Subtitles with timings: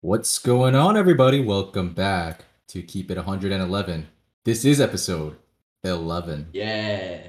[0.00, 1.40] What's going on, everybody?
[1.40, 4.06] Welcome back to Keep It 111.
[4.44, 5.36] This is episode
[5.84, 6.48] 11.
[6.52, 7.20] Yeah.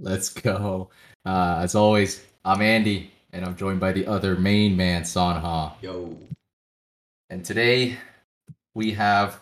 [0.00, 0.90] Let's go.
[1.24, 5.72] Uh, as always, I'm Andy, and I'm joined by the other main man, Sanha.
[5.80, 6.18] Yo.
[7.30, 7.96] And today
[8.74, 9.40] we have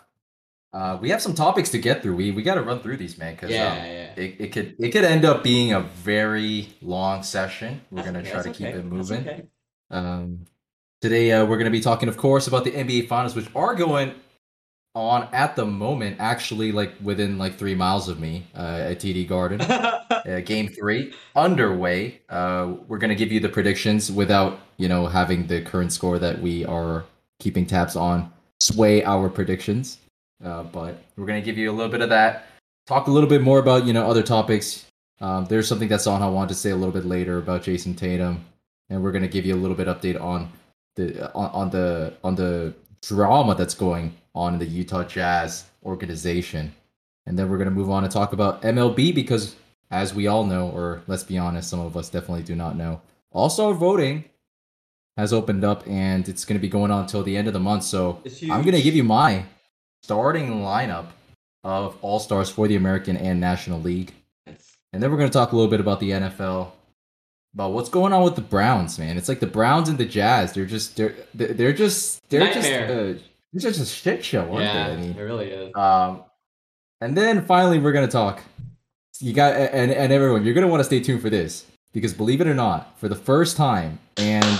[0.71, 2.15] uh, we have some topics to get through.
[2.15, 4.13] We we got to run through these, man, because Yeah, um, yeah.
[4.15, 7.81] it, it could it could end up being a very long session.
[7.89, 9.19] We're That's gonna okay, try to that's keep okay, it moving.
[9.27, 9.43] okay.
[9.89, 10.45] Um,
[11.01, 13.75] today, uh, we're going to be talking, of course, about the NBA Finals, which are
[13.75, 14.13] going
[14.95, 16.17] on at the moment.
[16.19, 19.61] Actually, like within like three miles of me uh, at TD Garden.
[19.61, 22.21] uh, game three underway.
[22.29, 26.19] Uh, we're going to give you the predictions without you know having the current score
[26.19, 27.05] that we are
[27.39, 29.99] keeping tabs on sway our predictions.
[30.43, 32.47] Uh, but we're going to give you a little bit of that.
[32.87, 34.85] Talk a little bit more about you know other topics.
[35.21, 38.45] Um, there's something that Sanha wanted to say a little bit later about Jayson Tatum
[38.89, 40.51] and we're gonna give you a little bit update on
[40.95, 46.73] the on, on the on the drama that's going on in the Utah Jazz organization,
[47.25, 49.55] and then we're gonna move on and talk about MLB because,
[49.91, 53.01] as we all know, or let's be honest, some of us definitely do not know,
[53.31, 54.25] All Star voting
[55.17, 57.83] has opened up and it's gonna be going on until the end of the month.
[57.83, 59.45] So I'm gonna give you my
[60.03, 61.07] starting lineup
[61.63, 64.13] of All Stars for the American and National League.
[64.91, 66.71] And then we're going to talk a little bit about the NFL,
[67.53, 69.17] about what's going on with the Browns, man.
[69.17, 70.53] It's like the Browns and the Jazz.
[70.53, 73.13] They're just they're they're just they're Nightmare.
[73.13, 74.93] just uh, it's just a shit show, aren't yeah, they?
[74.93, 75.75] I mean, it really is.
[75.75, 76.23] um,
[77.01, 78.41] and then finally we're going to talk.
[79.19, 82.13] You got and and everyone, you're going to want to stay tuned for this because
[82.13, 84.59] believe it or not, for the first time and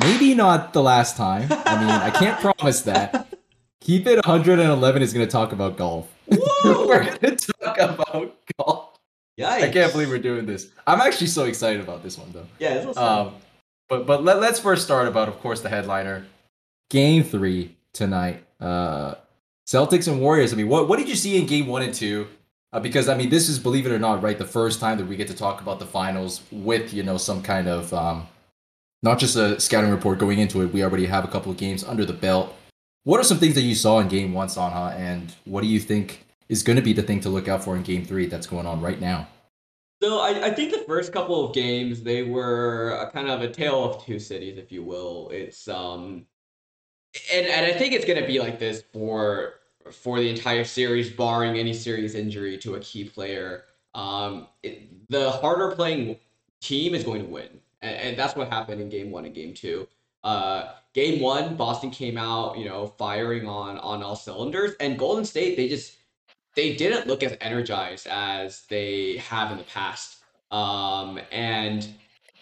[0.00, 1.48] maybe not the last time.
[1.50, 3.28] I mean, I can't promise that.
[3.80, 6.10] Keep it 111 is going to talk about golf.
[6.64, 8.83] we're going to talk about golf.
[9.38, 9.62] Yikes.
[9.62, 10.68] I can't believe we're doing this.
[10.86, 12.46] I'm actually so excited about this one though.
[12.58, 13.26] Yeah, this was fun.
[13.26, 13.34] Um,
[13.88, 16.24] but but let, let's first start about, of course, the headliner,
[16.90, 18.44] Game Three tonight.
[18.60, 19.14] Uh,
[19.66, 20.52] Celtics and Warriors.
[20.52, 22.28] I mean, what what did you see in Game One and Two?
[22.72, 25.06] Uh, because I mean, this is believe it or not, right, the first time that
[25.06, 28.28] we get to talk about the finals with you know some kind of um,
[29.02, 30.72] not just a scouting report going into it.
[30.72, 32.54] We already have a couple of games under the belt.
[33.02, 35.80] What are some things that you saw in Game One, Sanha, and what do you
[35.80, 38.46] think is going to be the thing to look out for in Game Three that's
[38.46, 39.28] going on right now?
[40.02, 43.84] So I, I think the first couple of games they were kind of a tale
[43.84, 45.30] of two cities, if you will.
[45.30, 46.26] It's um,
[47.32, 49.54] and and I think it's gonna be like this for
[49.92, 53.64] for the entire series, barring any serious injury to a key player.
[53.94, 56.16] Um, it, the harder playing
[56.60, 57.48] team is going to win,
[57.82, 59.86] and, and that's what happened in game one and game two.
[60.24, 65.24] Uh, game one, Boston came out, you know, firing on on all cylinders, and Golden
[65.24, 65.96] State they just
[66.54, 70.18] they didn't look as energized as they have in the past.
[70.50, 71.86] Um, and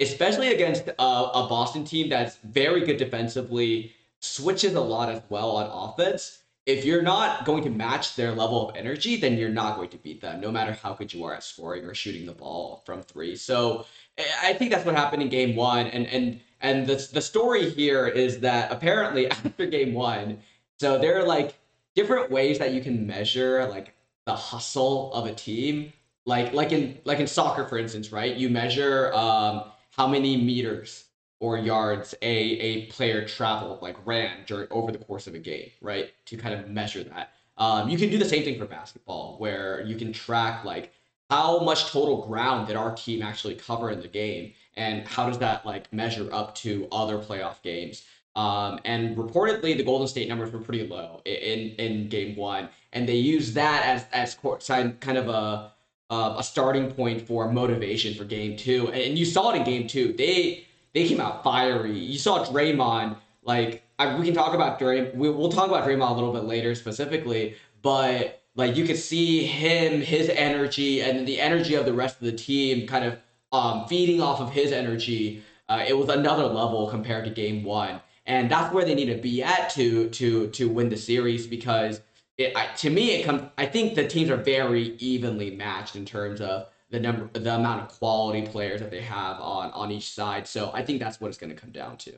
[0.00, 5.50] especially against a, a Boston team that's very good defensively, switches a lot as well
[5.52, 6.38] on offense.
[6.64, 9.98] If you're not going to match their level of energy, then you're not going to
[9.98, 13.02] beat them, no matter how good you are at scoring or shooting the ball from
[13.02, 13.34] three.
[13.34, 13.86] So
[14.18, 15.86] I I think that's what happened in game one.
[15.88, 20.38] And and and the, the story here is that apparently after game one,
[20.78, 21.54] so there are like
[21.94, 23.91] different ways that you can measure like
[24.26, 25.92] the hustle of a team.
[26.24, 28.34] Like like in like in soccer for instance right?
[28.36, 31.04] You measure um how many meters
[31.40, 35.70] or yards a a player traveled like ran during over the course of a game
[35.80, 36.12] right?
[36.26, 37.32] To kind of measure that.
[37.58, 40.92] Um you can do the same thing for basketball where you can track like
[41.30, 45.38] how much total ground did our team actually cover in the game and how does
[45.38, 50.52] that like measure up to other playoff games um, and reportedly, the Golden State numbers
[50.52, 55.18] were pretty low in in Game One, and they used that as as court kind
[55.18, 55.72] of a
[56.10, 58.88] uh, a starting point for motivation for Game Two.
[58.88, 60.14] And you saw it in Game Two.
[60.14, 61.98] They they came out fiery.
[61.98, 65.10] You saw Draymond like I, we can talk about Dray.
[65.10, 69.44] We, we'll talk about Draymond a little bit later specifically, but like you could see
[69.44, 73.18] him, his energy, and the energy of the rest of the team kind of
[73.52, 75.42] um, feeding off of his energy.
[75.68, 79.20] Uh, it was another level compared to Game One and that's where they need to
[79.20, 82.00] be at to to to win the series because
[82.38, 86.04] it I, to me it comes I think the teams are very evenly matched in
[86.04, 90.10] terms of the number the amount of quality players that they have on on each
[90.10, 90.46] side.
[90.46, 92.12] So I think that's what it's going to come down to.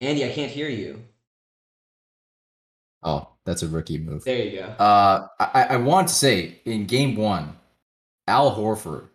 [0.00, 1.04] Andy I can't hear you.
[3.02, 4.24] Oh, that's a rookie move.
[4.24, 4.64] there you go.
[4.64, 7.56] Uh, I, I want to say in game one,
[8.26, 9.08] Al Horford,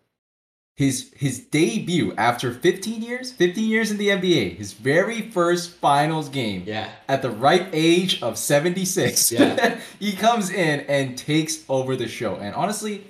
[0.76, 6.28] his his debut after 15 years, 15 years in the NBA, his very first finals
[6.28, 9.30] game yeah at the ripe age of 76.
[9.30, 9.78] Yeah.
[10.00, 12.36] he comes in and takes over the show.
[12.36, 13.04] And honestly,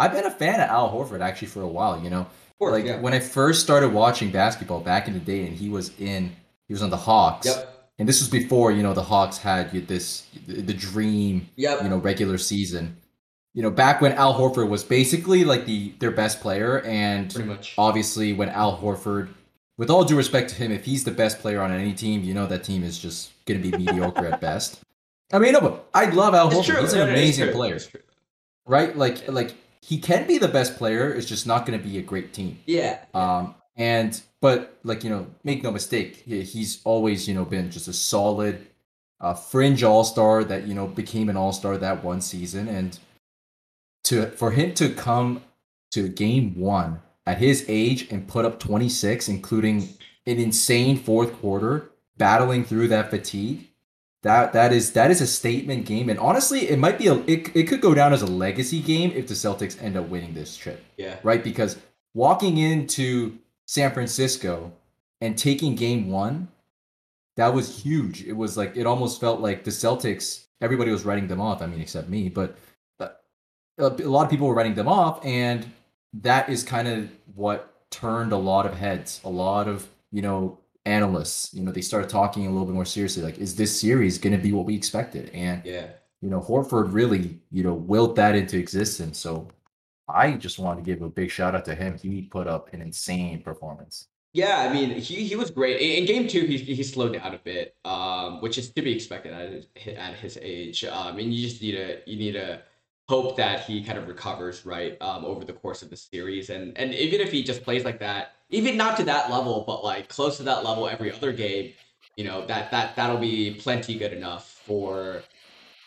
[0.00, 2.26] I've been a fan of Al Horford actually for a while, you know.
[2.58, 3.00] course, like yeah.
[3.00, 6.34] when I first started watching basketball back in the day, and he was in,
[6.66, 7.46] he was on the Hawks.
[7.46, 7.76] Yep.
[7.98, 11.82] And this was before you know the Hawks had this the dream Yep.
[11.82, 12.96] you know regular season.
[13.54, 17.48] You know back when Al Horford was basically like the their best player, and Pretty
[17.48, 17.74] much.
[17.76, 19.28] obviously when Al Horford,
[19.76, 22.32] with all due respect to him, if he's the best player on any team, you
[22.34, 24.80] know that team is just going to be mediocre at best.
[25.32, 26.64] I mean, no, but I love Al It's Horford.
[26.74, 26.80] true.
[26.82, 27.54] He's an amazing true.
[27.54, 27.78] player,
[28.66, 28.96] right?
[28.96, 31.12] Like like he can be the best player.
[31.12, 32.58] It's just not going to be a great team.
[32.66, 33.00] Yeah.
[33.14, 37.88] Um, and but like you know, make no mistake, he's always you know been just
[37.88, 38.66] a solid,
[39.20, 42.98] uh, fringe all star that you know became an all star that one season, and
[44.04, 45.42] to for him to come
[45.92, 49.88] to game one at his age and put up twenty six, including
[50.26, 53.66] an insane fourth quarter, battling through that fatigue.
[54.22, 57.56] That that is that is a statement game, and honestly, it might be a it,
[57.56, 60.56] it could go down as a legacy game if the Celtics end up winning this
[60.56, 61.16] trip yeah.
[61.22, 61.42] right?
[61.42, 61.78] Because
[62.14, 64.72] walking into San Francisco
[65.20, 66.48] and taking game one,
[67.36, 68.24] that was huge.
[68.24, 71.62] It was like, it almost felt like the Celtics, everybody was writing them off.
[71.62, 72.56] I mean, except me, but
[73.80, 75.24] a a lot of people were writing them off.
[75.24, 75.70] And
[76.14, 80.58] that is kind of what turned a lot of heads, a lot of, you know,
[80.86, 83.22] analysts, you know, they started talking a little bit more seriously.
[83.22, 85.30] Like, is this series going to be what we expected?
[85.34, 85.86] And, Yeah.
[86.20, 89.18] you know, Horford really, you know, willed that into existence.
[89.18, 89.48] So
[90.08, 91.98] I just wanted to give a big shout out to him.
[91.98, 94.08] He put up an insane performance.
[94.32, 95.80] Yeah, I mean, he, he was great.
[95.80, 99.32] In, game two, he, he slowed down a bit, um, which is to be expected
[99.32, 99.66] at his,
[99.96, 100.84] at his age.
[100.84, 102.62] Um, and you just need to you need to
[103.10, 106.48] hope that he kind of recovers right um, over the course of the series.
[106.48, 109.82] And and even if he just plays like that, even not to that level, but
[109.82, 111.72] like close to that level every other game,
[112.16, 115.24] you know that that that'll be plenty good enough for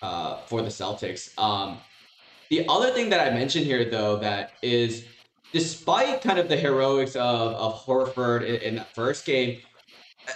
[0.02, 1.24] uh, for the Celtics.
[1.40, 1.78] Um,
[2.50, 5.06] the other thing that I mentioned here, though, that is
[5.54, 9.62] despite kind of the heroics of, of Horford in, in that first game,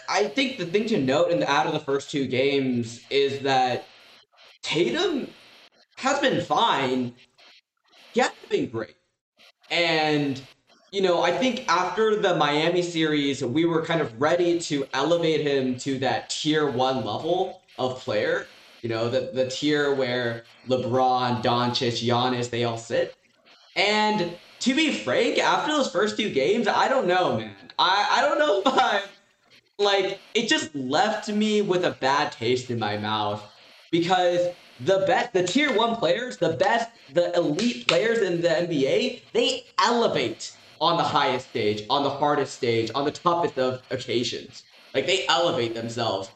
[0.08, 3.42] I think the thing to note in the out of the first two games is
[3.42, 3.84] that
[4.62, 5.28] Tatum
[5.98, 7.14] has been fine.
[8.14, 8.96] He hasn't been great.
[9.70, 10.42] And,
[10.92, 15.42] you know, I think after the Miami series, we were kind of ready to elevate
[15.42, 18.48] him to that tier one level of player.
[18.82, 23.16] You know, the, the tier where LeBron, Doncic, Giannis, they all sit.
[23.76, 27.56] And to be frank, after those first two games, I don't know, man.
[27.78, 29.02] I, I don't know if I'm
[29.80, 33.44] like it just left me with a bad taste in my mouth
[33.92, 34.48] because
[34.82, 39.64] the best the tier one players, the best, the elite players in the NBA, they
[39.80, 44.64] elevate on the highest stage, on the hardest stage, on the toughest of occasions.
[44.94, 46.30] Like they elevate themselves.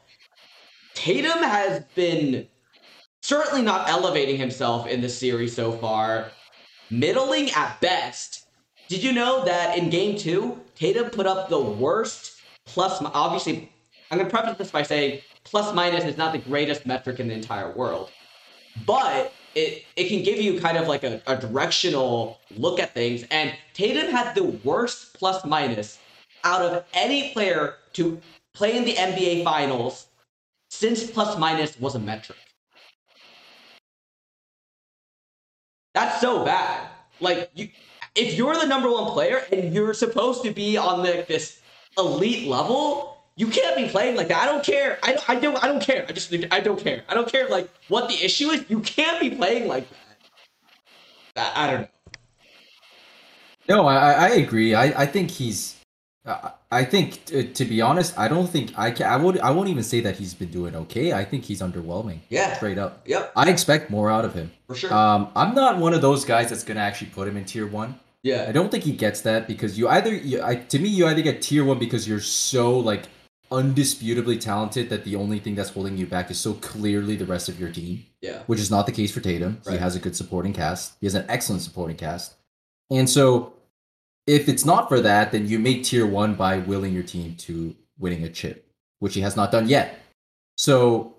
[0.94, 2.48] Tatum has been
[3.22, 6.32] certainly not elevating himself in the series so far
[6.90, 8.48] middling at best.
[8.88, 13.02] Did you know that in game two, Tatum put up the worst plus?
[13.02, 13.72] Obviously,
[14.10, 17.34] I'm gonna preface this by saying plus minus is not the greatest metric in the
[17.34, 18.12] entire world,
[18.86, 23.26] but it it can give you kind of like a, a directional look at things.
[23.32, 26.00] And Tatum had the worst plus minus
[26.44, 28.20] out of any player to
[28.54, 30.08] play in the NBA Finals
[30.70, 32.38] since plus minus was a metric.
[35.94, 36.90] That's so bad.
[37.20, 37.70] Like you,
[38.16, 41.62] if you're the number one player and you're supposed to be on the, this
[41.98, 44.44] elite level, you can't be playing like that.
[44.44, 45.00] I don't care.
[45.04, 45.30] I don't.
[45.30, 45.64] I don't.
[45.64, 46.06] I don't care.
[46.08, 46.34] I just.
[46.52, 47.04] I don't care.
[47.08, 47.48] I don't care.
[47.50, 48.66] Like what the issue is.
[48.70, 49.88] You can't be playing like
[51.36, 51.54] that.
[51.56, 51.88] I, I don't know.
[53.70, 54.76] No, I, I agree.
[54.76, 55.78] I, I think he's.
[56.26, 59.08] I I think to, to be honest, I don't think I can.
[59.08, 59.40] I would.
[59.40, 61.14] I won't even say that he's been doing okay.
[61.14, 62.20] I think he's underwhelming.
[62.30, 62.56] Yeah.
[62.56, 63.02] straight up.
[63.06, 63.32] Yep.
[63.36, 64.52] I expect more out of him.
[64.68, 64.94] For sure.
[64.94, 68.00] Um, I'm not one of those guys that's gonna actually put him in tier one.
[68.24, 68.46] Yeah.
[68.48, 71.22] I don't think he gets that because you either you, I, to me you either
[71.22, 73.04] get tier one because you're so like
[73.52, 77.50] undisputably talented that the only thing that's holding you back is so clearly the rest
[77.50, 78.44] of your team, Yeah.
[78.48, 79.62] which is not the case for Tatum.
[79.70, 80.94] He has a good supporting cast.
[81.02, 82.34] He has an excellent supporting cast,
[82.90, 83.54] and so
[84.28, 87.76] if it's not for that, then you make tier one by willing your team to
[88.00, 88.66] winning a chip,
[89.00, 90.00] which he has not done yet.
[90.56, 91.16] So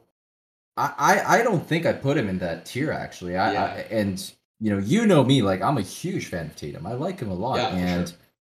[0.76, 3.36] I I, I don't think I put him in that tier actually.
[3.36, 3.64] I, Yeah.
[3.64, 6.86] I and you know you know me like I'm a huge fan of Tatum.
[6.86, 8.12] I like him a lot, Yeah, and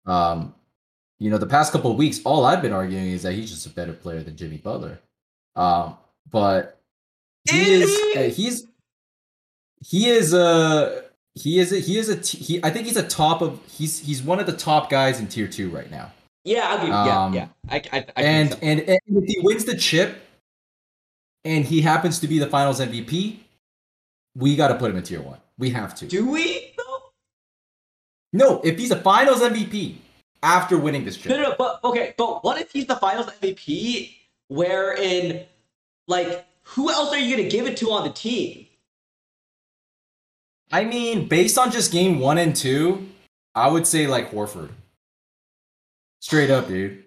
[0.06, 0.54] um,
[1.20, 3.66] you know the past couple of weeks, all I've been arguing is that he's just
[3.66, 5.00] a better player than Jimmy Butler.
[5.56, 5.98] Um,
[6.30, 6.80] but
[7.50, 8.68] he is uh, he's
[9.86, 11.04] he is a
[11.36, 12.64] he is a he is a he.
[12.64, 15.48] I think he's a top of he's he's one of the top guys in tier
[15.48, 16.12] two right now.
[16.44, 16.68] Yeah.
[16.68, 16.94] I'll give.
[16.94, 17.48] Um, yeah.
[17.72, 17.74] Yeah.
[17.92, 17.98] I.
[17.98, 18.06] I.
[18.16, 20.22] I and, and and if he wins the chip,
[21.44, 23.40] and he happens to be the Finals MVP,
[24.36, 25.40] we got to put him in tier one.
[25.58, 26.08] We have to.
[26.08, 26.74] Do we?
[28.36, 29.96] No, if he's a Finals MVP,
[30.44, 31.30] after winning this chip.
[31.32, 34.14] No, no, no, but okay, but what if he's the Finals MVP?
[34.50, 35.46] Wherein,
[36.08, 38.68] like, who else are you gonna give it to on the team?
[40.72, 43.08] I mean, based on just game one and two,
[43.56, 44.70] I would say like Horford.
[46.22, 47.04] Straight up, dude.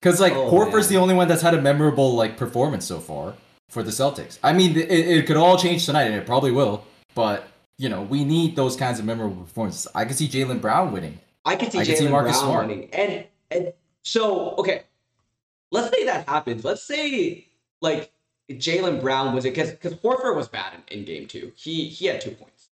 [0.00, 0.88] Because like Oh, Horford's man.
[0.88, 3.34] the only one that's had a memorable like performance so far
[3.68, 4.38] for the Celtics.
[4.42, 6.84] I mean, it, it could all change tonight, and it probably will.
[7.14, 7.46] But
[7.78, 9.86] you know, we need those kinds of memorable performances.
[9.94, 11.18] I can see Jaylen Brown winning.
[11.44, 12.68] I could see I can see Jaylen Marcus Brown Smart.
[12.68, 14.82] winning, and and so okay,
[15.70, 16.64] let's say that happens.
[16.64, 17.48] Let's say
[17.80, 18.12] like
[18.50, 21.52] Jaylen Brown was it because because Horford was bad in, in game two.
[21.56, 22.68] He he had two points.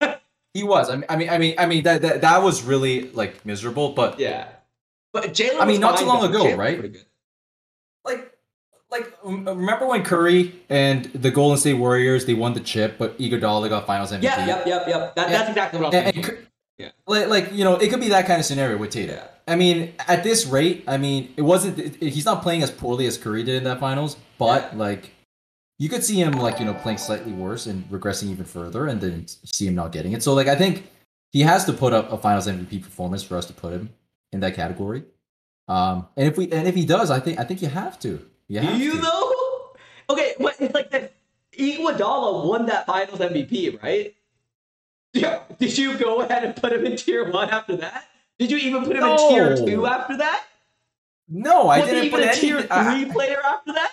[0.52, 0.90] He was.
[0.90, 3.92] I mean, I mean, I mean, I mean that that, that was really like miserable.
[3.92, 4.48] But Yeah,
[5.12, 5.60] but Jaylen.
[5.60, 6.78] I mean, not too long ago, Jaylen was right?
[6.78, 7.06] pretty good.
[8.04, 8.32] like
[8.90, 13.68] like remember when Curry and the Golden State Warriors they won the chip, but Iguodala
[13.68, 14.22] got Finals MVP.
[14.24, 15.14] Yeah, yep, yep, yep.
[15.14, 15.38] That, Yeah.
[15.38, 16.34] that's exactly what I'm And, thinking.
[16.36, 16.46] and,
[16.78, 16.88] Yeah.
[17.06, 19.16] like, like you know, it could be that kind of scenario with Tatum.
[19.16, 19.26] Yeah.
[19.46, 21.78] I mean, at this rate, I mean, it wasn't.
[21.78, 24.78] It, he's not playing as poorly as Curry did in that finals, but Yeah.
[24.78, 25.10] like,
[25.78, 29.00] you could see him like you know playing slightly worse and regressing even further, and
[29.00, 30.22] then see him not getting it.
[30.22, 30.88] So like, I think
[31.32, 33.90] he has to put up a Finals MVP performance for us to put him
[34.32, 35.04] in that category.
[35.68, 38.24] Um, and if we and if he does, I think I think you have to.
[38.50, 38.98] You Do you to.
[38.98, 39.32] though?
[40.10, 41.12] Okay, but it's like that.
[41.56, 44.12] Iguodala won that Finals MVP, right?
[45.12, 45.42] Yeah.
[45.60, 48.08] Did you go ahead and put him in tier one after that?
[48.36, 50.46] Did you even put him in tier two after that?
[51.28, 53.92] No, I was didn't even put a tier three player after that?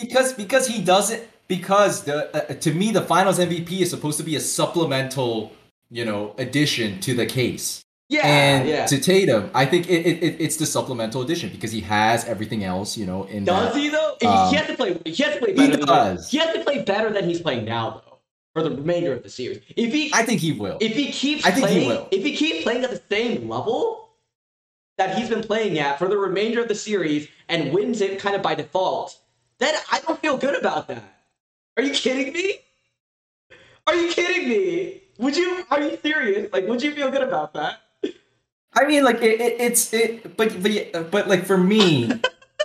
[0.00, 4.24] because because he doesn't because the uh, to me the finals MVP is supposed to
[4.24, 5.52] be a supplemental
[5.90, 8.86] you know addition to the case Yeah, and yeah.
[8.86, 12.64] to Tatum I think it, it, it- it's the supplemental addition because he has everything
[12.64, 13.80] else you know in Does that.
[13.80, 14.16] he though?
[14.20, 15.00] He- Um, he has to play.
[15.04, 15.76] He has to play he better.
[15.76, 16.28] than does.
[16.30, 18.18] he has to play better than he's playing now, though,
[18.52, 19.60] for the remainder of the series.
[19.76, 22.08] If he I think he will if he keeps I think he playing, will.
[22.10, 24.08] if he keeps playing at the same level
[24.98, 28.34] that he's been playing at for the remainder of the series and wins it kind
[28.34, 29.16] of by default,
[29.58, 31.04] then I don't feel good about that.
[31.76, 32.56] Are you kidding me?
[33.86, 35.02] Are you kidding me?
[35.18, 35.64] Would you?
[35.70, 36.52] Are you serious?
[36.52, 37.78] Like, would you feel good about that?
[38.72, 42.10] I mean like it, it it's it but but but like for me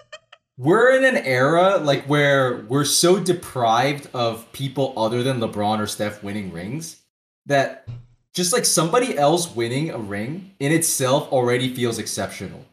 [0.57, 5.87] we're in an era like where we're so deprived of people other than LeBron or
[5.87, 7.01] Steph winning rings
[7.47, 7.87] that
[8.33, 12.65] just like somebody else winning a ring in itself already feels exceptional.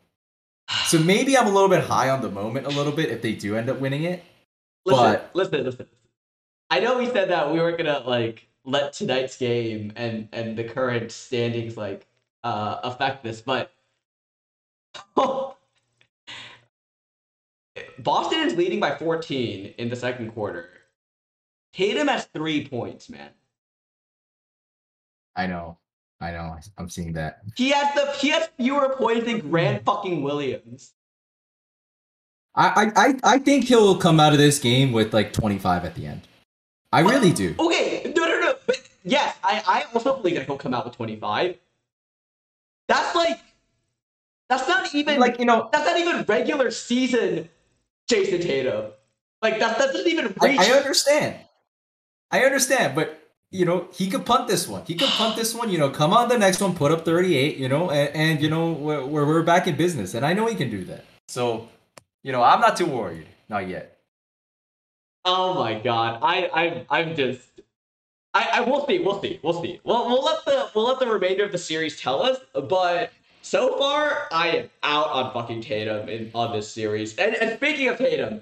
[0.87, 3.35] So maybe I'm a little bit high on the moment a little bit if they
[3.35, 4.23] do end up winning it.
[4.85, 5.87] Listen, But- listen, listen.
[6.71, 10.65] I know we said that we weren't gonna like let tonight's game and and the
[10.65, 12.07] current standings like
[12.45, 13.73] uh affect this, but
[17.99, 20.69] Boston is leading by 14 in the second quarter.
[21.73, 23.31] Tatum has three points, man.
[25.37, 25.79] I know.
[26.21, 26.57] I know.
[26.79, 27.41] I'm seeing that.
[27.57, 30.93] He has the he has fewer points than Grant fucking Williams.
[32.55, 36.07] I, I, I- think he'll come out of this game with like 25 at the
[36.07, 36.21] end.
[36.93, 37.55] I really do.
[37.59, 38.55] Okay, no, no, no.
[38.67, 41.57] But yes, I, I also believe that he'll come out with 25.
[42.89, 43.41] That's like,
[44.49, 47.49] that's not even Like, you know, that's not even regular season
[48.09, 48.93] Jayson Tatum.
[49.41, 50.61] Like that, that doesn't even reach.
[50.61, 51.37] I understand.
[52.31, 53.19] I understand, but
[53.51, 54.85] you know, he could punt this one.
[54.87, 55.71] He could punt this one.
[55.71, 57.57] You know, come on the next one, put up 38.
[57.57, 60.47] You know, and, and you know we're, we're we're back in business, and I know
[60.47, 61.05] he can do that.
[61.29, 61.69] So,
[62.23, 63.27] you know, I'm not too worried.
[63.49, 63.99] Not yet.
[65.25, 67.41] oh my god, I, I, I'm just.
[68.35, 69.81] I, I will see, we'll see, we'll see.
[69.85, 72.39] Well, we'll let the we'll let the remainder of the series tell us.
[72.55, 73.13] But
[73.43, 77.17] so far, I am out on fucking Tatum in on this series.
[77.19, 78.41] And and speaking of Tatum,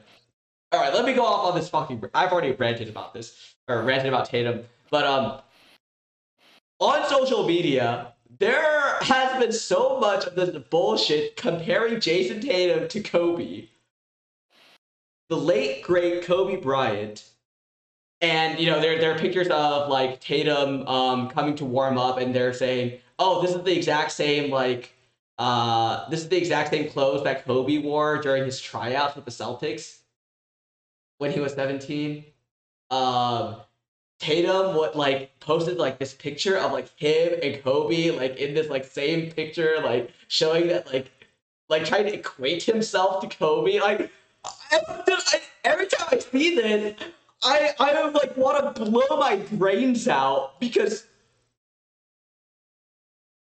[0.73, 2.05] all right, let me go off on this fucking.
[2.15, 5.41] I've already ranted about this or ranted about Tatum, but um,
[6.79, 13.01] on social media, there has been so much of this bullshit comparing Jayson Tatum to
[13.01, 13.67] Kobe,
[15.29, 17.25] the late great Kobe Bryant.
[18.21, 22.19] And you know, there there are pictures of like Tatum um coming to warm up,
[22.19, 24.95] and they're saying, "Oh, this is the exact same like,
[25.39, 29.31] uh, this is the exact same clothes that Kobe wore during his tryouts with the
[29.31, 29.99] Celtics
[31.19, 32.25] when he was 17."
[32.91, 33.57] Um,
[34.21, 38.69] Tatum what like posted like this picture of like him and Kobe like in this
[38.69, 41.11] like same picture like showing that like
[41.71, 44.11] like trying to equate himself to Kobe like
[44.45, 47.01] I, I, every time I see this
[47.43, 51.07] I I like want to blow my brains out because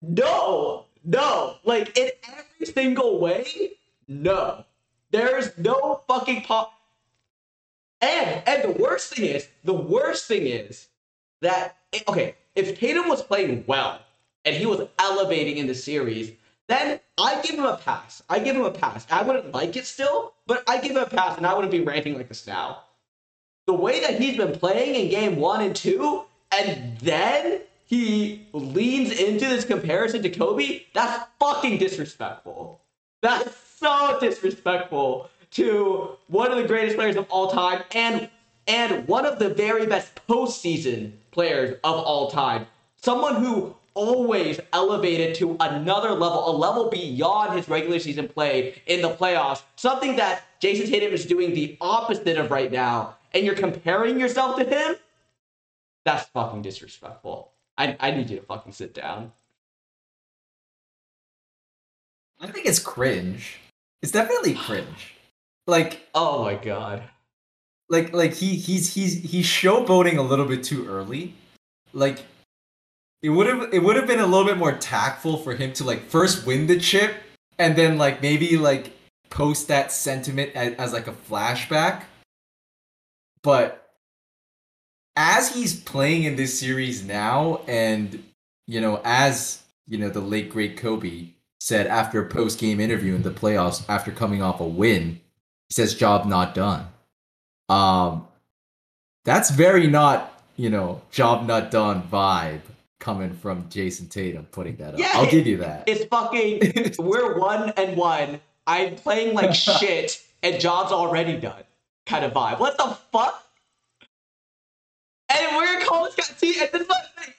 [0.00, 3.72] no no like in every single way
[4.08, 4.64] no
[5.10, 6.72] there's no fucking pop
[8.02, 10.88] and and the worst thing is, the worst thing is
[11.40, 11.76] that
[12.08, 14.00] okay, if Tatum was playing well,
[14.44, 16.32] and he was elevating in the series,
[16.66, 18.22] then I give him a pass.
[18.28, 19.06] I give him a pass.
[19.10, 21.80] I wouldn't like it still, but I give him a pass, and I wouldn't be
[21.80, 22.82] ranting like this now.
[23.66, 29.12] The way that he's been playing in game one and two, and then he leans
[29.12, 32.80] into this comparison to Kobe, that's fucking disrespectful.
[33.20, 38.28] That's so disrespectful to one of the greatest players of all time and
[38.66, 42.66] and one of the very best postseason players of all time.
[42.96, 49.02] Someone who always elevated to another level, a level beyond his regular season play in
[49.02, 49.62] the playoffs.
[49.76, 53.16] Something that Jayson Tatum is doing the opposite of right now.
[53.34, 54.96] And you're comparing yourself to him?
[56.04, 57.52] That's fucking disrespectful.
[57.78, 59.32] I, I need you to fucking sit down.
[62.40, 63.58] I think it's cringe.
[64.02, 65.14] It's definitely cringe.
[65.66, 67.04] Like, oh my god.
[67.88, 71.34] Like like he he's he's he's showboating a little bit too early.
[71.92, 72.24] Like
[73.22, 75.84] it would have it would have been a little bit more tactful for him to
[75.84, 77.14] like first win the chip
[77.58, 78.92] and then like maybe like
[79.30, 82.04] post that sentiment as, as like a flashback.
[83.42, 83.82] But
[85.16, 88.22] as he's playing in this series now and
[88.66, 91.28] you know as you know the late great Kobe
[91.60, 95.20] said after a post game interview in the playoffs after coming off a win,
[95.68, 96.86] he says job not done.
[97.68, 98.26] Um,
[99.24, 102.62] that's very not you know job not done vibe
[103.00, 105.00] coming from Jayson Tatum putting that up.
[105.00, 105.84] Yeah, I'll give you that.
[105.88, 108.40] It's fucking we're one and one.
[108.66, 111.64] I'm playing like shit and job's already done
[112.06, 112.58] kind of vibe.
[112.58, 113.44] What the fuck?
[115.28, 116.88] And we're calling this guy see, and this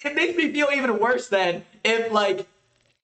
[0.03, 2.47] it makes me feel even worse than if like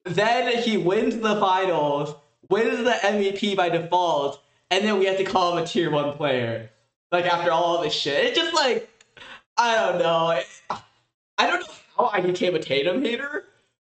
[0.05, 2.15] then he wins the finals,
[2.49, 6.13] wins the MVP by default, and then we have to call him a tier one
[6.13, 6.69] player.
[7.11, 8.89] Like after all this shit, it's just like
[9.57, 10.41] I don't know.
[11.37, 13.45] I don't know how I became a Tatum hater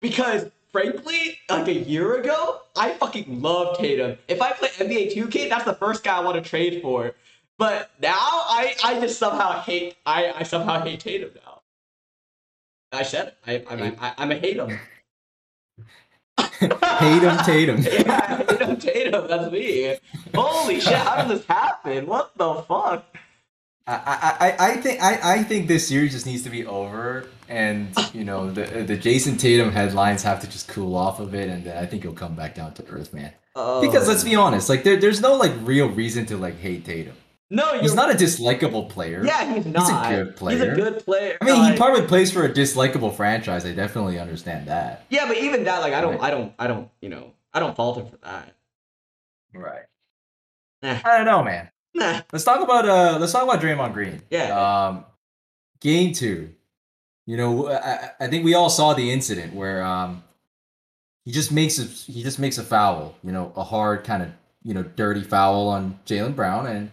[0.00, 4.16] because frankly, like a year ago, I fucking love Tatum.
[4.28, 7.12] If I play NBA 2K, that's the first guy I want to trade for.
[7.58, 11.60] But now I, I just somehow hate I, I somehow hate Tatum now.
[12.92, 13.38] I said it.
[13.46, 14.68] I, I'm, I, I'm a hate him.
[16.38, 17.82] hate him, Tatum.
[17.82, 19.28] yeah, hate him, Tatum.
[19.28, 19.96] That's me.
[20.34, 20.94] Holy shit!
[20.94, 22.06] How did this happen?
[22.06, 23.06] What the fuck?
[23.86, 27.88] I, I, I think I, I think this series just needs to be over, and
[28.12, 31.64] you know the the Jayson Tatum headlines have to just cool off of it, and
[31.64, 33.32] then I think he'll come back down to earth, man.
[33.56, 33.80] Oh.
[33.80, 37.14] Because let's be honest, like there, there's no like real reason to like hate Tatum.
[37.52, 39.22] No, he's not a dislikable player.
[39.22, 39.82] Yeah, he's not.
[40.06, 40.56] He's a good player.
[40.56, 41.36] He's a good player.
[41.38, 43.66] I mean, like, he probably plays for a dislikable franchise.
[43.66, 45.04] I definitely understand that.
[45.10, 46.22] Yeah, but even that, like, I don't, right.
[46.22, 48.54] I don't, I don't, you know, I don't fault him for that.
[49.52, 49.82] Right.
[50.82, 50.98] Nah.
[51.04, 51.70] I don't know, man.
[51.94, 52.22] Nah.
[52.32, 54.22] Let's talk about uh, let's talk about Draymond Green.
[54.30, 54.86] Yeah.
[54.88, 55.04] Um,
[55.80, 56.54] game two.
[57.26, 60.24] You know, I, I think we all saw the incident where um,
[61.26, 63.14] he just makes a he just makes a foul.
[63.22, 64.30] You know, a hard kind of
[64.62, 66.90] you know dirty foul on Jaylen Brown and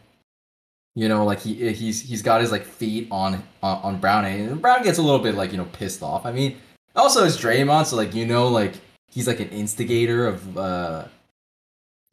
[1.00, 4.62] you know, like he he's he's got his like feet on on, on Brown, and
[4.62, 6.26] Brown gets a little bit like you know pissed off.
[6.26, 6.58] I mean,
[6.94, 8.74] also is Draymond, so like you know, like
[9.08, 11.06] he's like an instigator of uh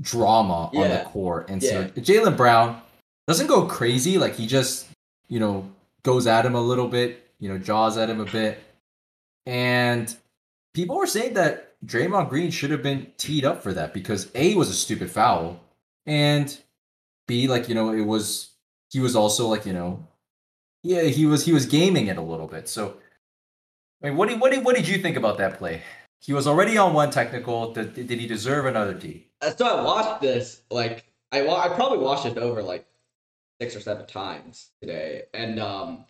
[0.01, 0.81] drama yeah.
[0.81, 1.70] on the court, and yeah.
[1.70, 2.81] so Jaylen Brown
[3.27, 4.18] doesn't go crazy.
[4.18, 4.87] Like he just
[5.27, 5.68] you know
[6.05, 8.62] goes at him a little bit, you know, jaws at him a bit,
[9.46, 10.14] and
[10.75, 14.55] people were saying that Draymond Green should have been teed up for that because a
[14.55, 15.59] was a stupid foul,
[16.07, 16.57] and
[17.27, 18.51] b like you know it was
[18.90, 20.07] he was also like you know,
[20.83, 22.68] yeah, he was he was gaming it a little bit.
[22.68, 22.96] So,
[24.03, 25.83] I mean, what did what did what did you think about that play?
[26.20, 27.72] He was already on one technical.
[27.72, 29.27] Did, did he deserve another D?
[29.42, 32.87] Uh, so I watched this like I I probably watched it over like
[33.61, 36.05] six or seven times today, and um,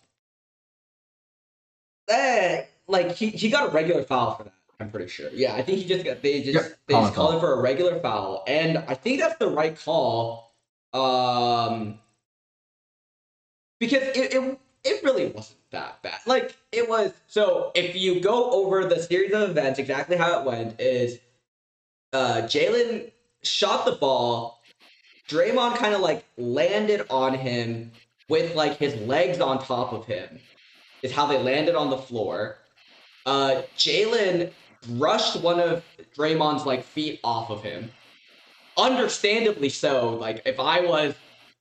[2.08, 4.52] eh, like he he got a regular foul for that.
[4.78, 5.30] I'm pretty sure.
[5.32, 6.78] Yeah, I think he just got they just yep.
[6.86, 10.54] they just called him for a regular foul, and I think that's the right call.
[10.92, 11.98] Um,
[13.78, 16.20] because it, it it really wasn't that bad.
[16.26, 17.12] Like it was.
[17.26, 21.18] So if you go over the series of events, exactly how it went is,
[22.12, 23.10] uh, Jaylen
[23.42, 24.62] shot the ball.
[25.28, 27.90] Draymond kind of like landed on him
[28.28, 30.38] with like his legs on top of him.
[31.02, 32.58] Is how they landed on the floor.
[33.26, 34.52] Uh, Jaylen
[34.90, 35.84] brushed one of
[36.16, 37.90] Draymond's like feet off of him.
[38.78, 40.10] Understandably so.
[40.10, 41.14] Like if I was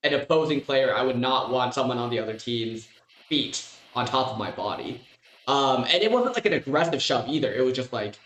[0.05, 2.89] an opposing player, I would not want someone on the other team's
[3.29, 3.65] feet
[3.95, 5.01] on top of my body.
[5.47, 7.53] Um, and it wasn't like an aggressive shove either.
[7.53, 8.19] It was just like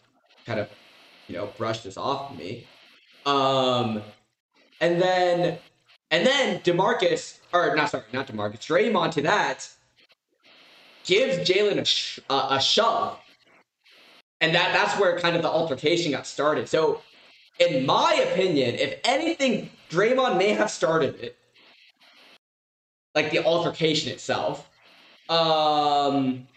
[0.48, 0.70] kind of,
[1.28, 2.68] you know, brushed this off me.
[3.26, 4.04] Um,
[4.82, 5.60] and then,
[6.12, 9.70] and then Demarcus, or not sorry, not Demarcus, Draymond to that
[11.06, 13.20] gives Jaylen a, sh- uh, a shove.
[14.42, 16.70] and that that's where kind of the altercation got started.
[16.70, 17.04] So,
[17.60, 21.38] in my opinion, if anything, Draymond may have started it,
[23.22, 24.70] like the altercation itself.
[25.28, 26.48] Um,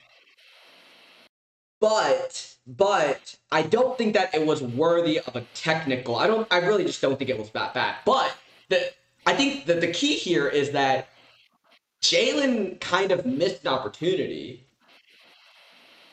[1.81, 6.17] but but I don't think that it was worthy of a technical.
[6.17, 6.47] I don't.
[6.51, 7.97] I really just don't think it was that bad.
[8.05, 8.35] But
[8.69, 8.93] the
[9.27, 11.09] I think that the key here is that
[12.03, 14.67] Jaylen kind of missed an opportunity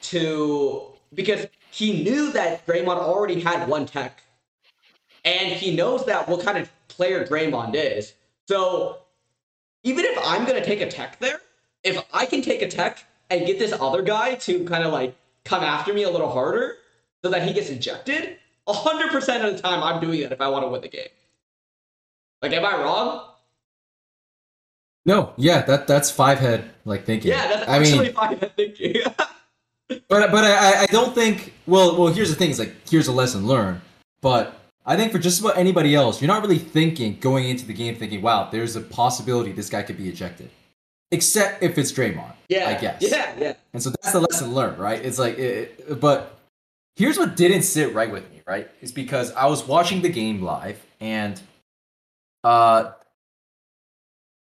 [0.02, 4.24] to because he knew that Draymond already had one tech,
[5.24, 8.14] and he knows that what kind of player Draymond is.
[8.48, 9.04] So
[9.84, 11.42] even if I'm gonna take a tech there,
[11.84, 15.16] if I can take a tech and get this other guy to kind of like
[15.46, 16.78] come after me a little harder
[17.24, 18.38] so that he gets ejected,
[18.68, 21.08] 100% of the time I'm doing that if I want to win the game.
[22.42, 23.26] Like, am I wrong?
[25.06, 27.32] No, yeah, that that's five head like thinking.
[27.32, 29.02] Yeah, that's I actually mean, five head thinking.
[29.88, 31.54] but but I I don't think.
[31.66, 32.52] Well, well, here's the thing.
[32.52, 33.82] Is like here's a lesson learned.
[34.22, 34.60] But
[34.90, 37.96] I think for just about anybody else, you're not really thinking going into the game
[37.96, 40.50] thinking, wow, there's a possibility this guy could be ejected.
[41.12, 42.34] Except if it's Draymond.
[42.50, 43.00] yeah, I guess.
[43.00, 43.54] Yeah, yeah.
[43.72, 45.00] And so that's the lesson learned, right?
[45.06, 46.40] It's like, it, but
[46.96, 48.68] here's what didn't sit right with me, right?
[48.82, 51.40] Is because I was watching the game live and
[52.44, 52.94] uh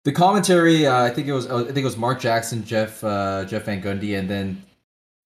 [0.04, 3.46] the commentary, uh, I think it was, I think it was Mark Jackson, Jeff, uh,
[3.46, 4.62] Jeff Van Gundy, and then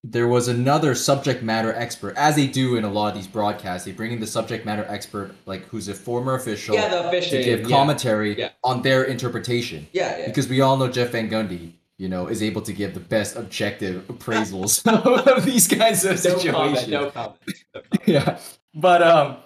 [0.04, 3.86] there was another subject matter expert, as they do in a lot of these broadcasts.
[3.86, 7.32] They bring in the subject matter expert, like who's a former official, Yeah, the official,
[7.38, 8.50] to give commentary Yeah.
[8.64, 10.26] on their interpretation Yeah, yeah.
[10.28, 13.36] because we all know Jeff Van Gundy, you know, is able to give the best
[13.36, 14.82] objective appraisals
[15.38, 16.56] of these kinds of no situations.
[16.56, 17.40] comment, no comment.
[17.76, 18.02] No comment.
[18.08, 18.40] Yeah,
[18.74, 19.38] but um,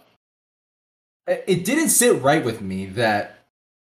[1.28, 3.40] it didn't sit right with me that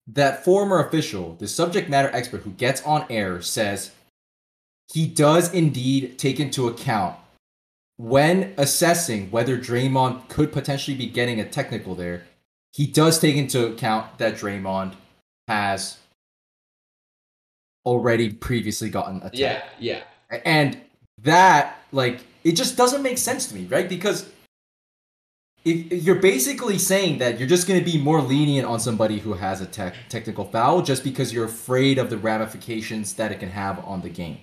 [0.06, 3.90] that former official, the subject matter expert who gets on air, says
[4.92, 7.16] he does indeed take into account
[7.96, 12.24] when assessing whether Draymond could potentially be getting a technical there.
[12.72, 14.94] He does take into account that Draymond
[15.46, 15.98] has
[17.86, 19.34] already previously gotten a tech.
[19.34, 20.02] Yeah, yeah.
[20.44, 20.80] And
[21.22, 23.88] that, like, it just doesn't make sense to me, right?
[23.88, 24.28] Because
[25.64, 29.18] if if you're basically saying that you're just going to be more lenient on somebody
[29.18, 33.40] who has a tech, technical foul just because you're afraid of the ramifications that it
[33.40, 34.38] can have on the game.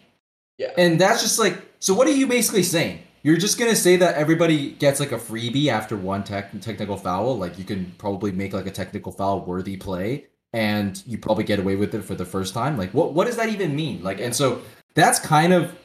[0.61, 0.71] Yeah.
[0.77, 2.99] And that's just like, so what are you basically saying?
[3.23, 6.97] You're just going to say that everybody gets like a freebie after one tech, technical
[6.97, 7.37] foul?
[7.37, 11.59] Like, you can probably make like a technical foul worthy play and you probably get
[11.59, 12.77] away with it for the first time?
[12.77, 14.03] Like, what, what does that even mean?
[14.03, 14.61] Like, and so
[14.95, 15.75] that's kind of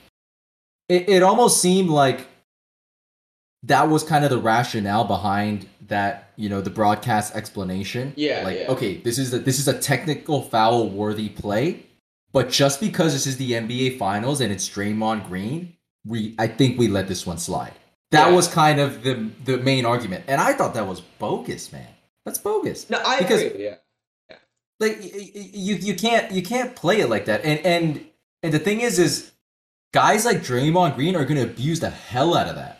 [0.88, 2.26] it, it almost seemed like
[3.62, 8.58] that was kind of the rationale behind that you know the broadcast explanation Yeah, like
[8.58, 8.68] yeah.
[8.68, 11.86] okay this is a, this is a technical foul worthy play
[12.36, 15.58] but just because this is the NBA finals and it's Draymond Green
[16.12, 17.74] we I think we let this one slide
[18.14, 18.34] that Yeah.
[18.38, 19.14] was kind of the
[19.50, 21.92] the main argument and I thought that was bogus man
[22.24, 23.64] that's bogus No, I Because- agree.
[23.68, 23.76] Yeah.
[24.84, 27.86] like y- y- you you can't you can't play it like that and and
[28.42, 29.14] and the thing is is
[30.00, 32.74] guys like Draymond Green are going to abuse the hell out of that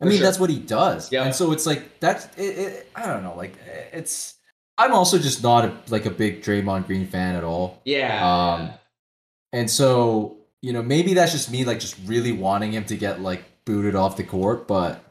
[0.00, 0.26] I For mean sure.
[0.26, 1.24] that's what he does Yeah.
[1.24, 3.54] and so it's like that's it, it, I don't know like
[4.00, 4.34] it's
[4.78, 8.54] I'm also just not a, like a big Draymond Green fan at all Yeah.
[8.54, 8.70] Um,
[9.52, 13.20] and so you know maybe that's just me like just really wanting him to get
[13.20, 15.04] like booted off the court but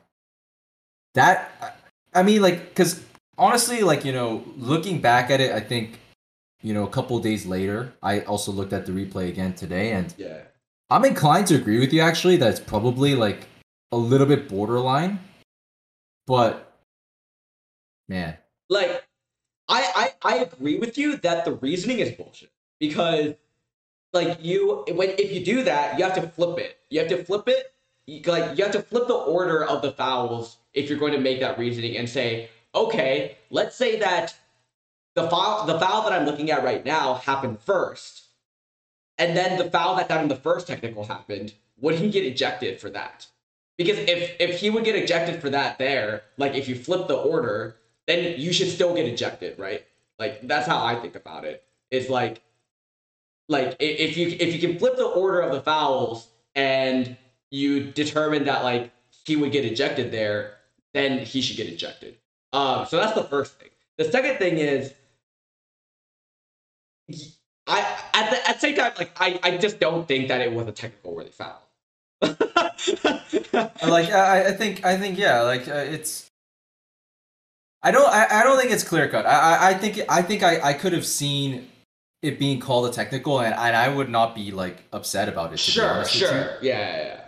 [1.13, 3.04] that I- I mean like cuz
[3.38, 6.00] honestly like you know looking back at it I think
[6.62, 10.13] you know a couple days later I also looked at the replay again today and
[10.17, 10.41] yeah.
[10.89, 13.47] I'm inclined to agree with you actually that it's probably like
[13.91, 15.19] a little bit borderline
[16.28, 16.74] but
[18.08, 18.38] man
[18.69, 19.04] like
[19.71, 23.36] I, I I agree with you that the reasoning is bullshit because
[24.13, 26.77] like you when if you do that you have to flip it.
[26.89, 27.73] You have to flip it
[28.27, 31.39] like you have to flip the order of the fouls if you're going to make
[31.39, 34.36] that reasoning and say okay let's say that
[35.15, 38.23] the foul the foul that I'm looking at right now happened first
[39.17, 42.79] and then the foul that got him the first technical happened would he get ejected
[42.79, 43.25] for that?
[43.77, 47.15] Because if if he would get ejected for that there like if you flip the
[47.15, 49.85] order then you should still get ejected, right?
[50.19, 51.63] Like that's how I think about it.
[51.89, 52.41] It's like
[53.49, 57.17] like if you if you can flip the order of the fouls and
[57.49, 58.91] you determine that like
[59.25, 60.55] he would get ejected there,
[60.93, 62.17] then he should get ejected.
[62.53, 63.69] Um, so that's the first thing.
[63.97, 64.93] The second thing is
[67.67, 70.51] I at the at the same time like I, I just don't think that it
[70.51, 71.61] was a technical worthy foul.
[72.21, 76.30] like I, I think I think yeah like uh, it's
[77.83, 80.43] I don't I, I don't think it's clear cut I, I I think I think
[80.43, 81.67] I, I could have seen
[82.21, 85.59] it being called a technical and, and I would not be like upset about it
[85.59, 86.29] sure, sure.
[86.29, 87.19] Yeah, yeah,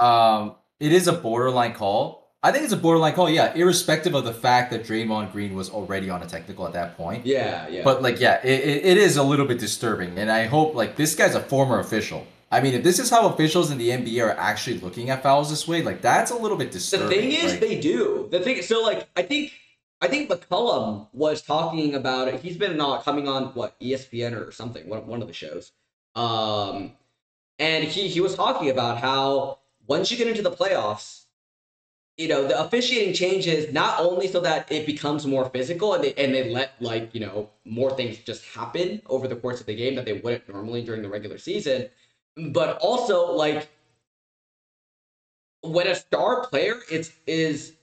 [0.00, 0.38] yeah.
[0.38, 2.18] um it is a borderline call.
[2.42, 5.68] I think it's a borderline call, yeah, irrespective of the fact that Draymond Green was
[5.68, 7.26] already on a technical at that point.
[7.26, 7.82] Yeah, yeah.
[7.84, 10.96] But like, yeah, it, it, it is a little bit disturbing, and I hope like
[10.96, 12.26] this guy's a former official.
[12.50, 15.50] I mean, if this is how officials in the NBA are actually looking at fouls
[15.50, 17.08] this way, like that's a little bit disturbing.
[17.08, 18.28] The thing is, like, they do.
[18.30, 19.52] The thing, so like, I think,
[20.00, 22.40] I think McCollum was talking about it.
[22.40, 25.72] He's been uh, coming on what ESPN or something, one one of the shows.
[26.14, 26.92] Um,
[27.58, 31.24] and he he was talking about how once you get into the playoffs,
[32.16, 36.14] you know, the officiating changes not only so that it becomes more physical and they
[36.14, 39.76] and they let like you know more things just happen over the course of the
[39.76, 41.88] game that they wouldn't normally during the regular season,
[42.48, 43.68] but also like
[45.62, 47.74] when a star player it's is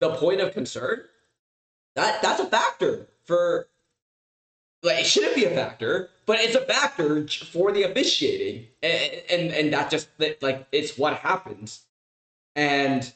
[0.00, 1.04] the point of concern
[1.96, 3.66] that that's a factor for
[4.82, 9.50] like it shouldn't be a factor but it's a factor for the officiating and and,
[9.52, 10.08] and that just
[10.42, 11.82] like it's what happens.
[12.54, 13.12] And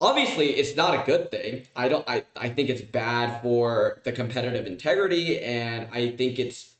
[0.00, 1.66] obviously it's not a good thing.
[1.76, 6.74] I don't i, I think it's bad for the competitive integrity and i think it's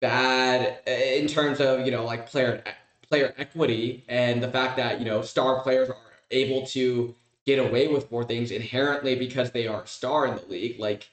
[0.00, 2.62] bad uh, in terms of you know like player
[3.08, 5.96] player equity and the fact that you know star players are
[6.30, 7.14] able to
[7.46, 11.08] get away with more things inherently because they are a star in the league like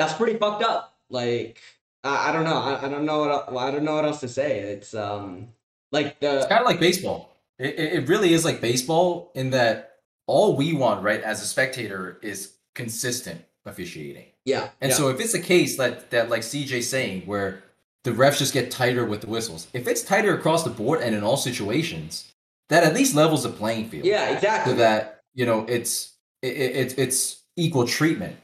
[0.00, 0.96] that's pretty fucked up.
[1.10, 1.60] Like
[2.02, 2.56] i, I don't know.
[2.56, 4.60] I, I don't know what i don't know what else to say.
[4.60, 5.48] It's um
[5.92, 7.36] like the it's kind of like baseball.
[7.58, 12.18] It, it really is like baseball in that all we want right as a spectator
[12.22, 14.26] is consistent officiating.
[14.46, 14.96] Yeah and yeah.
[14.96, 17.62] so if it's a case that that like cj saying where
[18.04, 21.14] the refs just get tighter with the whistles if it's tighter across the board and
[21.14, 22.29] in all situations
[22.70, 24.06] that at least levels the playing field.
[24.06, 24.72] Yeah exactly.
[24.72, 28.36] so that you know it's it, it, it's equal treatment.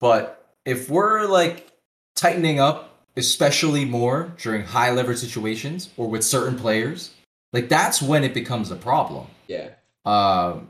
[0.00, 1.70] But if we're like
[2.14, 7.10] tightening up especially more during high leverage situations or with certain players
[7.52, 9.26] like that's when it becomes a problem.
[9.48, 9.70] Yeah.
[10.06, 10.68] Um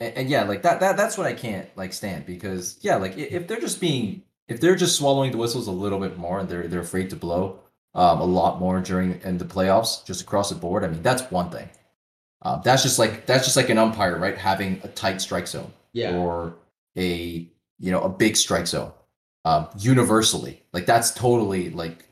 [0.00, 3.16] and, and, yeah like that, that that's what i can't like stand because yeah like
[3.16, 6.48] if they're just being if they're just swallowing the whistles a little bit more and
[6.48, 7.60] they're they're afraid to blow
[7.94, 11.22] um a lot more during in the playoffs just across the board i mean that's
[11.30, 11.68] one thing
[12.44, 14.36] um, that's just like that's just like an umpire right?
[14.36, 15.72] Having a tight strike zone.
[15.92, 16.16] Yeah.
[16.16, 16.54] Or
[16.96, 18.92] a you know a big strike zone.
[19.44, 20.62] Um universally.
[20.72, 22.04] Like that's totally like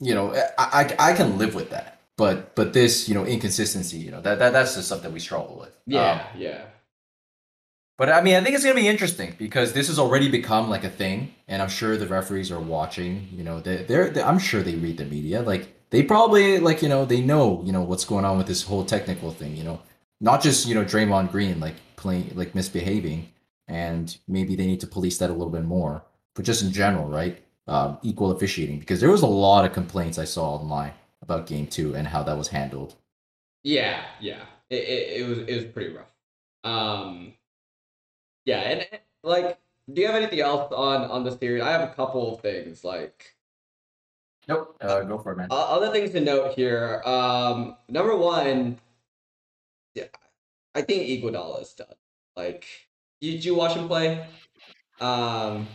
[0.00, 2.00] you know i i, I can live with that.
[2.16, 5.20] But but this you know inconsistency you know that, that that's the stuff that we
[5.20, 5.76] struggle with.
[5.86, 6.64] Yeah um, yeah.
[7.98, 10.70] but i mean i think it's going to be interesting because this has already become
[10.70, 11.34] like a thing.
[11.48, 14.76] And i'm sure the referees are watching you know they, they're, they're i'm sure they
[14.76, 15.42] read the media.
[15.42, 18.62] Like they probably like you know they know you know what's going on with this
[18.62, 19.80] whole technical thing you know
[20.20, 23.32] not just you know Draymond Green like playing like misbehaving
[23.68, 26.02] and maybe they need to police that a little bit more
[26.34, 30.18] but just in general right um, equal officiating because there was a lot of complaints
[30.18, 32.94] I saw online about game two and how that was handled.
[33.64, 36.12] Yeah, yeah, it, it, it was it was pretty rough.
[36.62, 37.34] Um,
[38.44, 39.58] yeah, and like,
[39.92, 41.62] do you have anything else on on this series?
[41.62, 43.35] I have a couple of things like.
[44.48, 44.76] Nope.
[44.80, 45.48] Uh, go for it, man.
[45.50, 47.02] Other things to note here.
[47.04, 48.78] Um, number one,
[49.94, 50.04] yeah,
[50.74, 51.88] I think Iguodala is done.
[52.36, 52.66] Like,
[53.20, 54.26] did you watch him play?
[55.00, 55.66] Um,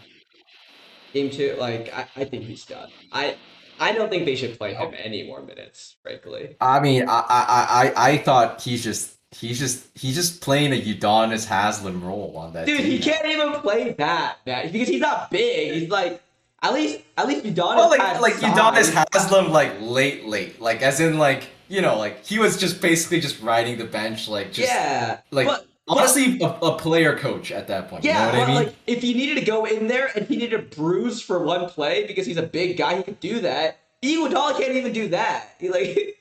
[1.14, 2.90] game two, like I, I think he's done.
[3.12, 3.36] I
[3.80, 6.56] I don't think they should play him any more minutes, frankly.
[6.62, 10.82] I mean, I I I, I thought he's just he's just he's just playing a
[10.82, 12.66] Udonis Haslem role on that.
[12.66, 15.74] Dude, team he can't even play that, man, because he's not big.
[15.74, 16.22] He's like
[16.62, 17.76] at least at least Udonis.
[17.76, 18.54] Well, like like size.
[18.58, 22.82] Udonis Haslem like late late like as in like you know like he was just
[22.82, 27.52] basically just riding the bench like just yeah, like but, honestly a, a player coach
[27.52, 28.04] at that point.
[28.04, 28.64] Yeah, you know what I mean?
[28.68, 31.68] like if he needed to go in there and he needed to bruise for one
[31.70, 33.80] play because he's a big guy, he could do that.
[34.04, 35.56] Iguodala can't even do that.
[35.60, 36.18] He like,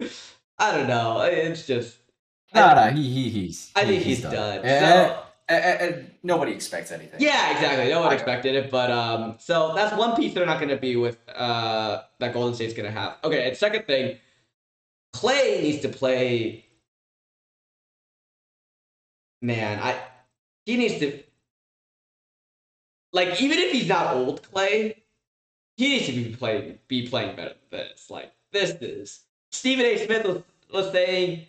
[0.58, 1.20] I don't know.
[1.22, 1.98] It's just.
[2.54, 3.70] no, no, he, he he's.
[3.76, 4.58] I think he- he's, done.
[4.58, 7.20] And, eh, So, and- and- and nobody expects anything.
[7.20, 7.88] yeah, exactly.
[7.88, 10.96] No one expected it, but um, so that's one piece they're not going to be
[10.96, 13.16] with uh that Golden State's going to have.
[13.24, 14.18] Okay, and second thing,
[15.14, 16.66] Klay needs to play.
[19.40, 19.98] Man, I
[20.66, 21.22] he needs to
[23.12, 24.96] like even if he's not old Klay,
[25.76, 28.10] he needs to be playing be playing better than this.
[28.10, 29.20] Like this is
[29.52, 30.04] Stephen A.
[30.04, 31.46] Smith was, was saying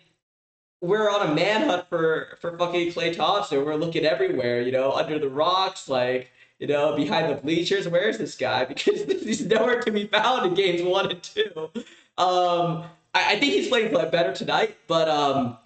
[0.80, 3.64] we're on a manhunt for for fucking Klay Thompson.
[3.64, 7.88] We're looking everywhere, you know, under the rocks, like you know, behind the bleachers.
[7.88, 8.64] Where is this guy?
[8.68, 11.70] Because he's nowhere to be found in games one and two.
[12.16, 15.56] Um, I, I think he's playing better tonight, but um,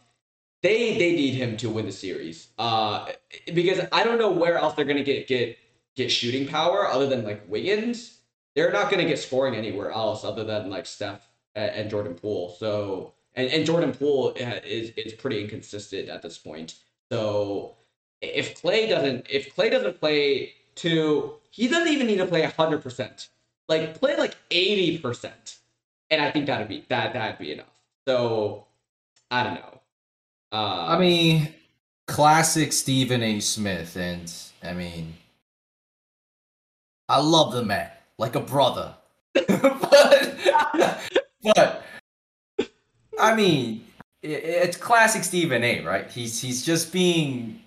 [0.63, 2.49] they they need him to win the series.
[2.59, 3.09] Uh,
[3.55, 5.59] because I don't know where else they're gonna get get
[5.95, 8.19] get shooting power other than like Wiggins.
[8.55, 12.55] They're not gonna get scoring anywhere else other than like Steph and, and Jordan Poole.
[12.59, 16.75] So and, and Jordan Poole uh, is is pretty inconsistent at this point.
[17.11, 17.77] So
[18.21, 22.83] if Klay doesn't if Klay doesn't play to he doesn't even need to play hundred
[22.83, 23.29] percent.
[23.69, 25.59] Like play like eighty percent,
[26.11, 27.67] and I think that'd be that that'd be enough.
[28.07, 28.67] So
[29.31, 29.81] I don't know.
[30.53, 31.49] Uh, I mean,
[32.07, 33.41] classic Stephen A.
[33.41, 35.15] Smith, and I mean,
[37.09, 38.95] I love the man like a brother,
[39.33, 39.41] but
[41.43, 41.82] but
[43.23, 43.85] I mean,
[44.23, 45.83] it's classic Stephen A.
[45.85, 46.11] Right?
[46.11, 47.63] He's he's just being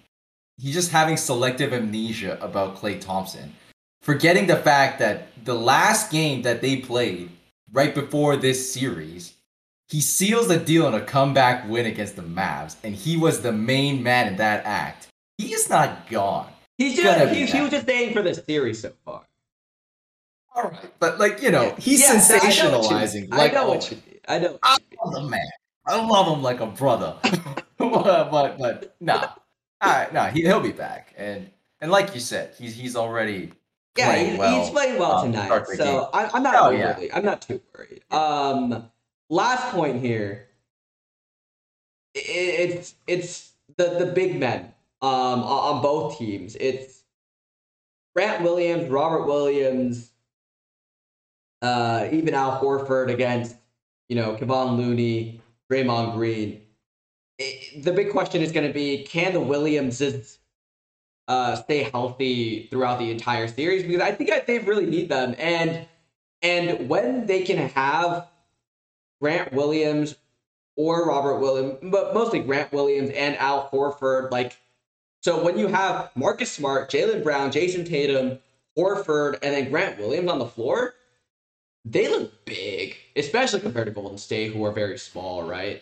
[0.57, 3.53] he's just having selective amnesia about Klay Thompson,
[4.01, 7.29] forgetting the fact that the last game that they played
[7.71, 9.33] right before this series,
[9.87, 13.51] he seals the deal in a comeback win against the Mavs, and he was the
[13.51, 15.07] main man in that act.
[15.37, 16.49] He is not gone.
[16.77, 19.21] He's just he, he was just staying for this series so far.
[20.53, 23.29] All right, but like you know, he's yeah, sensationalizing.
[23.31, 24.19] I, like, I know oh, what you mean.
[24.27, 24.59] I know.
[24.63, 25.41] I love the man.
[25.87, 27.15] I love him like a brother.
[27.77, 29.29] but, but but nah,
[29.81, 31.49] all right, no, he he'll be back, and
[31.81, 33.51] and like you said, he's he's already
[33.97, 35.65] yeah, he's, well, he's playing well um, tonight.
[35.75, 36.99] So I, am not oh, yeah.
[37.13, 38.03] I'm not too worried.
[38.11, 38.89] Um,
[39.29, 40.47] last point here.
[42.13, 46.55] It, it's it's the the big men um on both teams.
[46.55, 47.03] It's
[48.15, 50.11] Grant Williams, Robert Williams,
[51.61, 53.57] uh, even Al Horford against
[54.09, 55.41] you know Kevon Looney,
[55.71, 56.61] Draymond Green
[57.37, 60.39] it, the big question is going to be can the Williamses
[61.27, 63.83] uh, stay healthy throughout the entire series?
[63.83, 65.35] Because I think I, they really need them.
[65.37, 65.87] And
[66.41, 68.27] and when they can have
[69.21, 70.15] Grant Williams
[70.75, 74.57] or Robert Williams, but mostly Grant Williams and Al Horford, like
[75.21, 78.37] so when you have Marcus Smart, Jaylen Brown, Jayson Tatum,
[78.77, 80.93] Horford, and then Grant Williams on the floor,
[81.85, 85.81] they look big, especially compared to Golden State, who are very small, right?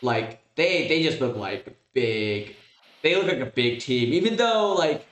[0.00, 2.56] Like they they just look like big.
[3.02, 5.06] They look like a big team, even though like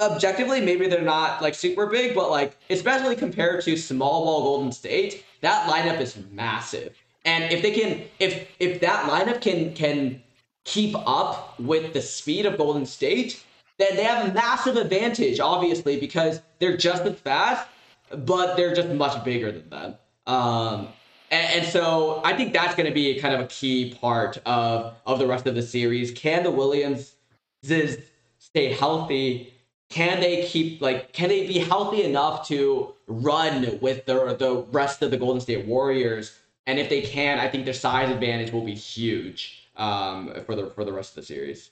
[0.00, 4.72] objectively maybe they're not like super big, but like especially compared to small ball Golden
[4.72, 6.94] State, that lineup is massive.
[7.24, 10.22] And if they can, if if that lineup can can
[10.64, 13.42] keep up with the speed of Golden State,
[13.78, 17.66] then they have a massive advantage, obviously, because they're just as fast,
[18.10, 19.94] but they're just much bigger than them.
[20.26, 20.88] Um,
[21.30, 24.94] and, and so I think that's going to be kind of a key part of
[25.06, 26.10] of the rest of the series.
[26.12, 27.14] Can the Williams
[27.62, 29.52] stay healthy?
[29.88, 35.02] Can they keep like can they be healthy enough to run with the the rest
[35.02, 36.38] of the Golden State Warriors?
[36.66, 40.70] And if they can, I think their size advantage will be huge um, for the
[40.70, 41.70] for the rest of the series.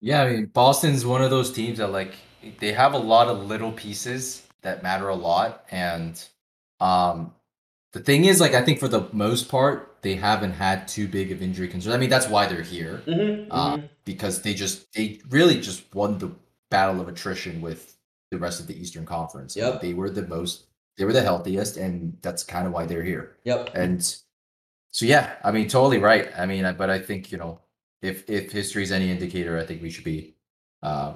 [0.00, 2.14] Yeah, I mean Boston's one of those teams that like
[2.58, 6.22] they have a lot of little pieces that matter a lot, and
[6.80, 7.32] um,
[7.92, 11.32] the thing is, like, I think for the most part, they haven't had too big
[11.32, 11.94] of injury concerns.
[11.94, 13.86] I mean, that's why they're here, mm-hmm, uh, mm-hmm.
[14.04, 16.30] because they just they really just won the
[16.70, 17.96] battle of attrition with
[18.30, 19.56] the rest of the Eastern Conference.
[19.56, 19.80] Yep.
[19.80, 20.66] they were the most,
[20.98, 23.36] they were the healthiest, and that's kind of why they're here.
[23.44, 23.70] Yep.
[23.74, 24.02] And
[24.90, 26.30] so, yeah, I mean, totally right.
[26.36, 27.60] I mean, but I think you know,
[28.02, 30.34] if if history is any indicator, I think we should be,
[30.82, 31.14] uh,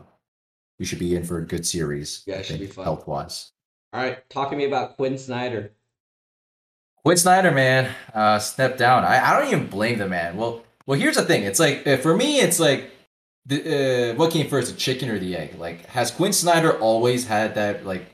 [0.81, 2.23] we should be in for a good series.
[2.27, 3.53] Yeah, it should be fun health wise.
[3.93, 5.73] All right, talk to me about Quin Snyder.
[7.05, 9.05] Quin Snyder, man, uh, step down.
[9.05, 10.39] I, I don't even blame the man.
[10.39, 11.45] Well, well, here's the thing.
[11.45, 12.91] It's like uh, for me, it's like
[13.45, 15.59] the uh, what came first, the chicken or the egg?
[15.59, 18.07] Like, has Quin Snyder always had that like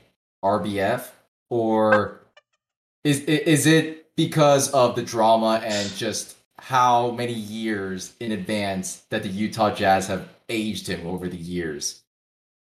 [0.43, 1.07] RBF,
[1.49, 2.19] or
[3.05, 9.23] is is it because of the drama and just how many years in advance that
[9.23, 12.03] the Utah Jazz have aged him over the years?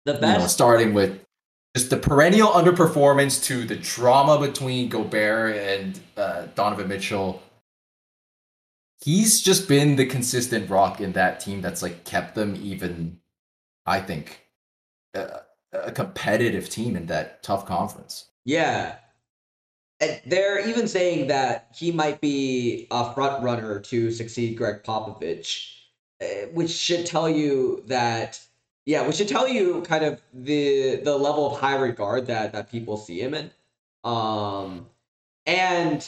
[0.06, 1.20] The best, you know, starting with
[1.76, 7.44] just the perennial underperformance to the drama between Gobert and uh, Donovan Mitchell.
[9.02, 13.20] He's just been the consistent rock in that team that's like kept them even,
[13.86, 14.48] I think,
[15.14, 15.40] uh,
[15.74, 18.30] a competitive team in that tough conference.
[18.46, 18.96] Yeah.
[20.00, 25.72] And they're even saying that he might be a front runner to succeed Gregg Popovich,
[26.22, 28.40] eh, which should tell you that
[28.86, 32.70] yeah, we should tell you kind of the the level of high regard that that
[32.72, 33.52] people see him in.
[34.04, 34.88] Um
[35.46, 36.08] and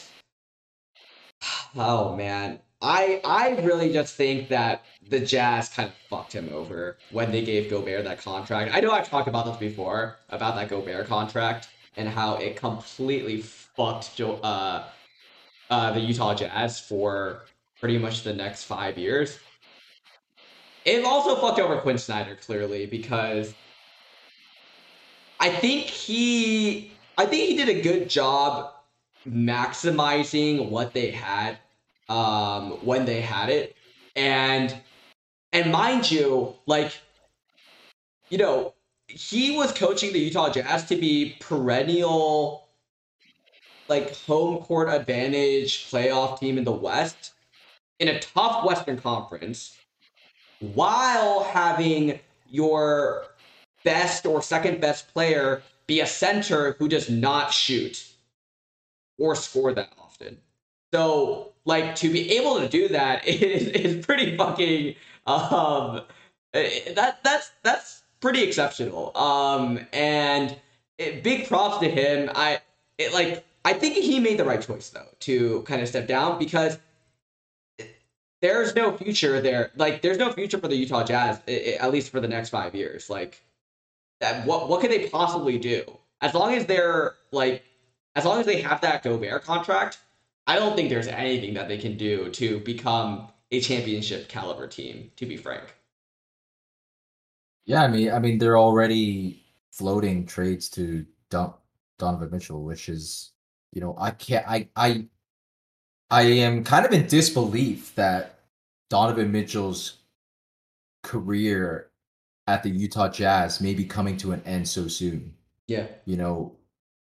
[1.75, 6.97] oh man, I I really just think that the Jazz kind of fucked him over
[7.11, 8.75] when they gave Gobert that contract.
[8.75, 13.41] I know I've talked about this before about that Gobert contract and how it completely
[13.41, 14.83] fucked Joe, uh,
[15.69, 17.41] uh, the Utah Jazz for
[17.79, 19.39] pretty much the next five years.
[20.87, 23.53] It also fucked over Quin Snyder clearly because
[25.37, 28.71] I think he I think he did a good job
[29.27, 31.57] maximizing what they had
[32.07, 33.75] um, when they had it,
[34.15, 34.73] and
[35.51, 36.93] and mind you, like
[38.29, 38.73] you know,
[39.09, 42.69] he was coaching the Utah Jazz to be perennial,
[43.89, 47.33] like home court advantage playoff team in the West
[47.99, 49.75] in a tough Western Conference,
[50.59, 53.25] while having your
[53.83, 58.07] best or second best player be a center who does not shoot
[59.17, 60.37] or score that often.
[60.93, 64.95] So, like, to be able to do that is, is pretty fucking
[65.25, 66.01] um
[66.53, 69.15] eh, that that's that's pretty exceptional.
[69.17, 70.55] Um, and
[70.97, 72.29] it, big props to him.
[72.33, 72.59] I
[72.97, 76.39] it, like I think he made the right choice though to kind of step down
[76.39, 76.77] because
[78.41, 79.71] there's no future there.
[79.75, 83.09] Like there's no future for the Utah Jazz at least for the next five years.
[83.09, 83.41] Like
[84.19, 85.83] that, what what can they possibly do?
[86.21, 87.63] As long as they're like,
[88.15, 89.99] as long as they have that Gobert contract,
[90.47, 95.11] I don't think there's anything that they can do to become a championship caliber team.
[95.17, 95.75] To be frank.
[97.65, 101.57] Yeah, I mean, I mean, they're already floating trades to dump
[101.99, 103.33] Donovan Mitchell, which is,
[103.73, 105.05] you know, I can't, I, I,
[106.09, 108.39] I am kind of in disbelief that
[108.89, 109.97] Donovan Mitchell's
[111.03, 111.89] career
[112.47, 115.33] at the Utah Jazz may be coming to an end so soon.
[115.67, 116.55] Yeah, you know,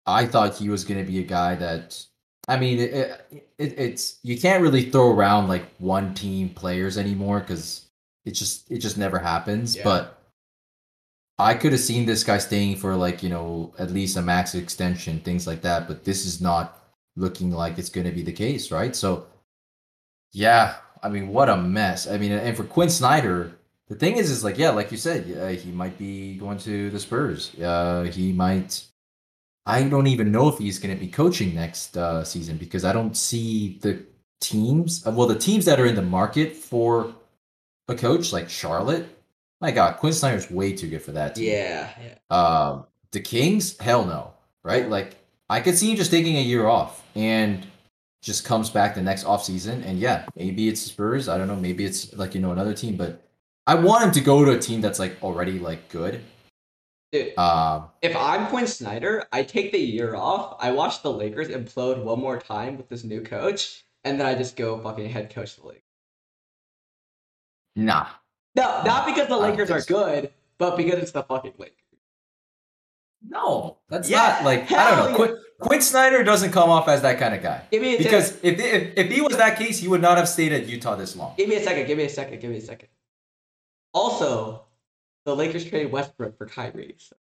[0.07, 2.05] I thought he was going to be a guy that.
[2.49, 7.41] I mean, it, it, it's you can't really throw around like one team players anymore
[7.41, 7.87] because
[8.25, 9.77] it just it just never happens.
[9.77, 9.83] Yeah.
[9.85, 10.17] But
[11.39, 14.55] I could have seen this guy staying for like, you know, at least a max
[14.55, 16.86] extension, things like that, but this is not
[17.17, 18.95] looking like it's going to be the case, right?
[18.95, 19.27] So,
[20.33, 22.07] yeah, I mean, what a mess.
[22.07, 23.53] I mean, and for Quin Snyder,
[23.89, 26.91] the thing is, is like, yeah, like you said, uh, he might be going to
[26.91, 27.55] the Spurs.
[27.59, 28.85] Uh, he might.
[29.65, 32.93] I don't even know if he's going to be coaching next uh, season because I
[32.93, 34.05] don't see the
[34.41, 35.07] teams.
[35.07, 37.15] Uh, well, the teams that are in the market for
[37.89, 39.07] a coach, like Charlotte,
[39.61, 41.51] my God, Quin Snyder's way too good for that team.
[41.51, 41.91] Yeah.
[42.01, 42.37] yeah.
[42.37, 44.89] Um, the Kings, hell no, right?
[44.89, 45.17] Like
[45.49, 47.67] I could see him just taking a year off and
[48.23, 49.83] just comes back the next off season.
[49.85, 51.29] And yeah, maybe it's Spurs.
[51.29, 51.57] I don't know.
[51.57, 53.23] Maybe it's like you know another team, but
[53.67, 56.21] I want him to go to a team that's like already like good.
[57.13, 60.57] Dude, um, if I'm Quin Snyder, I take the year off.
[60.59, 64.35] I watch the Lakers implode one more time with this new coach, and then I
[64.35, 65.83] just go fucking head coach the league.
[67.77, 68.09] Nah,
[68.57, 71.77] no, not because the Lakers are good, but because it's the fucking Lakers.
[73.29, 75.09] No, that's yeah, not like I don't know.
[75.11, 75.17] Yeah.
[75.17, 77.63] Quin, Quin Snyder doesn't come off as that kind of guy.
[77.71, 80.53] Give me because if, if if he was that case, he would not have stayed
[80.53, 81.35] at Utah this long.
[81.37, 81.87] Give me a second.
[81.87, 82.41] Give me a second.
[82.41, 82.89] Give me a second.
[83.93, 84.65] Also,
[85.25, 86.95] the Lakers traded Westbrook for Kyrie.
[86.99, 87.17] So.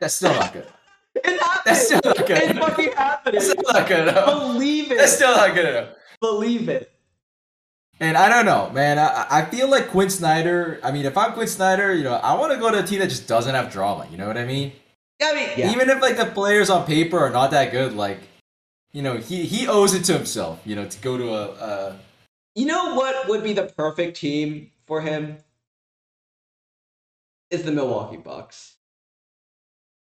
[0.00, 0.66] That's still not good.
[1.14, 1.62] it happened.
[1.64, 2.30] That's still not good.
[2.30, 3.40] It's fucking happening.
[3.40, 4.26] That's still not good enough.
[4.26, 4.98] Believe it.
[4.98, 5.88] That's still not good enough.
[6.20, 6.93] Believe it.
[8.00, 8.98] And I don't know, man.
[8.98, 10.80] I, I feel like Quin Snyder.
[10.82, 12.98] I mean, if I'm Quin Snyder, you know, I want to go to a team
[12.98, 14.06] that just doesn't have drama.
[14.10, 14.72] You know what I mean?
[15.20, 15.72] Yeah, I mean, yeah.
[15.72, 18.18] even if like the players on paper are not that good, like,
[18.92, 21.44] you know, he he owes it to himself, you know, to go to a.
[21.50, 21.98] a...
[22.56, 25.38] You know what would be the perfect team for him?
[27.50, 28.74] Is the Milwaukee Bucks.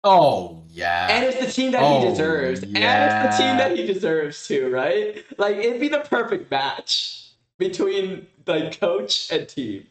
[0.04, 1.08] Oh yeah.
[1.10, 2.62] And it's the team that oh, he deserves.
[2.62, 2.78] Yeah.
[2.78, 5.24] And it's the team that he deserves too, right?
[5.38, 7.27] Like it'd be the perfect match
[7.58, 9.86] between like coach and team.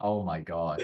[0.00, 0.82] Oh my god.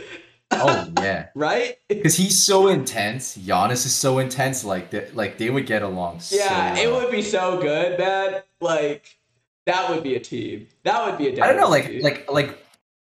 [0.50, 1.28] Oh yeah.
[1.34, 1.78] right?
[1.88, 3.36] Because he's so intense.
[3.36, 4.64] Giannis is so intense.
[4.64, 5.16] Like that.
[5.16, 6.20] Like they would get along.
[6.30, 8.42] Yeah, so it would be so good, man.
[8.60, 9.18] Like
[9.66, 10.68] that would be a team.
[10.84, 11.44] That would be a.
[11.44, 11.68] I don't know.
[11.68, 12.02] Like team.
[12.02, 12.64] like like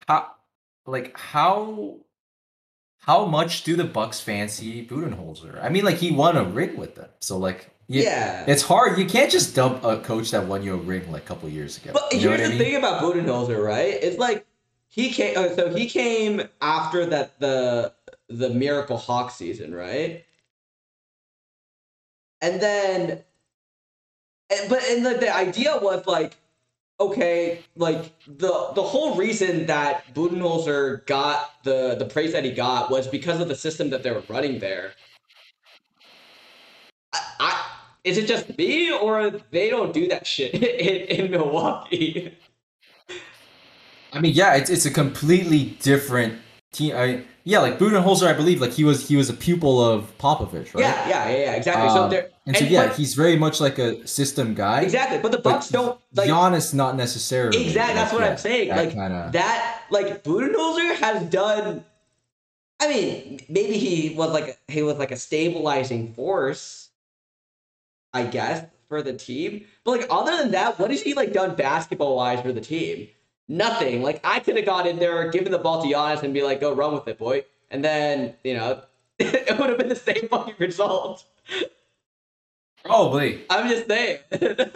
[0.07, 0.33] how
[0.87, 1.97] like how
[2.99, 5.63] how much do the Bucks fancy Budenholzer?
[5.63, 8.99] I mean, like he won a ring with them, so like you, yeah, it's hard.
[8.99, 11.77] You can't just dump a coach that won you a ring like a couple years
[11.77, 11.91] ago.
[11.93, 12.59] But you here's the I mean?
[12.59, 13.99] thing about Budenholzer, right?
[14.03, 14.47] It's like
[14.89, 15.37] he came.
[15.37, 17.93] Uh, so he came after that the
[18.29, 20.25] the Miracle Hawk season, right?
[22.41, 23.23] And then,
[24.51, 26.37] and, but and the, the idea was like,
[27.01, 32.91] okay, like the the whole reason that Budenholzer got the the praise that he got
[32.91, 34.93] was because of the system that they were running there.
[37.13, 37.74] I, I
[38.05, 42.37] is it just me or they don't do that shit in, in Milwaukee?
[44.13, 46.39] I mean, yeah, it's it's a completely different
[46.73, 46.95] team.
[46.95, 50.75] I yeah, like Budenholzer, I believe, like he was he was a pupil of Popovich,
[50.75, 50.81] right?
[50.81, 51.89] Yeah, yeah, yeah, yeah exactly.
[51.89, 54.83] Um, so there, and so yeah, but, he's very much like a system guy.
[54.83, 57.67] Exactly, but the Bucks don't like Giannis, not necessarily.
[57.67, 58.69] Exactly, that's what I'm saying.
[58.69, 59.31] That like kinda...
[59.33, 61.85] that, like Budenholzer has done
[62.81, 66.84] I mean, maybe he was like he was like a stabilizing force,
[68.15, 69.67] I guess, for the team.
[69.85, 73.09] But like other than that, what has he like done basketball wise for the team?
[73.49, 74.03] Nothing.
[74.03, 76.61] Like I could have got in there, given the ball to Giannis, and be like,
[76.61, 78.83] "Go run with it, boy," and then you know
[79.19, 81.25] it would have been the same fucking result.
[82.85, 83.43] Probably.
[83.51, 84.19] I'm just saying.
[84.31, 84.71] and,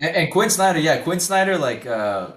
[0.00, 2.32] and Quin Snyder, yeah, Quin Snyder, like, uh,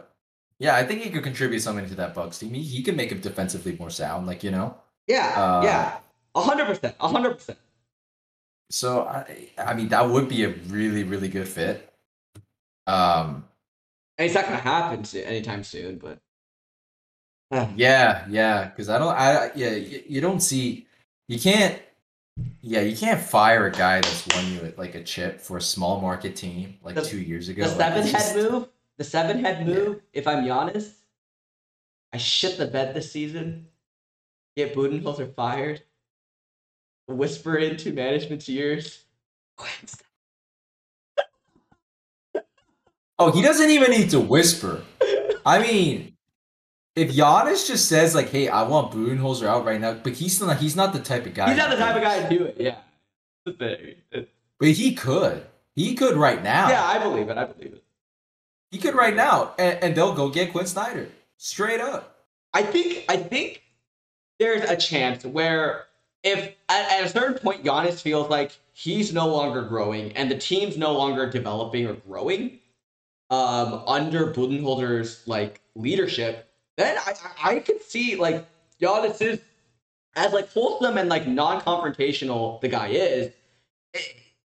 [0.60, 2.54] yeah, I think he could contribute something to that Bucks team.
[2.54, 4.76] He, he can make him defensively more sound, like you know.
[5.08, 5.98] Yeah, uh, yeah,
[6.36, 7.58] hundred percent, hundred percent.
[8.70, 11.94] So I, I mean, that would be a really, really good fit.
[12.86, 13.46] Um,
[14.18, 16.20] and it's not gonna happen anytime soon, but
[17.76, 20.88] yeah, yeah, because I don't, I yeah, you, you don't see,
[21.28, 21.80] you can't,
[22.62, 26.02] yeah, you can't fire a guy that's won you like a chip for a small
[26.02, 27.64] market team like the, two years ago.
[27.64, 29.96] The like, seven head just, move, the seven head move.
[30.14, 30.20] Yeah.
[30.20, 30.94] If I'm Giannis,
[32.14, 33.68] I shit the bed this season.
[34.56, 35.84] Get Budenholzer fired.
[37.08, 39.06] Whisper into management's ears.
[43.18, 44.84] oh, he doesn't even need to whisper.
[45.46, 46.18] I mean,
[46.98, 50.58] if Giannis just says like, "Hey, I want Budenholzer out right now," but he's not
[50.58, 51.50] he's not the type of guy.
[51.50, 52.58] He's not the type of guy to do it.
[52.60, 52.78] Yeah,
[53.46, 53.96] the thing.
[54.60, 55.46] But he could.
[55.76, 56.70] He could right now.
[56.70, 57.38] Yeah, I believe it.
[57.38, 57.84] I believe it.
[58.72, 62.26] He could right now, and, and they'll go get Quin Snyder straight up.
[62.54, 63.06] I think.
[63.08, 63.62] I think
[64.40, 65.86] there's a chance where
[66.24, 70.38] if at, at a certain point Giannis feels like he's no longer growing and the
[70.38, 72.60] team's no longer developing or growing
[73.30, 77.14] um, under Budenholzer's like leadership then I,
[77.44, 78.48] I could see like
[78.80, 79.40] Giannis is
[80.18, 83.32] as like wholesome and like non-confrontational the guy is.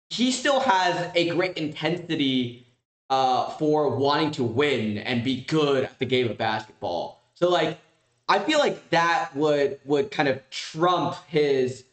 [0.09, 2.67] He still has a great intensity
[3.09, 7.23] uh, for wanting to win and be good at the game of basketball.
[7.33, 7.79] So like,
[8.27, 11.85] I feel like that would would kind of trump his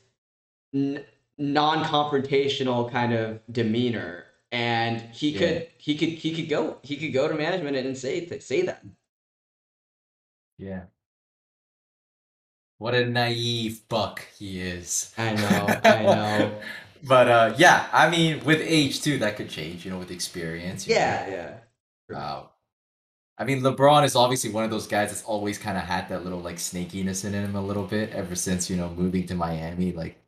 [0.74, 1.04] n-
[1.38, 5.38] non-confrontational kind of demeanor, and he yeah.
[5.38, 8.84] could he could he could go he could go to management and say say that.
[10.58, 10.84] Yeah.
[12.78, 15.12] What a naive buck he is.
[15.18, 16.60] I know, I know.
[17.02, 19.84] but uh, yeah, I mean, with age too, that could change.
[19.84, 20.86] You know, with experience.
[20.86, 21.32] Yeah, know?
[21.32, 21.58] yeah.
[22.08, 22.49] Wow.
[23.40, 26.24] I mean, LeBron is obviously one of those guys that's always kind of had that
[26.24, 29.92] little like snakiness in him a little bit ever since you know moving to Miami.
[29.92, 30.18] Like,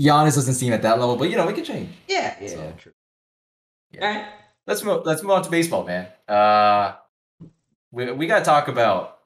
[0.00, 1.90] Giannis doesn't seem at that level, but you know, it can change.
[2.08, 2.92] Yeah, yeah, so, true.
[3.92, 4.06] Yeah.
[4.06, 4.26] All right.
[4.66, 5.04] Let's move.
[5.04, 6.06] Let's move on to baseball, man.
[6.26, 6.94] Uh,
[7.92, 9.18] we we gotta talk about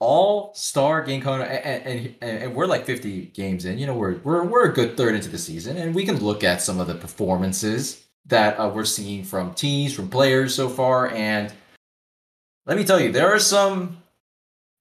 [0.00, 3.78] all star game Kona, and, and, and we're like 50 games in.
[3.78, 6.42] You know, we're we're we're a good third into the season, and we can look
[6.42, 11.08] at some of the performances that uh, we're seeing from teams, from players so far.
[11.10, 11.52] And
[12.68, 14.02] let me tell you, there are some.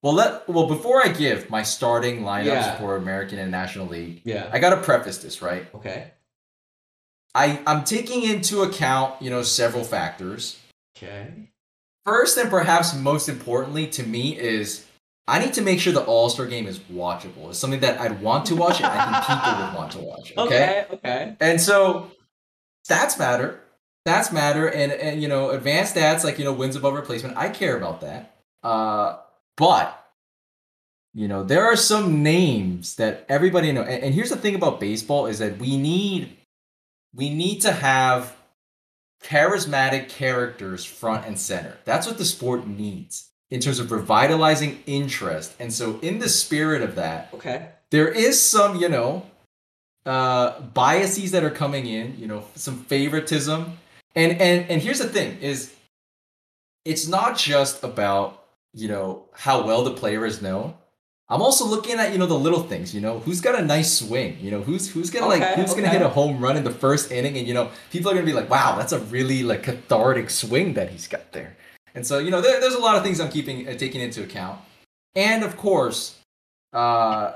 [0.04, 2.78] Well, let well before I give my starting lineups yeah.
[2.78, 5.66] for American and National League, yeah, I gotta preface this right.
[5.74, 6.12] Okay.
[7.34, 10.60] I I'm taking into account you know several factors.
[10.96, 11.50] Okay.
[12.06, 14.86] First and perhaps most importantly to me is
[15.28, 17.50] I need to make sure the All Star game is watchable.
[17.50, 20.34] It's something that I'd want to watch and I think people would want to watch.
[20.38, 20.86] Okay?
[20.92, 21.36] okay, okay.
[21.40, 22.12] And so
[22.88, 23.62] stats matter.
[24.08, 27.38] Stats matter, and and you know advanced stats like you know wins above replacement.
[27.38, 28.36] I care about that.
[28.64, 29.18] Uh,
[29.56, 30.12] but
[31.14, 33.84] you know there are some names that everybody know.
[33.84, 36.38] And, and here's the thing about baseball is that we need
[37.14, 38.36] we need to have
[39.24, 41.78] charismatic characters front and center.
[41.86, 45.54] That's what the sport needs in terms of revitalizing interest.
[45.60, 49.26] And so, in the spirit of that, okay, there is some, you know,
[50.06, 52.18] uh, biases that are coming in.
[52.18, 53.78] You know, some favoritism.
[54.16, 55.74] And and and here's the thing: is
[56.86, 58.44] it's not just about
[58.74, 60.74] you know how well the player is known.
[61.30, 62.96] I'm also looking at you know the little things.
[62.96, 64.38] You know, who's got a nice swing.
[64.40, 65.82] You know, who's who's gonna okay, like who's okay.
[65.82, 68.26] gonna hit a home run in the first inning, and you know people are gonna
[68.26, 71.58] be like, wow, that's a really like cathartic swing that he's got there.
[71.98, 74.22] And so, you know, there, there's a lot of things I'm keeping uh, taking into
[74.22, 74.60] account.
[75.16, 76.16] And of course,
[76.72, 77.34] uh,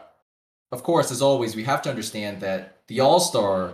[0.71, 3.73] of course, as always, we have to understand that the All Star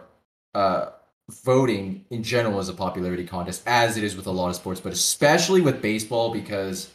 [0.55, 0.91] uh,
[1.30, 4.80] voting in general is a popularity contest, as it is with a lot of sports,
[4.80, 6.91] but especially with baseball because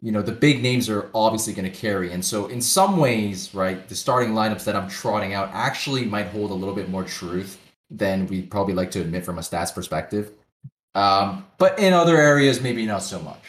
[0.00, 3.52] you know the big names are obviously going to carry and so in some ways
[3.52, 7.02] right the starting lineups that i'm trotting out actually might hold a little bit more
[7.02, 7.58] truth
[7.90, 10.30] than we'd probably like to admit from a stats perspective
[10.98, 13.42] um, but in other areas, maybe not so much.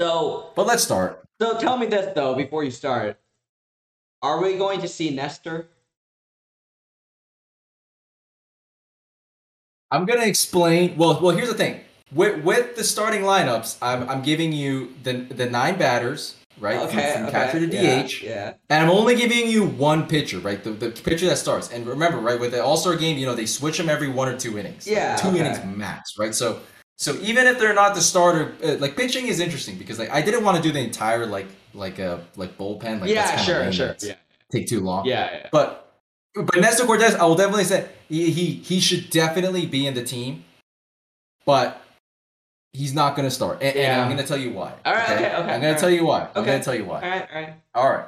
[0.00, 1.24] So, but let's start.
[1.40, 3.18] So tell me this though, before you start,
[4.22, 5.68] are we going to see Nestor?
[9.94, 10.96] I'm gonna explain.
[10.96, 11.80] Well, well, here's the thing.
[12.12, 16.78] With with the starting lineups, I'm I'm giving you the the nine batters, right?
[16.80, 18.22] Okay, from, from okay, catcher to DH.
[18.22, 18.54] Yeah.
[18.70, 20.62] And I'm only giving you one pitcher, right?
[20.62, 21.70] The, the pitcher that starts.
[21.70, 24.28] And remember, right, with the All Star game, you know, they switch them every one
[24.28, 24.86] or two innings.
[24.86, 25.40] Like, Yeah, two okay.
[25.40, 26.34] innings max, right?
[26.34, 26.60] So,
[26.96, 30.22] so even if they're not the starter, uh, like pitching is interesting because like I
[30.22, 33.00] didn't want to do the entire like like a like bullpen.
[33.00, 33.96] Like yeah, sure, sure.
[34.00, 34.14] Yeah.
[34.52, 35.06] Take too long.
[35.06, 35.48] Yeah, yeah.
[35.50, 35.83] But
[36.34, 40.02] but Nestor Cortes, I will definitely say he, he he should definitely be in the
[40.02, 40.44] team,
[41.46, 41.80] but
[42.72, 43.62] he's not going to start.
[43.62, 44.74] And, and I'm going to tell you why.
[44.84, 46.28] All right, okay, okay, I'm going to tell you why.
[46.34, 47.02] I'm going to tell you why.
[47.02, 47.54] All right, all right.
[47.74, 48.06] All right.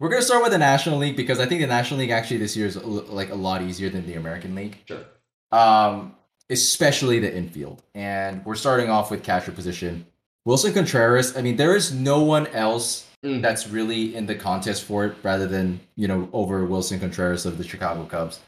[0.00, 2.38] We're going to start with the National League because I think the National League actually
[2.38, 4.78] this year is like a lot easier than the American League.
[4.86, 5.04] Sure.
[5.52, 6.16] Um,
[6.50, 7.82] especially the infield.
[7.94, 10.06] And we're starting off with catcher position.
[10.44, 13.40] Wilson Contreras, I mean, there is no one else Mm.
[13.40, 17.56] that's really in the contest for it rather than, you know, over Wilson Contreras of
[17.56, 18.40] the Chicago Cubs.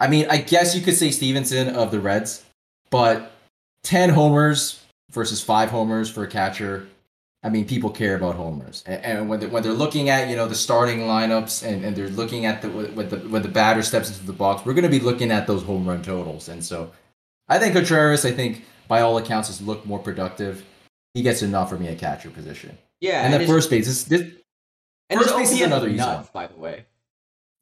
[0.00, 2.42] I mean, I guess you could say Stephenson of the Reds,
[2.90, 3.32] but
[3.82, 6.88] 10 homers versus 5 homers for a catcher.
[7.42, 8.82] I mean, people care about homers.
[8.86, 11.94] And, and when, they're, when they're looking at, you know, the starting lineups and, and
[11.94, 14.84] they're looking at the when the when the batter steps into the box, we're going
[14.84, 16.48] to be looking at those home run totals.
[16.48, 16.90] And so
[17.46, 20.64] I think Contreras, I think by all accounts has looked more productive.
[21.12, 22.78] He gets enough for me at catcher position.
[23.00, 23.24] Yeah.
[23.24, 24.22] and his- first base, this, this
[25.10, 26.26] and first base is another one.
[26.32, 26.86] by the way.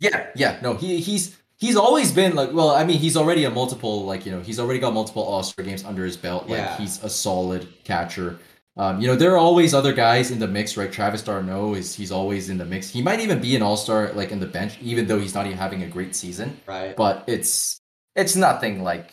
[0.01, 3.51] Yeah, yeah, no, he he's he's always been like, well, I mean, he's already a
[3.51, 6.49] multiple like you know he's already got multiple All Star games under his belt.
[6.49, 6.77] Like Yeah.
[6.77, 8.39] he's a solid catcher.
[8.77, 10.91] Um, you know, there are always other guys in the mix, right?
[10.91, 12.89] Travis d'Arnaud is he's always in the mix.
[12.89, 15.47] He might even be an All Star like in the bench, even though he's not
[15.47, 16.59] even having a great season.
[16.67, 16.97] Right.
[16.97, 17.81] But it's
[18.17, 19.13] it's nothing like.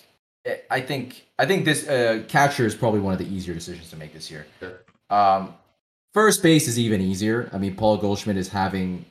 [0.72, 3.98] I think I think this uh, catcher is probably one of the easier decisions to
[3.98, 4.48] make this year.
[4.60, 4.80] Sure.
[5.12, 5.54] Um,
[6.14, 7.50] first base is even easier.
[7.54, 9.06] I mean, Paul Goldschmidt is having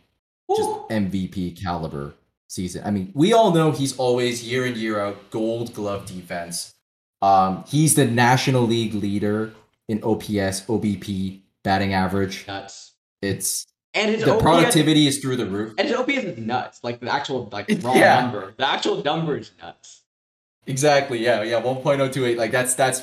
[0.51, 0.86] just Ooh.
[0.90, 2.14] MVP caliber
[2.49, 2.82] season.
[2.84, 6.74] I mean, we all know he's always year in year out gold glove defense.
[7.20, 9.53] Um, he's the National League leader
[9.88, 12.46] in OPS, OBP, batting average.
[12.46, 12.92] nuts.
[13.20, 15.74] It's And his the OPS productivity is through the roof.
[15.78, 16.80] And his OPS is nuts.
[16.84, 18.20] Like the actual like raw yeah.
[18.20, 18.55] number.
[18.57, 20.03] The actual number is nuts.
[20.66, 21.18] Exactly.
[21.18, 21.42] Yeah.
[21.42, 21.59] Yeah.
[21.59, 22.38] One point oh two eight.
[22.38, 23.03] Like that's that's.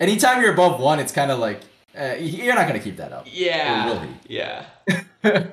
[0.00, 1.60] Anytime you're above one, it's kind of like
[1.98, 3.26] uh, you're not gonna keep that up.
[3.30, 3.86] Yeah.
[3.86, 4.36] will he?
[4.36, 4.66] Yeah.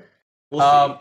[0.51, 0.99] We'll um,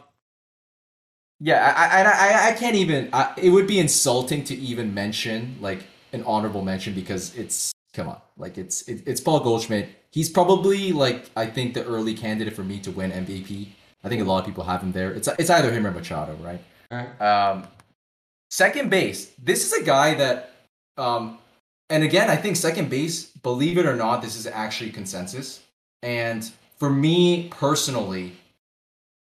[1.41, 3.09] yeah, I, I, I, I can't even.
[3.13, 8.09] I, it would be insulting to even mention like an honorable mention because it's come
[8.09, 9.89] on, like it's it, it's Paul Goldschmidt.
[10.11, 13.69] He's probably like I think the early candidate for me to win MVP.
[14.05, 15.13] I think a lot of people have him there.
[15.13, 16.61] It's it's either him or Machado, right?
[16.91, 17.21] All right.
[17.21, 17.67] Um,
[18.51, 19.33] second base.
[19.43, 20.53] This is a guy that,
[20.97, 21.39] um,
[21.91, 23.27] and again, I think second base.
[23.27, 25.63] Believe it or not, this is actually consensus.
[26.03, 28.33] And for me personally,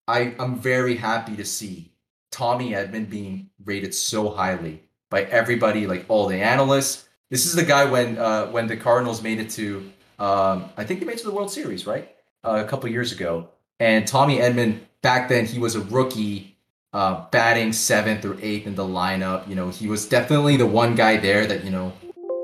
[0.09, 1.91] I I'm very happy to see
[2.31, 7.09] Tommy Edman being rated so highly by everybody, like all the analysts.
[7.31, 11.01] This is the guy when uh, when the Cardinals made it to, um, I think
[11.01, 12.15] they made it to the World Series, right?
[12.45, 13.49] Uh, a couple years ago.
[13.81, 16.57] And Tommy Edman back then he was a rookie
[16.93, 19.49] uh, batting seventh or eighth in the lineup.
[19.49, 21.93] You know, he was definitely the one guy there that you know.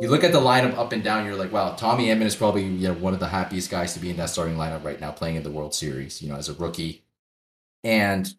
[0.03, 2.65] You look at the lineup up and down, you're like, wow, Tommy Edman is probably
[2.65, 5.13] you know one of the happiest guys to be in that starting lineup right now,
[5.13, 6.21] playing in the World Series.
[6.21, 7.05] You know, as a rookie,
[7.85, 8.35] and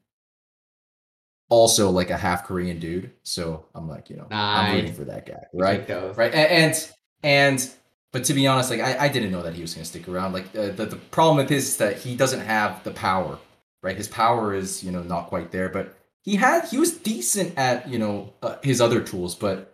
[1.47, 3.11] also like a half Korean dude.
[3.23, 5.87] So I'm like, you know, I'm rooting for that guy, right?
[6.17, 6.93] Right, and
[7.23, 7.69] and
[8.11, 10.09] but to be honest, like I, I didn't know that he was going to stick
[10.09, 10.33] around.
[10.33, 13.39] Like uh, the the problem with this is that he doesn't have the power,
[13.81, 13.95] right?
[13.95, 17.87] His power is you know not quite there, but he had he was decent at
[17.87, 19.33] you know uh, his other tools.
[19.33, 19.73] But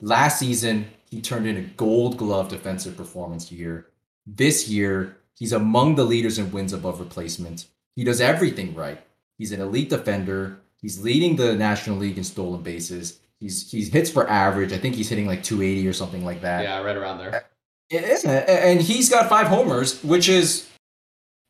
[0.00, 0.86] last season
[1.16, 3.86] he turned in a Gold Glove defensive performance year.
[4.26, 7.64] This year he's among the leaders in wins above replacement.
[7.94, 9.00] He does everything right.
[9.38, 10.58] He's an elite defender.
[10.82, 13.18] He's leading the National League in stolen bases.
[13.40, 14.74] He's he's hits for average.
[14.74, 16.64] I think he's hitting like 280 or something like that.
[16.64, 17.46] Yeah, right around there.
[17.90, 20.68] And he's got five homers, which is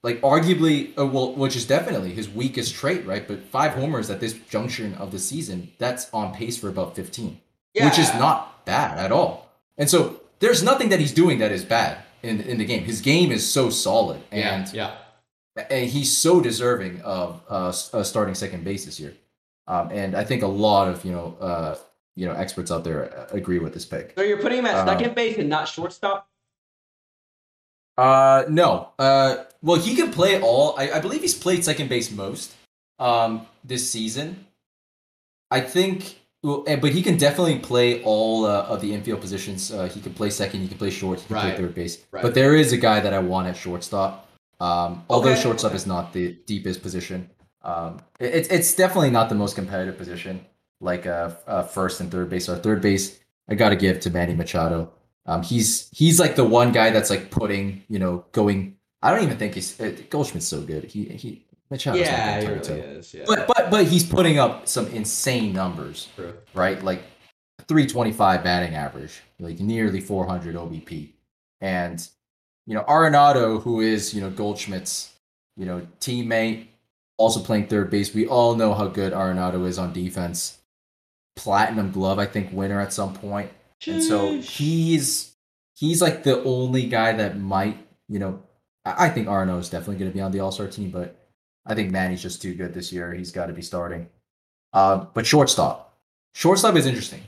[0.04, 3.26] like arguably, uh, well, which is definitely his weakest trait, right?
[3.26, 7.40] But five homers at this junction of the season, that's on pace for about 15,
[7.74, 7.86] Yeah.
[7.86, 9.45] which is not bad at all.
[9.78, 12.84] And so there's nothing that he's doing that is bad in in the game.
[12.84, 14.94] His game is so solid, and yeah.
[15.56, 15.66] Yeah.
[15.70, 19.14] and he's so deserving of uh, s- uh, starting second base this year.
[19.66, 21.76] Um, and I think a lot of you know uh,
[22.14, 24.12] you know experts out there uh, agree with this pick.
[24.16, 26.28] So you're putting him at Uh, second base and not shortstop?
[27.98, 28.90] Uh, no.
[28.98, 30.74] Uh, well, he can play all.
[30.78, 32.52] I, I believe he's played second base most
[32.98, 34.46] um this season.
[35.50, 39.72] I think, well, but he can definitely play all uh, of the infield positions.
[39.72, 40.60] Uh, he can play second.
[40.60, 41.20] He can play short.
[41.20, 41.54] He can Right.
[41.54, 41.98] play third base.
[42.12, 42.22] Right.
[42.22, 44.28] But there is a guy that I want at shortstop.
[44.60, 45.76] Um, although Okay, shortstop okay.
[45.76, 47.28] is not the deepest position.
[47.62, 50.46] Um, it, it's it's definitely not the most competitive position.
[50.80, 52.48] Like uh, uh first and third base.
[52.48, 53.18] Or third base,
[53.48, 54.92] I got to give to Manny Machado.
[55.26, 59.24] Um, he's he's like the one guy that's like putting, you know, going I don't
[59.24, 60.84] even think he's uh, Goldschmidt's so good.
[60.84, 63.14] He he Machado's yeah, he really is.
[63.14, 63.24] Yeah.
[63.26, 66.34] But but but he's putting up some insane numbers, True.
[66.54, 66.82] right?
[66.82, 67.02] Like
[67.66, 71.10] 325 batting average, like nearly 400 OBP.
[71.60, 72.06] And
[72.66, 75.12] you know, Arenado, who is, you know, Goldschmidt's,
[75.56, 76.66] you know, teammate,
[77.16, 78.14] also playing third base.
[78.14, 80.58] We all know how good Arenado is on defense.
[81.34, 83.50] Platinum glove, I think, winner at some point.
[83.86, 85.34] And so he's
[85.74, 88.42] he's like the only guy that might, you know,
[88.84, 91.25] I, I think Arno is definitely going to be on the All Star team, but
[91.66, 93.12] I think Manny's just too good this year.
[93.12, 94.08] He's got to be starting.
[94.72, 95.96] Uh, but shortstop,
[96.34, 97.22] shortstop is interesting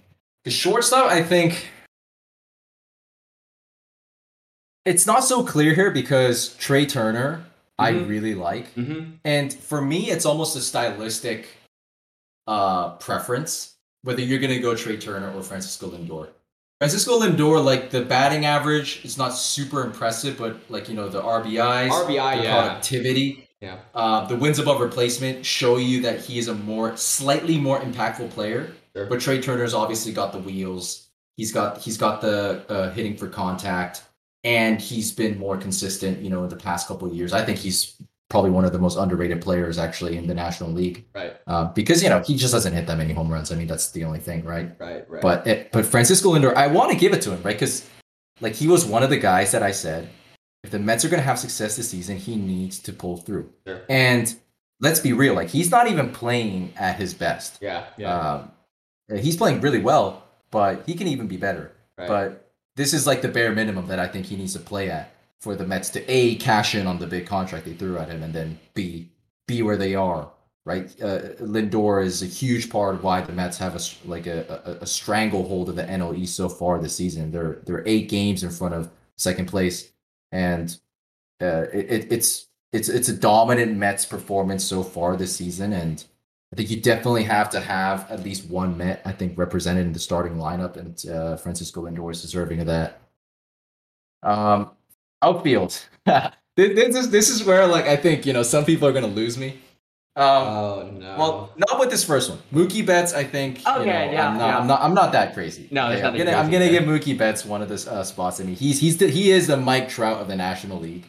[0.45, 1.69] because shortstop, I think
[4.85, 7.45] it's not so clear here because Trey Turner,
[7.79, 8.09] I Mhm.
[8.09, 8.75] really like.
[8.75, 9.17] Mm-hmm.
[9.25, 11.49] And for me, it's almost a stylistic
[12.47, 16.29] uh, preference whether you're going to go Trey Turner or Francisco Lindor.
[16.81, 21.21] Francisco Lindor, like the batting average is not super impressive, but like you know the
[21.21, 22.61] RBIs, RBI, the yeah.
[22.63, 23.79] productivity, Yeah.
[23.95, 28.31] uh, the wins above replacement show you that he is a more slightly more impactful
[28.31, 28.73] player.
[28.95, 29.07] Sure.
[29.07, 31.09] But Trey Turner's obviously got the wheels.
[31.37, 34.03] He's got he's got the uh, hitting for contact,
[34.45, 36.21] and he's been more consistent.
[36.21, 38.01] You know, in the past couple of years, I think he's
[38.31, 41.35] probably one of the most underrated players actually in the National League Right.
[41.47, 43.51] uh, because you know he just doesn't hit that many home runs.
[43.51, 44.71] I mean, that's the only thing, right?
[44.79, 45.09] Right.
[45.09, 45.23] Right.
[45.23, 47.57] But it, but Francisco Lindor, I want to give it to him, right?
[47.57, 47.89] Because
[48.41, 50.09] like he was one of the guys that I said,
[50.65, 53.51] if the Mets are going to have success this season, he needs to pull through.
[53.67, 53.81] Sure.
[53.89, 54.35] And
[54.81, 57.59] let's be real, like he's not even playing at his best.
[57.61, 57.85] yeah.
[57.97, 58.19] Yeah.
[58.19, 58.51] Um,
[59.19, 61.73] he's playing really well, but he can even be better.
[61.97, 62.09] right.
[62.09, 65.15] But this is like the bare minimum that I think he needs to play at
[65.41, 68.23] for the Mets to a cash in on the big contract they threw at him,
[68.23, 69.11] and then b
[69.47, 70.31] be where they are.
[70.67, 74.27] Right, uh, Lindor is a huge part of why the Mets have a s- like
[74.27, 77.31] a, a, a stranglehold of the NL East so far this season.
[77.33, 79.91] They're they're eight games in front of second place,
[80.33, 80.77] and
[81.41, 86.05] uh, it, it, it's it's it's a dominant Mets performance so far this season, and
[86.53, 89.93] I think you definitely have to have at least one Met, I think, represented in
[89.93, 93.01] the starting lineup, and uh, Francisco Lindor is deserving of that.
[94.23, 94.71] Um,
[95.23, 95.87] outfield.
[96.57, 99.39] this, is this is where like I think you know some people are gonna lose
[99.39, 99.61] me.
[100.19, 101.17] Um, oh no.
[101.19, 102.41] well, not with this first one.
[102.53, 103.65] Mookie Betts, I think.
[103.65, 104.59] you Okay, know, yeah, I'm not, yeah.
[104.59, 104.81] I'm not.
[104.83, 105.69] I'm not that crazy.
[105.71, 106.33] No, there's Okay, I'm gonna.
[106.37, 108.41] I'm gonna give Mookie Betts one of the uh, spots.
[108.41, 111.05] I mean, he's he's the, he is the Mike Trout of the National League.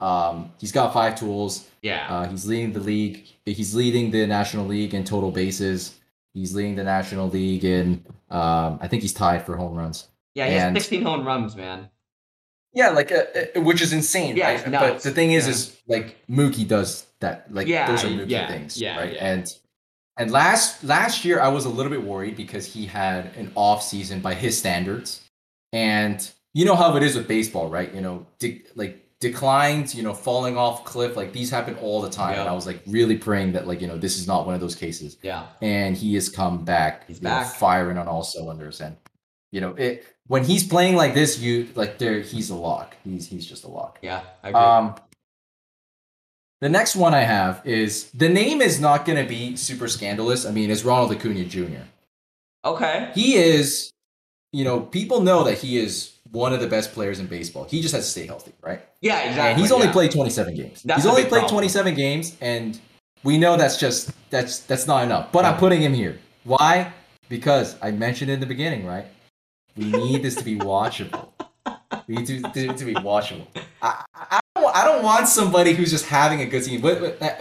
[0.00, 1.66] Um, he's got five tools.
[1.82, 2.06] yeah.
[2.08, 3.26] Uh, he's leading the league.
[3.44, 5.94] He's leading the National League in total bases.
[6.34, 8.04] He's leading the National League in.
[8.30, 10.06] Um, I think he's tied for home runs.
[10.34, 10.46] yeah.
[10.48, 11.90] He has 16 home runs, man.
[12.72, 13.24] Yeah, like uh,
[13.56, 14.70] uh, which is insane, Yeah, right?
[14.70, 15.50] But the thing is, Yeah.
[15.52, 17.52] is like Mookie does that.
[17.52, 19.16] Like Yeah, those are Mookie yeah, things, yeah, right?
[19.18, 19.52] And
[20.16, 23.82] and last last year I was a little bit worried because he had an off
[23.82, 25.22] season by his standards,
[25.72, 27.92] and you know how it is with baseball, right?
[27.94, 32.10] You know, de- like declines, you know, falling off cliff, like these happen all the
[32.10, 32.38] time.
[32.38, 34.60] And I was like really praying that like you know this is not one of
[34.60, 35.46] those cases Yeah.
[35.60, 37.06] and he has come back.
[37.06, 37.54] He's you know, back.
[37.54, 38.80] firing on all cylinders.
[38.80, 38.96] And
[39.52, 42.96] you know, it when he's playing like this, you like there he's a lock.
[43.04, 43.98] He's he's just a lock.
[44.02, 44.22] Yeah.
[44.42, 44.60] I agree.
[44.60, 44.94] Um,
[46.60, 50.44] the next one I have is the name is not going to be super scandalous.
[50.44, 51.82] I mean, it's Ronald Acuna Jr.
[52.64, 53.10] okay.
[53.14, 53.92] He is,
[54.52, 57.64] you know, people know that he is one of the best players in baseball.
[57.64, 58.80] He just has to stay healthy, right?
[59.00, 59.20] Yeah.
[59.20, 59.52] Exactly.
[59.52, 59.92] And he's only yeah.
[59.92, 60.82] played 27 games.
[60.82, 61.50] That's he's only played problem.
[61.50, 62.78] 27 games, and
[63.22, 65.32] we know that's just that's that's not enough.
[65.32, 66.18] But I'm putting him here.
[66.44, 66.92] Why?
[67.28, 69.06] Because I mentioned in the beginning, right?
[69.76, 71.28] We need this to be watchable.
[72.06, 73.46] We need to, to, to be watchable.
[73.82, 76.80] I, I, I, don't, want somebody who's just having a good season.
[76.80, 77.34] But, but uh,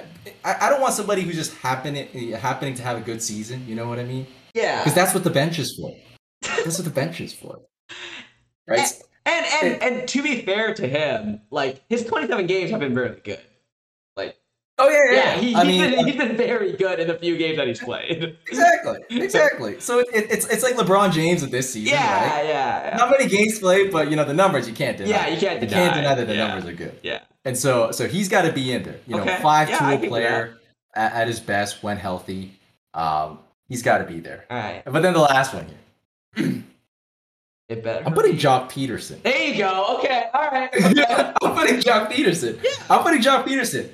[0.44, 3.66] I, I don't want somebody who's just happening happening to have a good season.
[3.68, 4.28] You know what I mean?
[4.54, 4.80] Yeah.
[4.80, 5.94] Because that's what the bench is for.
[6.42, 7.60] That's what the bench is for.
[8.68, 8.88] Right?
[9.26, 13.20] And and and to be fair to him, like his 27 games have been really
[13.24, 13.42] good.
[14.80, 17.16] Like Oh yeah, yeah, he, I he's, mean, been, he's been very good in the
[17.16, 18.38] few games that he's played.
[18.48, 19.80] Exactly, exactly.
[19.80, 22.46] So it, it, it's it's like LeBron James of this season, yeah, right?
[22.46, 25.10] yeah, Not many games played, but you know the numbers you can't deny.
[25.10, 26.48] Yeah, you can't You can't deny, deny that the yeah.
[26.48, 27.00] numbers are good.
[27.04, 27.22] yeah.
[27.44, 29.00] And so so he's got to be in there.
[29.08, 30.58] You know, Okay, five yeah, tool give player
[30.96, 32.54] at, at his best when healthy.
[32.94, 34.46] Um, he's got to be there.
[34.50, 35.66] All right, But then the last one
[36.36, 36.64] here,
[37.70, 38.06] it better.
[38.06, 39.22] I'm putting Joc Pederson.
[39.24, 39.98] There you go.
[40.00, 40.70] Okay, all right.
[41.42, 42.60] I'm putting Joc Pederson.
[42.64, 42.72] Yeah.
[42.90, 43.90] I'm putting Joc Pederson.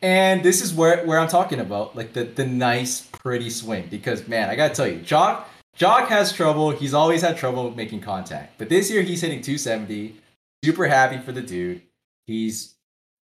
[0.00, 3.88] And this is where, where I'm talking about, like the, the nice, pretty swing.
[3.90, 5.44] Because man, I gotta tell you, Joc
[5.78, 6.70] Joc has trouble.
[6.70, 8.58] He's always had trouble making contact.
[8.58, 10.16] But this year he's hitting 270.
[10.64, 11.82] Super happy for the dude.
[12.26, 12.74] He's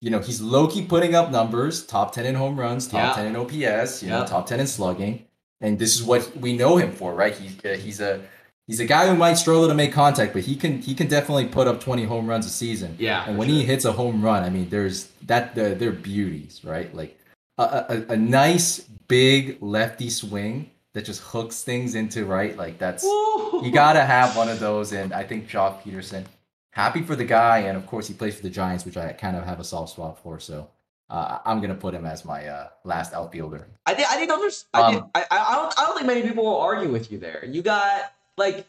[0.02, 3.24] you know, he's low key putting up numbers, top 10 in home runs, top Yeah.
[3.24, 4.26] 10 in OPS, you know, Yeah.
[4.26, 5.26] top 10 in slugging.
[5.62, 7.34] And this is what we know him for, right?
[7.34, 8.22] He's uh, he's a
[8.68, 11.48] he's a guy who might struggle to make contact, but he can he can definitely
[11.48, 12.96] put up 20 home runs a season.
[13.00, 13.26] Yeah.
[13.28, 13.58] And when sure.
[13.58, 16.94] he hits a home run, I mean, there's that the, they're beauties, right?
[16.94, 17.20] Like
[17.58, 22.58] a, a, a nice big lefty swing that just hooks things into right.
[22.58, 24.94] Like that's you gotta have one of those.
[24.94, 26.26] And I think Joc Pederson,
[26.72, 29.36] happy for the guy, and of course he plays for the Giants, which I kind
[29.36, 30.40] of have a soft spot for.
[30.40, 30.70] So
[31.10, 33.68] uh, I'm gonna put him as my uh, last outfielder.
[33.86, 34.82] I think I think those are.
[34.82, 37.20] I, um, think, I, I don't I don't think many people will argue with you
[37.20, 37.46] there.
[37.46, 38.68] You got like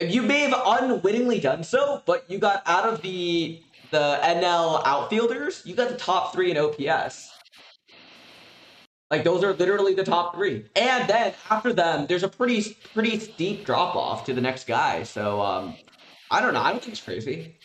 [0.00, 5.62] you may have unwittingly done so, but you got out of the the NL outfielders,
[5.64, 7.30] you got the top three in OPS.
[9.10, 13.18] Like those are literally the top three, and then after them, there's a pretty pretty
[13.18, 15.02] steep drop off to the next guy.
[15.02, 15.74] So um,
[16.30, 16.60] I don't know.
[16.60, 17.56] I don't think it's crazy.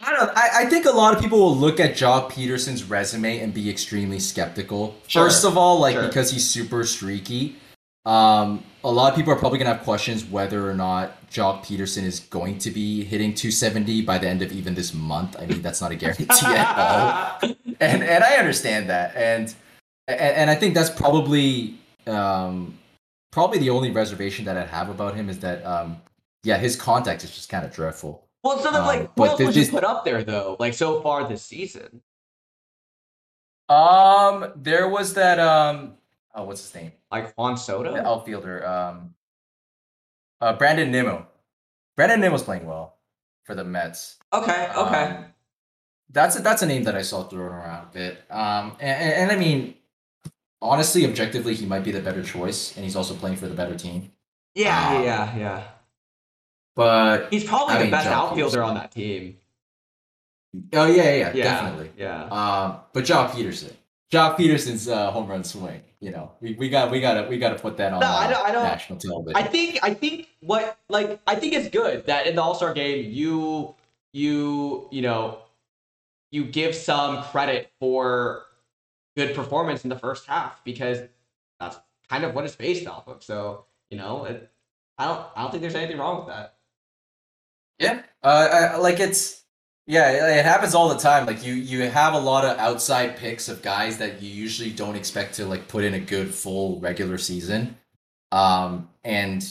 [0.00, 0.30] I don't.
[0.34, 3.68] I, I think a lot of people will look at Joc Pederson's resume and be
[3.68, 4.96] extremely skeptical.
[5.06, 5.24] Sure.
[5.24, 6.06] First of all, like sure.
[6.06, 7.56] because he's super streaky.
[8.04, 12.04] Um, a lot of people are probably gonna have questions whether or not Joc Pederson
[12.04, 15.36] is going to be hitting 270 by the end of even this month.
[15.38, 19.54] I mean, that's not a guarantee at all, and and I understand that, and
[20.06, 22.78] and, and I think that's probably um,
[23.30, 26.00] probably the only reservation that I have about him is that um,
[26.44, 28.26] yeah, his contact is just kind of dreadful.
[28.42, 30.56] Well, so then, like, um, what else would you put up there though?
[30.58, 32.00] Like so far this season.
[33.68, 35.97] Um, there was that um
[36.38, 36.92] oh, what's his name?
[37.10, 38.66] Like Juan Soto, the outfielder.
[38.66, 39.14] Um,
[40.40, 41.26] uh, Brandon Nimmo.
[41.96, 42.96] Brandon Nimmo's playing well
[43.44, 44.16] for the Mets.
[44.32, 45.04] Okay, okay.
[45.04, 45.24] Um,
[46.10, 48.22] that's a, that's a name that I saw thrown around a bit.
[48.30, 49.74] Um, and, and, and I mean,
[50.62, 53.76] honestly, objectively, he might be the better choice, and he's also playing for the better
[53.76, 54.12] team.
[54.54, 55.62] Yeah, um, yeah, yeah.
[56.76, 59.38] But he's probably I the mean, best outfielder on that team.
[60.72, 61.90] Oh yeah, yeah, yeah, definitely.
[61.96, 62.24] Yeah.
[62.24, 63.72] Um, but Joc Pederson,
[64.12, 65.82] Joc Pederson's uh, home run swing.
[66.00, 68.06] You know, we, we got we got to we got to put that on no,
[68.06, 69.36] I don't, I don't, national television.
[69.36, 72.72] I think I think what like I think it's good that in the All Star
[72.72, 73.74] game you
[74.12, 75.38] you you know
[76.30, 78.44] you give some credit for
[79.16, 81.00] good performance in the first half because
[81.58, 81.78] that's
[82.08, 83.24] kind of what it's based off of.
[83.24, 84.50] So you know, it,
[84.98, 86.54] I don't I don't think there's anything wrong with that.
[87.80, 89.37] Yeah, uh, I, like it's
[89.88, 91.24] yeah, it happens all the time.
[91.24, 94.96] Like you, you have a lot of outside picks of guys that you usually don't
[94.96, 97.74] expect to like put in a good full regular season.
[98.30, 99.42] Um, and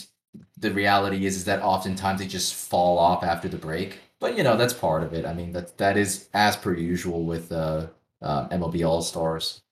[0.56, 3.98] the reality is, is that oftentimes they just fall off after the break.
[4.20, 5.26] But you know that's part of it.
[5.26, 7.88] I mean that that is as per usual with uh,
[8.22, 9.64] uh MLB All Stars.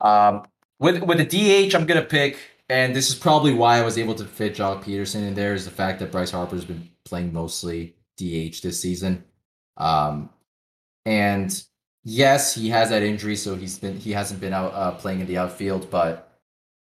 [0.00, 0.44] Um,
[0.78, 1.24] with with the
[1.68, 2.38] DH, I'm gonna pick,
[2.68, 5.54] and this is probably why I was able to fit Joc Pederson in there.
[5.54, 9.24] Is the fact that Bryce Harper's been playing mostly DH this season.
[9.78, 10.30] Um,
[11.06, 11.62] and
[12.04, 15.26] yes, he has that injury, so he's been he hasn't been out uh, playing in
[15.26, 15.90] the outfield.
[15.90, 16.28] But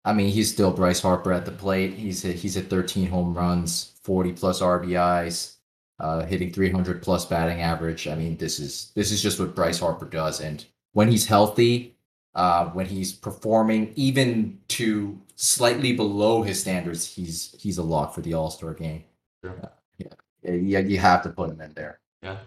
[0.04, 1.94] I mean, he's still Bryce Harper at the plate.
[1.94, 5.56] He's hit, he's hit 13 home runs, 40 plus RBIs,
[6.00, 8.08] uh, hitting 300 plus batting average.
[8.08, 10.42] I mean, this is this is just what Bryce Harper does.
[10.42, 11.96] And when he's healthy,
[12.36, 18.22] uh, when he's performing even to slightly below his standards, he's he's a lock for
[18.22, 19.04] the All Star game.
[19.44, 19.72] Sure.
[19.98, 20.08] Yeah,
[20.44, 22.00] yeah, you have to put him in there.
[22.22, 22.38] Yeah.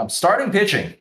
[0.00, 0.94] I'm starting pitching.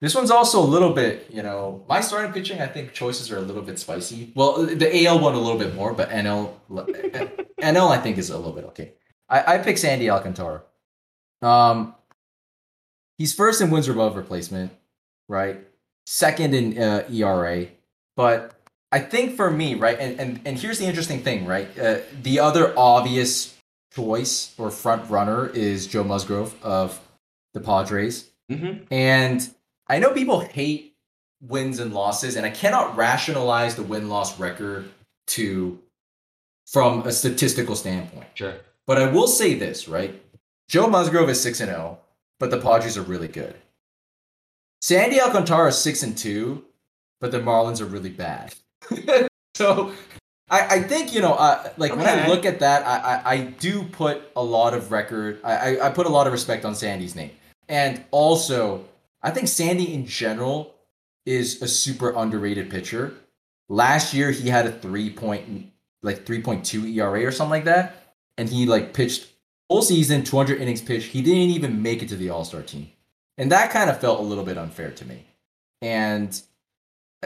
[0.00, 2.60] This one's also a little bit, you know, my starting pitching.
[2.60, 4.30] I think choices are a little bit spicy.
[4.36, 8.36] Well, the AL one a little bit more, but NL, NL I think is a
[8.36, 8.92] little bit okay.
[9.28, 10.62] I, I pick Sandy Alcantara.
[11.42, 11.94] Um,
[13.18, 14.70] he's first in wins above replacement,
[15.28, 15.58] right?
[16.04, 17.66] Second in uh, ERA,
[18.16, 18.60] but
[18.92, 21.66] I think for me, right, and and and here's the interesting thing, right?
[21.76, 23.56] Uh, the other obvious
[23.92, 27.00] choice or front runner is Joe Musgrove of
[27.56, 28.30] the Padres.
[28.52, 28.84] Mm-hmm.
[28.92, 29.48] And
[29.88, 30.94] I know people hate
[31.40, 34.90] wins and losses, and I cannot rationalize the win loss record
[35.28, 35.80] to
[36.66, 38.26] from a statistical standpoint.
[38.34, 38.54] Sure.
[38.86, 40.22] But I will say this, right?
[40.68, 41.98] Joe Musgrove is 6 and 0,
[42.38, 43.54] but the Padres are really good.
[44.82, 46.62] Sandy Alcantara is 6 and 2,
[47.20, 48.54] but the Marlins are really bad.
[49.54, 49.92] so
[50.50, 52.00] I, I think you know, uh, like okay.
[52.00, 55.40] when I look at that, I, I, I do put a lot of record.
[55.42, 57.30] I, I put a lot of respect on Sandy's name,
[57.68, 58.84] and also
[59.22, 60.74] I think Sandy in general
[61.24, 63.14] is a super underrated pitcher.
[63.68, 67.64] Last year he had a three point like three point two ERA or something like
[67.64, 69.26] that, and he like pitched
[69.68, 71.10] full season, two hundred innings pitched.
[71.10, 72.90] He didn't even make it to the All Star team,
[73.36, 75.24] and that kind of felt a little bit unfair to me.
[75.82, 76.40] And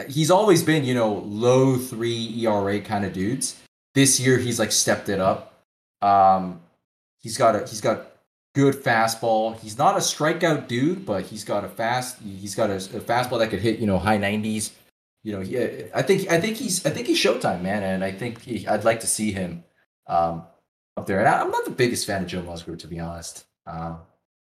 [0.09, 3.59] he's always been, you know, low three ERA kind of dudes.
[3.93, 5.65] This year he's like stepped it up.
[6.01, 6.61] Um,
[7.19, 8.10] he's got a he's got
[8.53, 9.57] good fastball.
[9.59, 13.39] He's not a strikeout dude, but he's got a fast he's got a, a fastball
[13.39, 14.73] that could hit you know high nineties.
[15.23, 15.57] You know, he,
[15.93, 18.83] I think I think he's I think he's Showtime man, and I think he, I'd
[18.83, 19.63] like to see him
[20.07, 20.43] um,
[20.97, 21.19] up there.
[21.19, 23.45] And I, am not the biggest fan of Joe Musgrove, to be honest.
[23.67, 23.99] Um,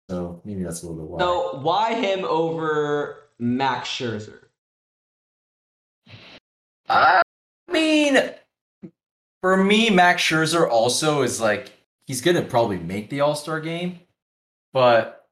[0.10, 1.20] so maybe that's a little bit why.
[1.20, 4.39] So why him over Max Scherzer?
[6.88, 7.22] I
[7.70, 8.18] mean,
[9.41, 11.72] for me, Max Scherzer also is like
[12.08, 13.99] he's gonna probably make the All Star game,
[14.74, 15.28] but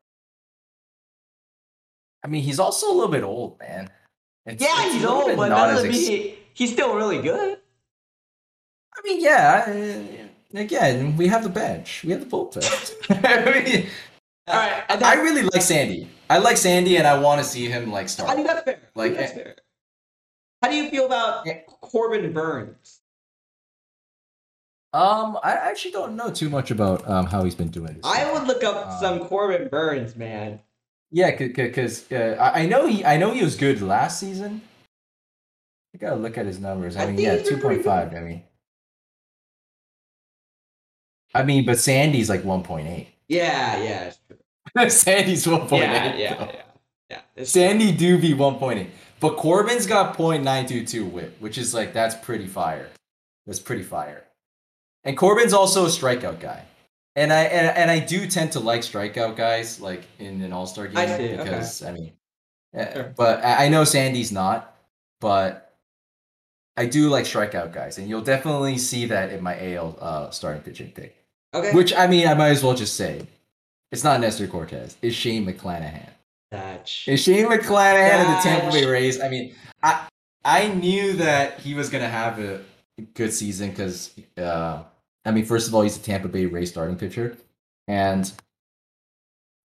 [2.24, 3.90] I mean he's also a little bit old, man.
[4.46, 7.58] It's, yeah, it's he's old, but that doesn't mean he, he's still really good.
[8.96, 10.28] I mean, yeah.
[10.54, 12.04] Again, we have the bench.
[12.04, 12.64] We have the bullpen.
[13.10, 13.88] I mean,
[14.48, 14.84] all right.
[14.88, 16.08] I, I really like Sandy.
[16.30, 18.30] I like Sandy, and I want to see him like start.
[18.30, 18.80] I think that's fair.
[18.94, 19.56] Like that's fair.
[20.62, 21.46] How do you feel about.
[21.82, 23.02] Corbin Burnes?
[24.96, 27.96] Um, I actually don't know too much about um how he's been doing.
[27.96, 30.62] This I would look up um, some Corbin Burnes, man.
[31.12, 34.62] Yeah, because uh, I know he I know he was good last season.
[35.94, 36.96] I gotta look at his numbers.
[36.96, 38.14] I, I mean, yeah, two point five.
[38.14, 38.44] I mean,
[41.34, 43.10] I mean, but Sandy's like one point eight.
[43.28, 44.14] Yeah,
[44.74, 44.88] yeah.
[44.88, 45.90] Sandy's one point eight.
[45.90, 46.52] Yeah, yeah,
[47.10, 47.22] yeah.
[47.36, 47.44] yeah.
[47.44, 48.90] Sandy do be one point eight,
[49.20, 52.88] but Corbin's got 0.922 whip, which is like that's pretty fire.
[53.46, 54.26] That's pretty fire.
[55.06, 56.64] And Corbin's also a strikeout guy.
[57.16, 60.66] And I and, and I do tend to like strikeout guys like in an All
[60.66, 61.90] Star game I see, because okay.
[61.90, 62.12] I mean,
[62.74, 63.14] eh, sure.
[63.16, 64.76] but I know Sandy's not,
[65.22, 65.74] but
[66.76, 70.62] I do like strikeout guys, and you'll definitely see that in my AL uh, starting
[70.62, 71.16] pitching pick.
[71.54, 71.72] Okay.
[71.72, 73.26] Which I mean, I might as well just say,
[73.94, 74.98] it's not Nestor Cortes.
[75.02, 76.10] It's Shane McClanahan.
[76.52, 79.22] That's it's Shane McClanahan of the Tampa Bay Rays.
[79.22, 80.06] I mean, I
[80.44, 82.60] I knew that he was gonna have a
[83.14, 84.84] good season because, uh,
[85.26, 87.38] I mean, first of all, he's a Tampa Bay Rays starting pitcher,
[87.88, 88.32] and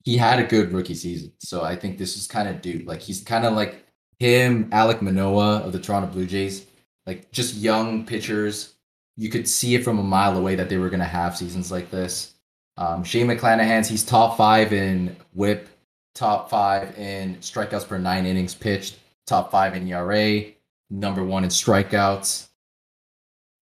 [0.04, 1.32] he had a good rookie season.
[1.38, 2.82] So I think this is kind of due.
[2.86, 3.84] Like he's kind of like
[4.18, 6.66] him, Alek Manoah of the Toronto Blue Jays,
[7.06, 8.74] like just young pitchers
[9.20, 11.70] you could see it from a mile away that they were going to have seasons
[11.70, 12.32] like this.
[12.78, 15.68] Um, Shane McClanahan's he's top five in WHIP,
[16.14, 20.44] top five in strikeouts per nine innings pitched, top five in ERA,
[20.88, 22.48] number one in strikeouts.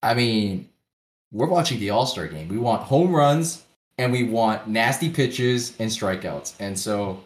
[0.00, 0.68] I mean,
[1.32, 2.48] we're watching the All Star game.
[2.48, 3.64] We want home runs
[3.98, 6.54] and we want nasty pitches and strikeouts.
[6.60, 7.22] And so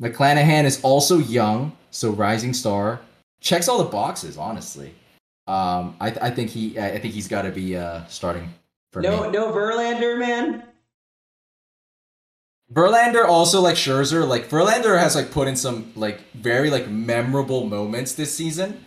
[0.00, 3.00] McClanahan is also young, so rising star,
[3.40, 4.94] checks all the boxes, honestly.
[5.46, 8.52] Um, I, I think he I think he's got to be uh, starting
[8.92, 9.30] for no me.
[9.30, 10.64] no Verlander man.
[12.72, 17.66] Verlander also like Scherzer like Verlander has like put in some like very like memorable
[17.66, 18.84] moments this season,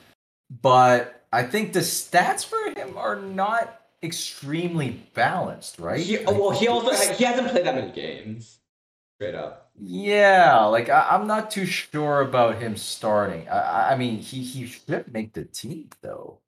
[0.62, 6.00] but I think the stats for him are not extremely balanced, right?
[6.00, 8.60] He, well, he also he hasn't played that many games.
[9.18, 9.72] Straight up.
[9.78, 13.50] Yeah, like I, am not too sure about him starting.
[13.50, 16.40] I, I mean, he he should make the team though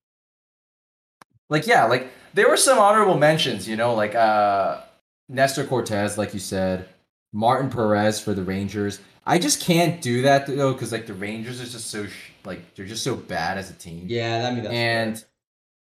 [1.49, 4.81] like yeah, like there were some honorable mentions, you know, like uh
[5.29, 6.87] Nestor Cortes, like you said,
[7.33, 8.99] Martin Perez for the Rangers.
[9.25, 12.75] I just can't do that though, because like the Rangers are just so sh- like
[12.75, 14.05] they're just so bad as a team.
[14.07, 15.27] Yeah, I mean that's and fair.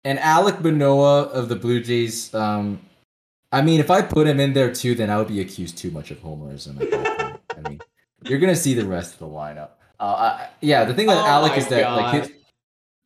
[0.04, 2.34] And Alek Manoah of the Blue Jays.
[2.34, 2.80] Um,
[3.50, 5.90] I mean, if I put him in there too, then I would be accused too
[5.90, 6.80] much of homerism.
[6.80, 7.40] At that point.
[7.66, 7.80] I mean,
[8.24, 9.70] you're gonna see the rest of the lineup.
[10.00, 12.02] Uh, I, yeah, the thing with oh Alek is that God.
[12.02, 12.22] like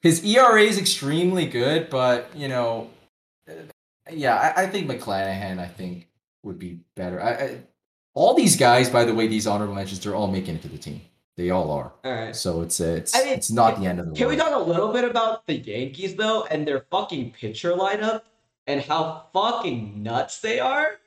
[0.03, 2.91] his, his ERA is extremely good, but you know,
[4.11, 6.09] yeah, I, I think McClanahan, I think
[6.43, 7.23] would be better.
[7.23, 7.59] I, I,
[8.15, 10.79] all these guys, by the way, these honorable mentions, they're all making it to the
[10.79, 11.01] team.
[11.37, 11.93] They all are.
[12.05, 12.37] All right.
[12.37, 14.39] So it's it's I mean, it's not the end of the can world.
[14.39, 18.23] Can we talk a little bit about the Yankees though and their fucking pitcher lineup
[18.67, 20.99] and how fucking nuts they are?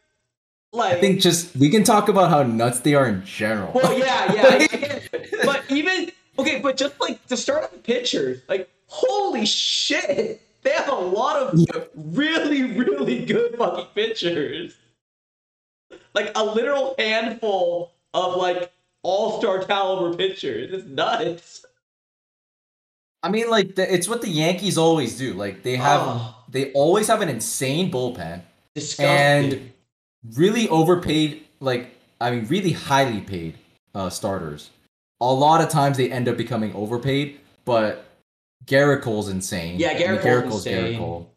[0.74, 3.72] Like I think just we can talk about how nuts they are in general.
[3.74, 5.00] Well, yeah, yeah.
[5.46, 10.72] but even okay, but just like to start with the pitchers, like holy shit, they
[10.72, 14.76] have a lot of really, really good fucking pitchers.
[16.14, 18.72] Like a literal handful of like
[19.06, 20.74] all star caliber pitchers.
[20.74, 21.64] It's nuts.
[23.22, 25.34] I mean, like the, it's what the Yankees always do.
[25.34, 26.36] Like they have, oh.
[26.50, 28.42] they always have an insane bullpen,
[28.74, 29.06] Disgusting.
[29.06, 29.72] and
[30.36, 31.46] really overpaid.
[31.60, 33.56] Like I mean, really highly paid
[33.94, 34.72] uh, starters.
[35.22, 38.06] A lot of times they end up becoming overpaid, but
[38.66, 39.80] Gerrit Cole's insane.
[39.80, 40.94] Yeah, Gerrit, I mean, Gerrit Cole's insane.
[40.94, 41.32] Gerrit Cole.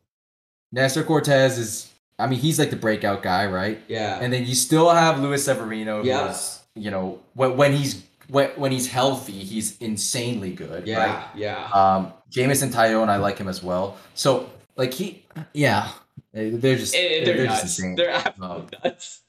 [0.72, 3.80] Nestor Cortes is, I mean, he's like the breakout guy, right?
[3.88, 4.18] Yeah.
[4.20, 6.28] And then you still have Luis Severino, yeah.
[6.28, 10.86] who's, you know, when, when he's when, when he's healthy, he's insanely good.
[10.86, 11.28] Yeah, right?
[11.34, 11.70] yeah.
[11.72, 13.96] Um, Jameson Taillon, I like him as well.
[14.14, 15.24] So like he,
[15.54, 15.90] yeah,
[16.32, 17.94] they're just they're, they're, they're just insane.
[17.94, 19.22] They're absolutely um, nuts.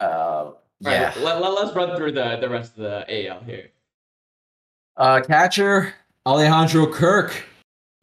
[0.00, 0.50] Uh,
[0.80, 1.06] yeah.
[1.06, 3.70] Right, let, let, us run through the the rest of the AL here.
[4.96, 5.94] Uh, catcher
[6.26, 7.44] Alejandro Kirk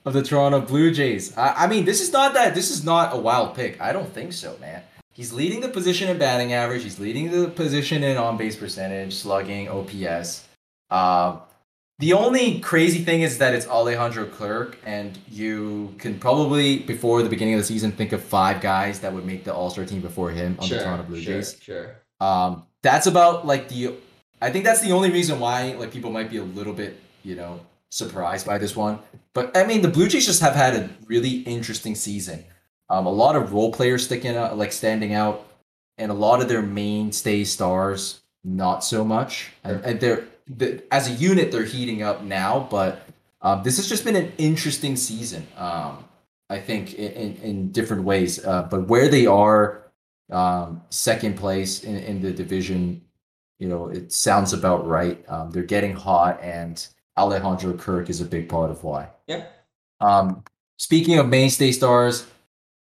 [0.06, 1.38] of the Toronto Blue Jays.
[1.38, 2.56] I, I mean, this is not that.
[2.56, 3.80] This is not a wild pick.
[3.80, 4.82] I don't think so, man.
[5.14, 6.84] He's leading the position in batting average.
[6.84, 10.47] He's leading the position in on base percentage, slugging, OPS.
[10.89, 11.39] Uh,
[11.99, 17.30] the only crazy thing is that it's Alejandro Kirk, and you can probably, before the
[17.30, 20.01] beginning of the season, think of five guys that would make the All Star team
[20.01, 21.57] before him on sure, the Toronto Blue sure, Jays.
[21.62, 21.95] Sure.
[22.20, 23.93] Um, that's about like the.
[24.41, 27.36] I think that's the only reason why like people might be a little bit, you
[27.36, 27.59] know,
[27.89, 28.97] surprised by this one.
[29.34, 32.45] But I mean, the Blue Jays just have had a really interesting season.
[32.92, 35.48] Um, a lot of role players sticking out, like standing out,
[35.98, 39.52] and a lot of their mainstay stars not so much.
[39.64, 43.08] And, and they're the, as a unit they're heating up now, but
[43.42, 45.48] um, this has just been an interesting season.
[45.56, 46.04] Um,
[46.50, 49.84] I think in, in, in different ways, uh, but where they are,
[50.30, 53.02] um, second place in, in the division,
[53.58, 55.24] you know, it sounds about right.
[55.30, 56.86] Um, they're getting hot, and
[57.18, 59.08] Alejandro Kirk is a big part of why.
[59.28, 59.46] Yeah.
[60.02, 60.44] Um,
[60.78, 62.26] speaking of mainstay stars,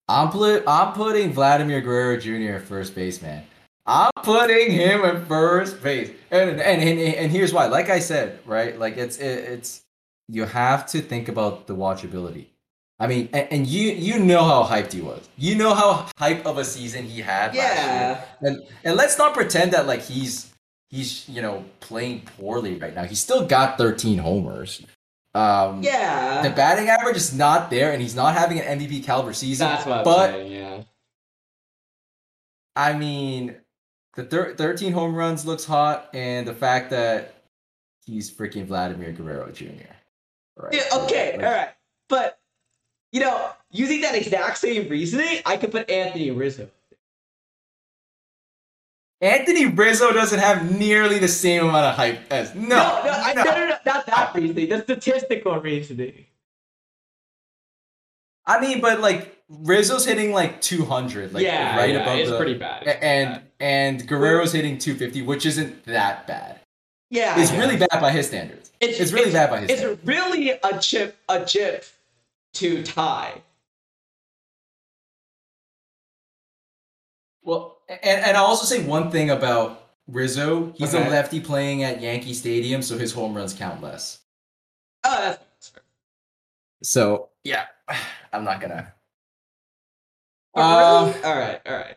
[0.08, 2.56] I'm put I'm putting Vladimir Guerrero Jr.
[2.56, 3.44] at first base, man.
[3.86, 7.66] I'm putting him at first base, and and and, and here's why.
[7.66, 8.78] Like I said, right?
[8.78, 9.82] Like it's it, it's
[10.28, 12.46] you have to think about the watchability.
[12.98, 15.28] I mean, and, and, you you know how hyped he was.
[15.36, 17.54] You know how hype of a season he had.
[17.54, 18.24] Yeah.
[18.40, 20.52] And and let's not pretend that like he's
[20.90, 23.04] he's you know playing poorly right now.
[23.04, 24.82] He's still got 13 homers.
[25.34, 26.42] Um, yeah.
[26.42, 29.68] The batting average is not there, and he's not having an MVP caliber season.
[29.68, 30.82] That's what I'm but, saying, yeah.
[32.76, 33.56] I mean,
[34.14, 37.34] the thir- 13 home runs looks hot, and the fact that
[38.04, 39.64] he's freaking Vladimir Guerrero Jr.
[40.56, 40.74] Right?
[40.74, 41.70] Yeah, okay, like, all right.
[42.08, 42.38] But,
[43.10, 46.70] you know, using that exact same reasoning, I could put Anthony Rizzo.
[49.20, 53.32] Anthony Rizzo doesn't have nearly the same amount of hype as no, no, no, I,
[53.34, 53.44] no.
[53.44, 54.68] no, no, no not that reasoning.
[54.68, 56.26] The statistical reasoning.
[58.46, 62.36] I mean, but like Rizzo's hitting like 200, like yeah, right yeah, above it's the,
[62.36, 62.82] pretty bad.
[62.86, 63.42] It's and bad.
[63.60, 66.60] and Guerrero's hitting 250, which isn't that bad.
[67.10, 68.72] Yeah, it's really bad by his standards.
[68.80, 69.70] It's, it's really it's, bad by his.
[69.70, 70.06] It's standards.
[70.06, 71.84] really a chip, a chip
[72.54, 73.40] to tie.
[77.42, 80.72] Well, and, and I'll also say one thing about Rizzo.
[80.76, 81.06] He's okay.
[81.06, 84.20] a lefty playing at Yankee Stadium, so his home runs count less.
[85.04, 85.82] Oh, that's fair.
[86.82, 87.66] So yeah,
[88.32, 88.92] I'm not gonna.
[90.56, 91.96] Uh, all right, all right,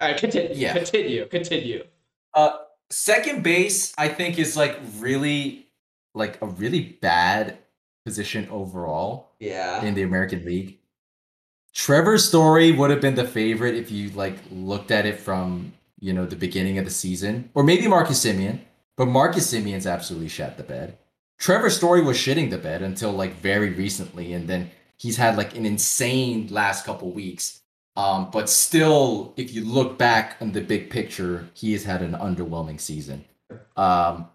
[0.00, 0.16] all right.
[0.16, 0.54] Continue.
[0.54, 0.72] Yeah.
[0.72, 1.26] Continue.
[1.26, 1.84] Continue.
[2.34, 2.56] Uh,
[2.90, 5.68] second base, I think, is like really,
[6.14, 7.58] like a really bad
[8.04, 9.32] position overall.
[9.38, 9.84] Yeah.
[9.84, 10.78] In the American League.
[11.74, 16.12] Trevor Story would have been the favorite if you like looked at it from you
[16.12, 18.60] know the beginning of the season, or maybe Marcus Semien.
[18.96, 20.98] But Marcus Semien's absolutely shat the bed.
[21.38, 25.56] Trevor's Story was shitting the bed until like very recently, and then he's had like
[25.56, 27.60] an insane last couple weeks.
[27.96, 32.12] Um, but still, if you look back on the big picture, he has had an
[32.12, 33.24] underwhelming season.
[33.76, 34.28] Um,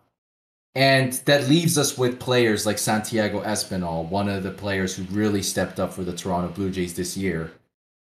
[0.77, 5.41] and that leaves us with players like Santiago Espinal, one of the players who really
[5.41, 7.51] stepped up for the Toronto Blue Jays this year.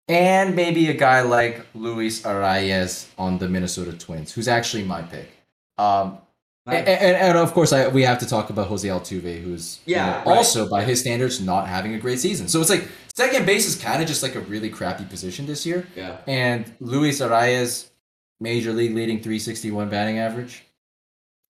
[0.07, 5.29] And maybe a guy like Luis Arraez on the Minnesota Twins, who's actually my pick.
[5.77, 6.19] Um,
[6.65, 6.79] nice.
[6.79, 10.21] and, and, and, of course, I, we have to talk about Jose Altuve, who's yeah,
[10.21, 10.37] you know, right.
[10.37, 12.47] also, by his standards, not having a great season.
[12.47, 15.67] So it's like second base is kind of just like a really crappy position this
[15.67, 15.85] year.
[15.97, 16.19] Yeah.
[16.29, 17.91] And Luis Arraez,
[18.39, 20.63] major league leading 361 batting average.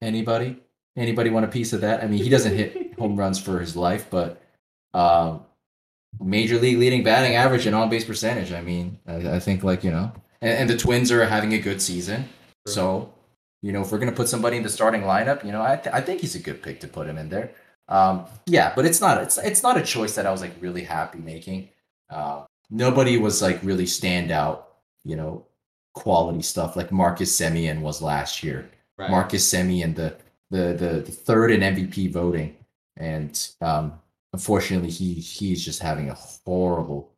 [0.01, 0.57] Anybody?
[0.97, 2.03] Anybody want a piece of that?
[2.03, 4.43] I mean, he doesn't hit home runs for his life, but
[4.93, 5.45] um,
[6.21, 8.53] major league leading batting average and on base percentage.
[8.53, 11.59] I mean, I, I think like you know, and, and, the Twins are having a
[11.59, 12.29] good season,
[12.67, 12.75] sure.
[12.75, 13.15] so
[13.63, 15.95] you know, if we're gonna put somebody in the starting lineup, you know, I th-
[15.95, 17.53] I think he's a good pick to put him in there.
[17.89, 20.83] Um, yeah, but it's not it's it's not a choice that I was like really
[20.83, 21.71] happy making.
[22.11, 24.65] Uh, nobody was like really standout,
[25.05, 25.47] you know,
[25.95, 28.71] quality stuff like Marcus Semien was last year.
[28.99, 29.11] Right.
[29.11, 30.17] Marcus Semien, the
[30.53, 32.55] the the, the third in MVP voting,
[32.97, 33.95] and um,
[34.33, 37.11] unfortunately, he he's just having a horrible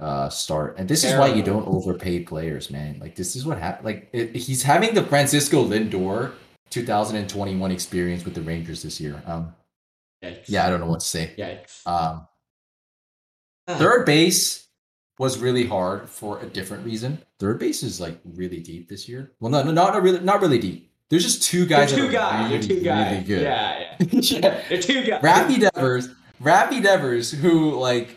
[0.00, 0.76] uh, start.
[0.78, 1.24] And this Terrible.
[1.24, 2.98] is why you don't overpay players, man.
[3.00, 3.84] Like this is what happened.
[3.84, 6.32] Like it, he's having the Francisco Lindor
[6.70, 9.20] 2021 experience with the Rangers this year.
[9.26, 9.54] Um,
[10.24, 10.44] Yikes.
[10.46, 11.34] yeah, I don't know what to say.
[11.36, 11.86] Yikes.
[11.86, 12.26] Um,
[13.66, 14.68] third base
[15.18, 17.18] was really hard for a different reason.
[17.38, 19.32] Third base is like really deep this year.
[19.40, 20.89] Well, no, no, not really, not really deep.
[21.10, 21.92] There's just two guys.
[21.92, 22.50] They're two guys.
[22.50, 23.12] Really, They're two guys.
[23.12, 23.42] Really good.
[23.42, 24.06] Yeah, yeah.
[24.12, 24.62] yeah.
[24.68, 25.22] They're two guys.
[25.22, 28.14] Rafi Devers, Devers, who like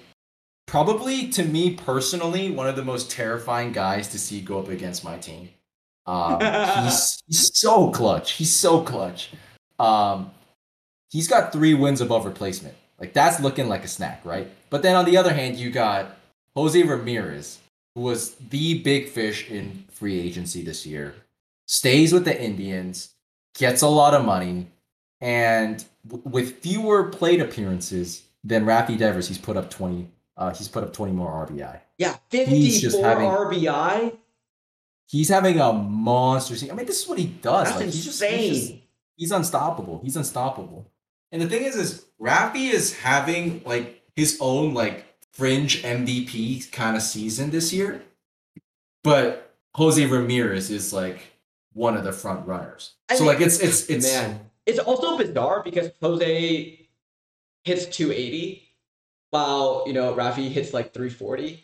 [0.67, 5.03] probably to me personally one of the most terrifying guys to see go up against
[5.03, 5.49] my team.
[6.05, 6.39] Um,
[6.83, 8.33] he's, he's so clutch.
[8.33, 9.31] He's so clutch.
[9.79, 10.31] Um,
[11.09, 12.75] he's got three wins above replacement.
[12.99, 14.47] Like that's looking like a snack, right?
[14.69, 16.15] But then on the other hand, you got
[16.55, 17.59] Jose Ramirez,
[17.95, 21.15] who was the big fish in free agency this year,
[21.65, 23.13] stays with the Indians,
[23.55, 24.67] gets a lot of money,
[25.21, 30.09] and w- with fewer plate appearances than Rafi Devers, he's put up twenty.
[30.35, 31.79] Uh, he's put up twenty more RBI.
[31.97, 34.17] Yeah, He's just 54 having- RBI.
[35.07, 36.71] He's having a monster season.
[36.71, 37.67] I mean, this is what he does.
[37.67, 38.39] That's like, he's just, insane.
[38.39, 38.79] he's just
[39.15, 40.01] he's unstoppable.
[40.03, 40.89] He's unstoppable.
[41.31, 46.95] And the thing is, is Rafi is having like his own like fringe MVP kind
[46.97, 48.01] of season this year,
[49.03, 51.32] but Jose Ramirez is like
[51.73, 52.93] one of the front runners.
[53.09, 56.87] I so mean, like it's it's it's Man, it's also bizarre because Jose
[57.63, 58.63] hits 280,
[59.31, 61.63] while you know Rafi hits like 340.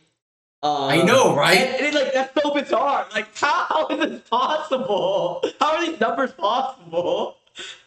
[0.61, 1.57] Uh, I know, right?
[1.57, 3.07] And, and it's like that's so bizarre.
[3.13, 5.41] Like, how is this possible?
[5.59, 7.37] How are these numbers possible?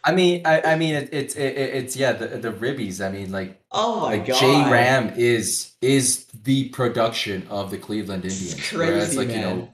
[0.05, 3.05] I mean, I, I mean, it's it, it's yeah, the the ribbies.
[3.07, 7.79] I mean, like Oh my like god, J Ram is is the production of the
[7.79, 8.55] Cleveland Indians.
[8.55, 8.91] It's Indians.
[8.91, 9.37] crazy, Whereas, like man.
[9.37, 9.72] you know,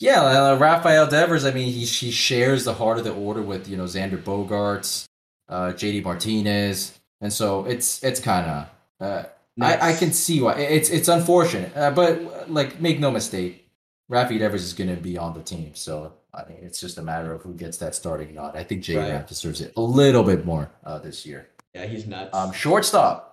[0.00, 1.44] yeah, uh, Rafael Devers.
[1.44, 5.06] I mean, he he shares the heart of the order with you know Xander Bogaerts,
[5.48, 8.66] uh, JD Martinez, and so it's it's kind of.
[9.00, 9.22] Uh,
[9.60, 13.68] I, I can see why it's it's unfortunate, uh, but like make no mistake,
[14.10, 15.72] Rafi Devers is going to be on the team.
[15.74, 18.56] So I mean, it's just a matter of who gets that starting nod.
[18.56, 19.26] I think JD Right.
[19.26, 21.48] deserves it a little bit more uh, this year.
[21.74, 22.34] Yeah, he's nuts.
[22.34, 23.29] Um, shortstop.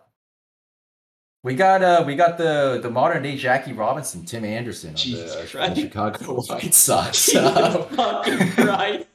[1.44, 5.00] We got uh we got the the modern day Jackie Robinson, Tim Anderson on the,
[5.00, 5.76] Jesus uh, Christ.
[5.76, 7.26] the Chicago White Sox.
[7.26, 9.06] Jesus Um, fucking Christ.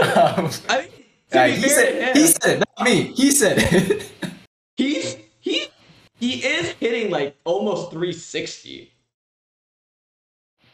[0.00, 0.88] um, I
[1.32, 3.02] uh, he fair said him, he said it, not me.
[3.14, 4.10] He said it.
[4.76, 5.66] he's he
[6.18, 8.92] he is hitting like almost 360.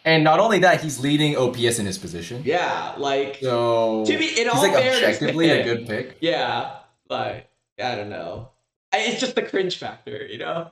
[0.05, 2.43] and not only that, he's leading OPS in his position.
[2.45, 6.17] Yeah, like So To be- in he's all like fairness objectively a good pick.
[6.21, 6.77] yeah,
[7.11, 7.49] like
[7.83, 8.49] I don't know.
[8.99, 10.71] It's just the cringe factor, you know.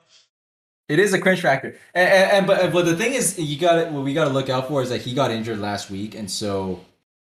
[0.87, 3.79] It is a cringe factor, and, and, and but but the thing is, you got
[3.79, 3.91] it.
[3.91, 6.29] what we got to look out for is that he got injured last week, and
[6.29, 6.79] so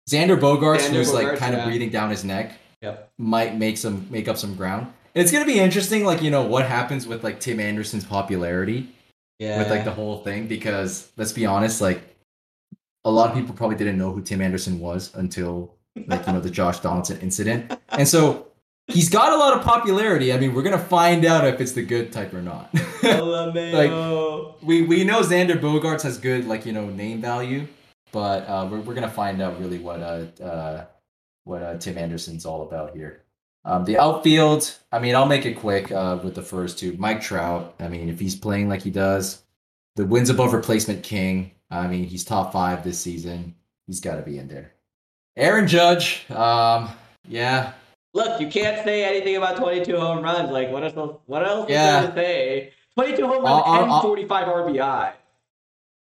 [0.09, 3.11] Xander Bogaerts, Xander who's like Bogaerts, kind of breathing down his neck, Yep.
[3.19, 4.87] might make some make up some ground.
[5.13, 8.89] And it's gonna be interesting, like you know what happens with like Tim Anderson's popularity
[9.37, 9.59] Yeah.
[9.59, 12.01] with like the whole thing, because let's be honest, like
[13.05, 15.75] a lot of people probably didn't know who Tim Anderson was until
[16.07, 18.47] like you know the Josh Donaldson incident, and so
[18.91, 20.33] he's got a lot of popularity.
[20.33, 22.71] I mean, we're gonna find out if it's the good type or not.
[22.73, 24.55] LMAO.
[24.61, 27.67] we we know Xander Bogaerts has good like you know name value,
[28.11, 30.85] but uh, we're we're gonna find out really what uh, uh
[31.43, 33.23] what uh, Tim Anderson's all about here.
[33.63, 36.95] Um, the outfield, I mean, I'll make it quick uh, with the first two.
[36.97, 39.43] Mike Trout, I mean, if he's playing like he does,
[39.95, 41.51] the wins above replacement king.
[41.69, 43.55] I mean, he's top five this season.
[43.87, 44.73] He's got to be in there.
[45.37, 46.89] Aaron Judge, um,
[47.27, 47.73] yeah,
[48.13, 50.51] Look, you can't say anything about 22 home runs.
[50.51, 51.17] Like, what else?
[51.25, 51.99] What else Yeah.
[51.99, 52.73] is there to say?
[52.95, 55.13] 22 home I'll- runs I'll- and I'll- 45 RBI.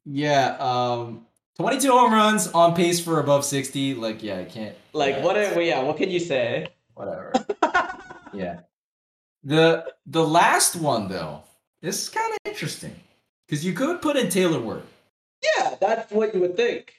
[0.06, 0.56] yeah.
[0.60, 1.26] Um,
[1.57, 3.94] twenty-two home runs on pace for above sixty.
[3.95, 4.76] Like, yeah, I can't.
[4.94, 5.38] Like, yeah, what?
[5.38, 6.68] Are, yeah, what can you say?
[6.94, 7.34] whatever.
[8.34, 8.60] yeah.
[9.44, 11.44] The the last one though,
[11.82, 12.95] this is kind of interesting
[13.48, 14.84] because you could put in Taylor Ward,
[15.44, 16.94] Yeah, that's what you would think.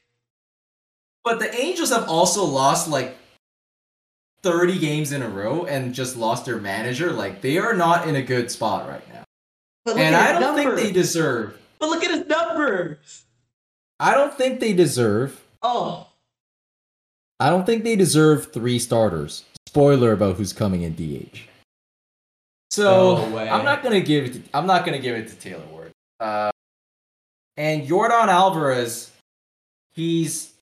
[1.24, 3.16] but the Angels have also lost like
[4.46, 7.10] thirty games in a row and just lost their manager.
[7.12, 9.24] Like they are not in a good spot right now,
[9.84, 11.58] But and I don't think they deserve.
[11.80, 13.24] But look at his numbers.
[13.98, 15.42] I don't think they deserve.
[15.62, 16.06] Oh,
[17.40, 19.44] I don't think they deserve three starters.
[19.66, 21.40] Spoiler about who's coming in DH.
[22.70, 23.38] So No.
[23.38, 24.32] I'm not gonna give it.
[24.34, 25.90] To, I'm not gonna give it to Taylor Ward.
[26.20, 26.50] Uh,
[27.56, 29.10] and Yordan Alvarez,
[29.92, 30.52] he's.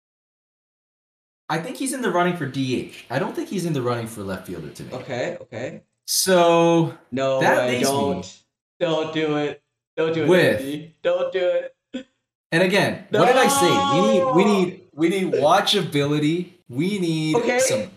[1.49, 2.95] I think he's in the running for DH.
[3.11, 4.93] I don't think he's in the running for left fielder to me.
[4.95, 5.83] okay, okay.
[6.07, 8.43] So No That leaves don't.
[8.81, 9.63] Don't do it.
[9.97, 10.29] Don't do it.
[10.29, 10.97] With- Andy.
[11.03, 11.39] Don't do
[11.93, 12.07] it.
[12.53, 14.01] and again, what did I say?
[14.01, 16.53] We need we need we need watchability.
[16.69, 17.59] We need Okay.
[17.61, 17.91] some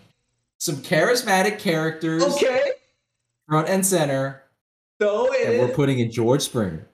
[0.59, 2.71] some charismatic characters Okay.
[3.47, 4.43] front and center.
[5.01, 6.87] So it and we're putting in George Springer.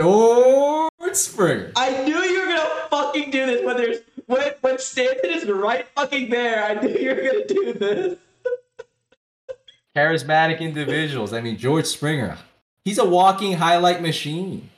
[0.00, 1.72] George Springer.
[1.76, 5.86] I knew you were gonna fucking do this when there's when when Stanton is right
[5.94, 6.64] fucking there.
[6.64, 8.18] I knew you were gonna do this.
[9.96, 11.32] Charismatic individuals.
[11.32, 12.38] I mean, George Springer.
[12.84, 14.70] He's a walking highlight machine.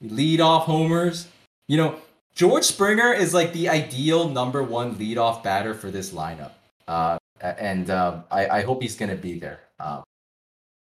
[0.00, 1.28] Lead off homers.
[1.68, 1.96] You know,
[2.34, 6.52] George Springer is like the ideal number one leadoff batter for this lineup.
[6.86, 9.60] Uh, and uh, I, I hope he's going to be there.
[9.78, 10.02] Um,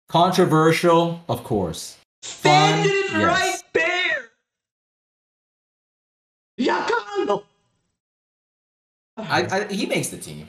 [0.09, 1.97] controversial, of course.
[2.21, 3.62] Fun, yes.
[6.59, 7.43] Giancarlo.
[9.17, 10.47] I, I, he makes the team.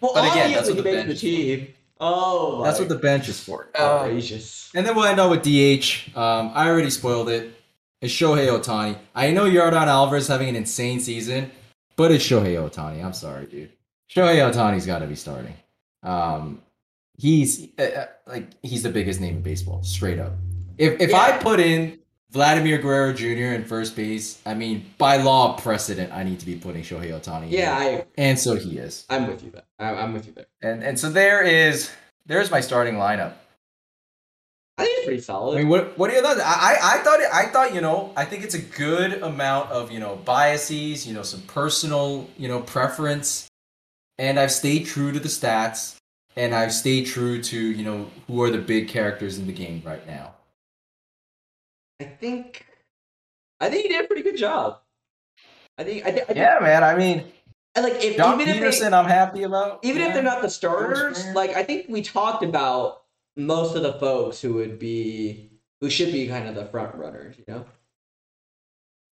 [0.00, 1.68] well, but again, that's what the bench the is team.
[1.98, 3.68] Oh, That's what the bench is for.
[3.78, 4.70] Outrageous.
[4.74, 6.14] and then we'll end up with DH.
[6.16, 7.54] Um, I already spoiled it.
[8.02, 8.98] It's Shohei Ohtani.
[9.14, 11.50] I know Yordan Alvarez having an insane season,
[11.96, 13.02] but it's Shohei Ohtani.
[13.02, 13.70] I'm sorry, dude.
[14.10, 15.54] Shohei Ohtani's got to be starting.
[16.02, 16.60] Um,
[17.16, 20.34] he's uh, uh, like he's the biggest name in baseball, straight up.
[20.76, 21.98] If if I put in
[22.30, 23.54] Vladimir Guerrero Jr.
[23.54, 27.10] in first base, I mean by law of precedent, I need to be putting Shohei
[27.10, 27.50] Ohtani.
[27.50, 27.98] Yeah, in.
[28.00, 29.06] I, and so he is.
[29.08, 29.62] I'm with you there.
[29.78, 30.46] I'm with you there.
[30.62, 31.90] And and so there is
[32.26, 33.34] there's my starting lineup.
[34.78, 35.56] I think it's pretty solid.
[35.56, 36.38] I mean, what what do you thought?
[36.38, 39.70] I I I thought it, I thought you know I think it's a good amount
[39.70, 43.48] of you know biases, you know some personal you know preference,
[44.18, 45.96] and I've stayed true to the stats,
[46.34, 49.80] and I've stayed true to you know who are the big characters in the game
[49.84, 50.35] right now.
[52.00, 52.66] I think,
[53.60, 54.80] I think he did a pretty good job.
[55.78, 56.84] I think, I think, I think Yeah, man.
[56.84, 57.24] I mean,
[57.74, 59.80] and like if John even Peterson, if they, I'm happy about.
[59.82, 60.08] even yeah.
[60.08, 63.02] if they're not the starters, like I think we talked about
[63.36, 65.50] most of the folks who would be
[65.80, 67.66] who should be kind of the front runners, you know.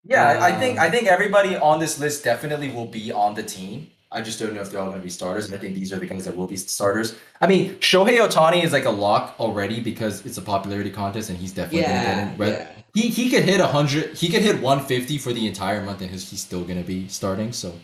[0.04, 3.34] Yeah, I- I think Um, I think everybody on this list definitely will be on
[3.34, 3.90] the team.
[4.10, 5.46] I just don't know if they're all going to be starters.
[5.46, 7.16] And I think these are the guys that will be starters.
[7.40, 11.38] I mean, Shohei Ohtani is like a lock already because it's a popularity contest, and
[11.38, 12.38] he's definitely going to Yeah, get in.
[12.38, 12.68] But yeah.
[12.94, 14.16] He he could hit hundred.
[14.16, 16.86] He could hit one fifty for the entire month, and his, he's still going to
[16.86, 17.52] be starting.
[17.52, 17.74] So,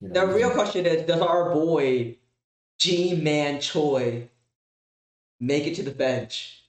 [0.00, 2.16] you know, The real question is, does our boy
[2.78, 4.28] Ji-Man Choi
[5.40, 6.62] make it to the bench?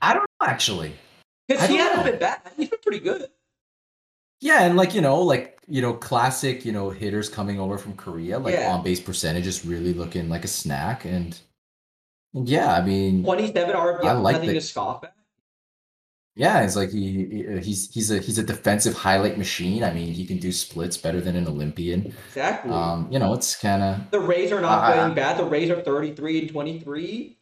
[0.00, 0.92] I don't know actually.
[1.48, 2.10] Because he don't hasn't know.
[2.12, 2.40] been bad.
[2.56, 3.28] He's been pretty good.
[4.40, 7.94] Yeah, and like you know, like you know, classic you know hitters coming over from
[7.94, 8.72] Korea, like Yeah.
[8.72, 11.36] on base percentage is really looking like a snack, and,
[12.34, 15.14] and yeah, I mean, 27 RBI, I like nothing the- to scoff at.
[16.34, 19.84] Yeah, it's like he he- he's he's a he's a defensive highlight machine.
[19.84, 22.14] I mean, he can do splits better than an Olympian.
[22.28, 22.72] Exactly.
[22.72, 25.36] Um, you know, it's kind of the Rays are not I- playing bad.
[25.38, 27.36] The Rays are 33 and 23.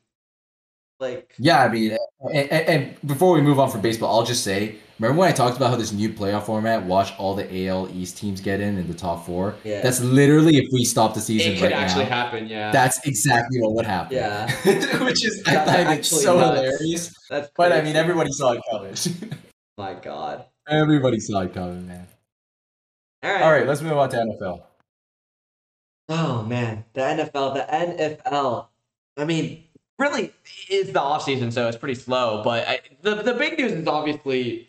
[1.01, 1.65] Like, yeah.
[1.65, 1.97] I mean,
[2.33, 5.33] and, and, and before we move on from baseball, I'll just say, remember when I
[5.33, 8.77] talked about how this new playoff format, watch all the AL East teams get in
[8.77, 9.55] in the top four.
[9.65, 9.81] Yeah.
[9.81, 12.11] That's literally if we stop the season it could right actually now.
[12.11, 12.71] happen, yeah.
[12.71, 14.17] That's exactly what would happen.
[14.19, 14.51] Yeah.
[15.05, 16.61] which is I That's find it actually so nuts.
[16.61, 17.15] hilarious.
[17.31, 18.95] That's But I mean, everybody saw it coming.
[19.79, 20.45] My God.
[20.69, 22.07] everybody saw it coming, man.
[23.23, 23.43] All right.
[23.43, 24.63] All right, let's move on to NFL.
[26.11, 27.67] Oh man, the NFL, the
[28.23, 28.67] NFL.
[29.17, 29.65] I mean,
[30.01, 30.33] really
[30.69, 32.43] is the off season, so it's pretty slow.
[32.43, 34.69] But I, the the big news is obviously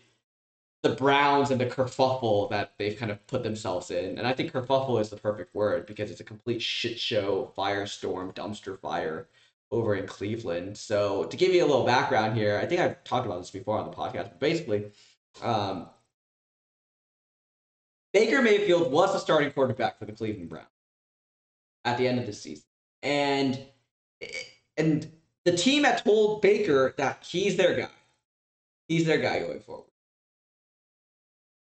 [0.84, 4.52] the Browns and the kerfuffle that they've kind of put themselves in, and I think
[4.52, 9.28] kerfuffle is the perfect word because it's a complete shit show, firestorm, dumpster fire
[9.72, 10.78] over in Cleveland.
[10.78, 13.80] So to give you a little background here, I think I've talked about this before
[13.80, 14.91] on the podcast, but basically,
[15.41, 15.90] um,
[18.14, 20.68] Baker Mayfield was the starting quarterback for the Cleveland Browns
[21.86, 22.66] at the end of the season.
[23.02, 23.66] And
[24.78, 25.12] and
[25.45, 27.89] the team had told Baker that he's their guy.
[28.88, 29.85] He's their guy going forward.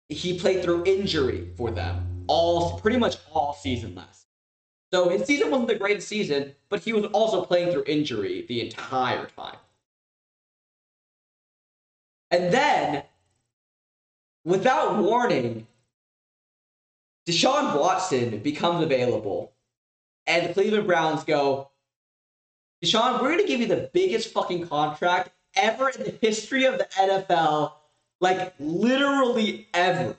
[0.10, 4.28] He played through injury for them all pretty much all season last.
[4.94, 8.62] So his season wasn't the greatest season, but he was also playing through injury the
[8.62, 9.58] entire time.
[12.32, 13.04] And then,
[14.46, 15.68] without warning,
[17.28, 19.54] Deshaun Watson becomes available,
[20.28, 21.70] and the Cleveland Browns go,
[22.84, 26.88] Deshaun, we're to give you the biggest fucking contract ever in the history of the
[26.98, 27.74] NFL.
[28.22, 30.16] Like, literally ever.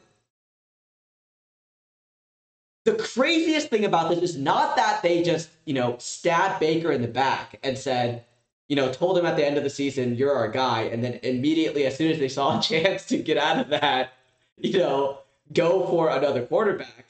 [2.84, 7.02] The craziest thing about this is not that they just, you know, stabbed Baker in
[7.02, 8.24] the back and said,
[8.68, 10.82] you know, told him at the end of the season, you're our guy.
[10.82, 14.14] And then immediately, as soon as they saw a chance to get out of that,
[14.56, 15.18] you know,
[15.52, 17.06] go for another quarterback.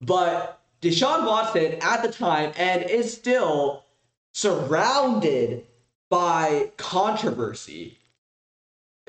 [0.00, 3.83] But Deshaun Watson at the time and is still
[4.34, 5.64] surrounded
[6.10, 7.96] by controversy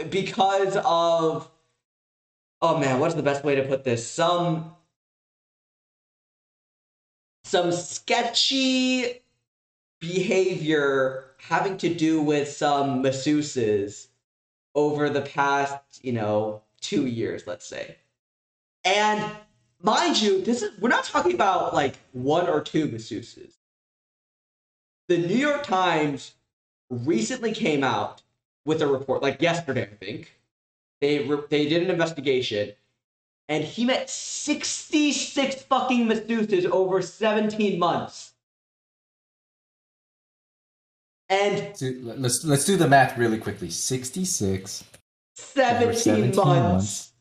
[0.10, 1.50] because of
[2.62, 4.08] oh man, what's the best way to put this?
[4.08, 4.76] Some
[7.44, 9.22] some sketchy
[10.00, 14.08] behavior having to do with some masseuses
[14.74, 17.98] over the past, you know, two years, let's say.
[18.84, 19.32] And
[19.82, 23.54] mind you, this is we're not talking about like one or two masseuses.
[25.08, 26.34] The New York Times
[26.90, 28.22] recently came out
[28.66, 30.34] with a report, like yesterday, I think.
[31.02, 32.72] They re- they did an investigation,
[33.50, 38.32] and he met sixty six fucking masseuses over seventeen months.
[41.30, 43.70] And So, let's let's do the math really quickly.
[43.70, 44.84] Sixty-six.
[45.38, 46.46] 17, 17 months.
[46.46, 47.12] months.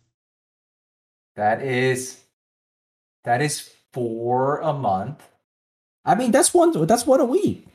[1.36, 2.20] That is
[3.24, 5.20] that is four a month.
[6.04, 6.86] I mean, that's one.
[6.86, 7.66] That's one a week.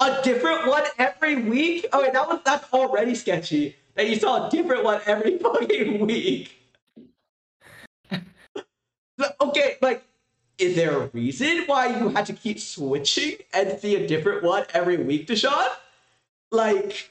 [0.00, 1.86] A different one every week?
[1.92, 3.76] Oh, okay, that was that's already sketchy.
[3.94, 6.52] That you saw a different one every fucking week.
[9.40, 10.04] okay, like,
[10.58, 14.64] is there a reason why you had to keep switching and see a different one
[14.74, 15.68] every week, Deshaun?
[16.50, 17.10] Like,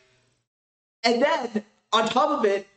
[1.03, 2.67] and then on top of it,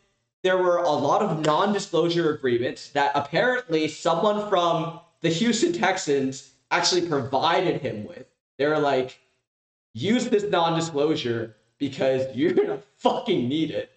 [0.42, 7.08] there were a lot of non-disclosure agreements that apparently someone from the Houston Texans actually
[7.08, 8.26] provided him with.
[8.58, 9.18] They were like,
[9.96, 13.90] use this non-disclosure because you're gonna fucking need it.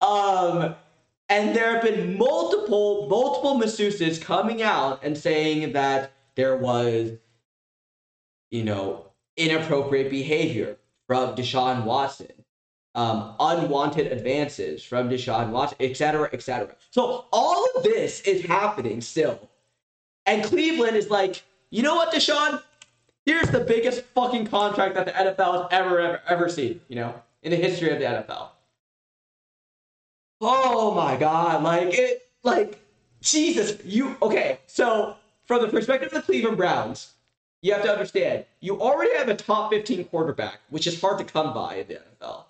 [0.00, 0.76] Um,
[1.28, 7.12] and there have been multiple, multiple masseuses coming out and saying that there was,
[8.50, 9.06] you know,
[9.36, 10.76] inappropriate behavior
[11.06, 12.32] from Deshaun Watson,
[12.94, 16.74] um, unwanted advances from Deshaun Watson, etc., etc.
[16.90, 19.50] So all of this is happening still.
[20.26, 22.62] And Cleveland is like, you know what, Deshaun?
[23.30, 27.14] Here's the biggest fucking contract that the NFL has ever, ever, ever seen, you know,
[27.44, 28.48] in the history of the NFL.
[30.40, 32.80] Oh my god, like it like
[33.20, 37.12] Jesus, you okay, so from the perspective of the Cleveland Browns,
[37.62, 41.24] you have to understand, you already have a top 15 quarterback, which is hard to
[41.24, 42.46] come by in the NFL.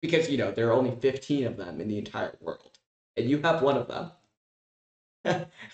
[0.00, 2.78] Because, you know, there are only 15 of them in the entire world.
[3.18, 4.10] And you have one of them.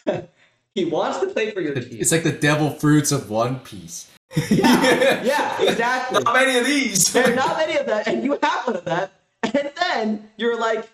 [0.74, 1.98] he wants to play for your team.
[2.00, 4.10] It's like the devil fruits of One Piece.
[4.50, 6.22] yeah, yeah, exactly.
[6.22, 7.12] Not many of these.
[7.12, 9.08] There are not many of them, and you have one of them.
[9.42, 10.88] And then you're like,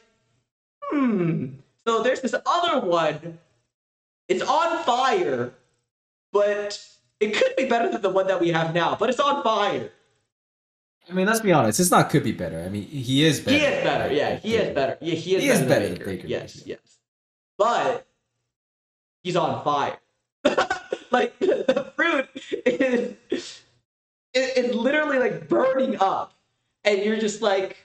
[0.91, 1.47] hmm.
[1.87, 3.39] So there's this other one.
[4.29, 5.53] It's on fire,
[6.33, 6.79] but
[7.19, 9.91] it could be better than the one that we have now, but it's on fire.
[11.09, 11.81] I mean, let's be honest.
[11.81, 12.61] It's not could be better.
[12.61, 13.59] I mean, he is better.
[13.59, 14.15] He is better.
[14.15, 14.99] Yeah, he is better.
[15.01, 16.11] Yeah, he is, He better, is better than than Baker.
[16.11, 16.79] Baker Yes, yes.
[17.59, 18.07] But
[19.23, 19.99] he's on fire.
[21.13, 22.29] like the fruit
[22.65, 23.63] is
[24.33, 26.33] it's literally like burning up,
[26.85, 27.79] and you're just like,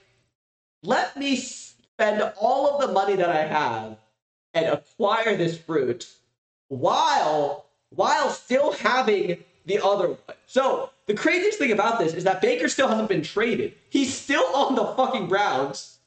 [0.82, 3.98] let me spend all of the money that I have
[4.54, 6.08] and acquire this fruit
[6.68, 10.36] while while still having the other one.
[10.46, 13.74] So the craziest thing about this is that Baker still hasn't been traded.
[13.90, 15.98] He's still on the fucking Browns.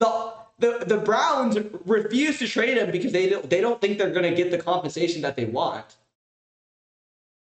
[0.00, 4.10] The the, the Browns refuse to trade him because they don't, they don't think they're
[4.10, 5.96] going to get the compensation that they want.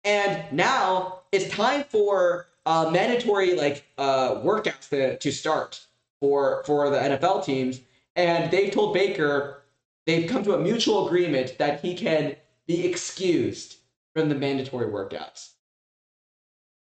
[0.04, 5.84] And now it's time for uh, mandatory like uh, workouts to, to start
[6.20, 7.80] for for the NFL teams.
[8.16, 9.62] And they've told Baker
[10.06, 12.36] they've come to a mutual agreement that he can
[12.66, 13.76] be excused
[14.14, 15.50] from the mandatory workouts.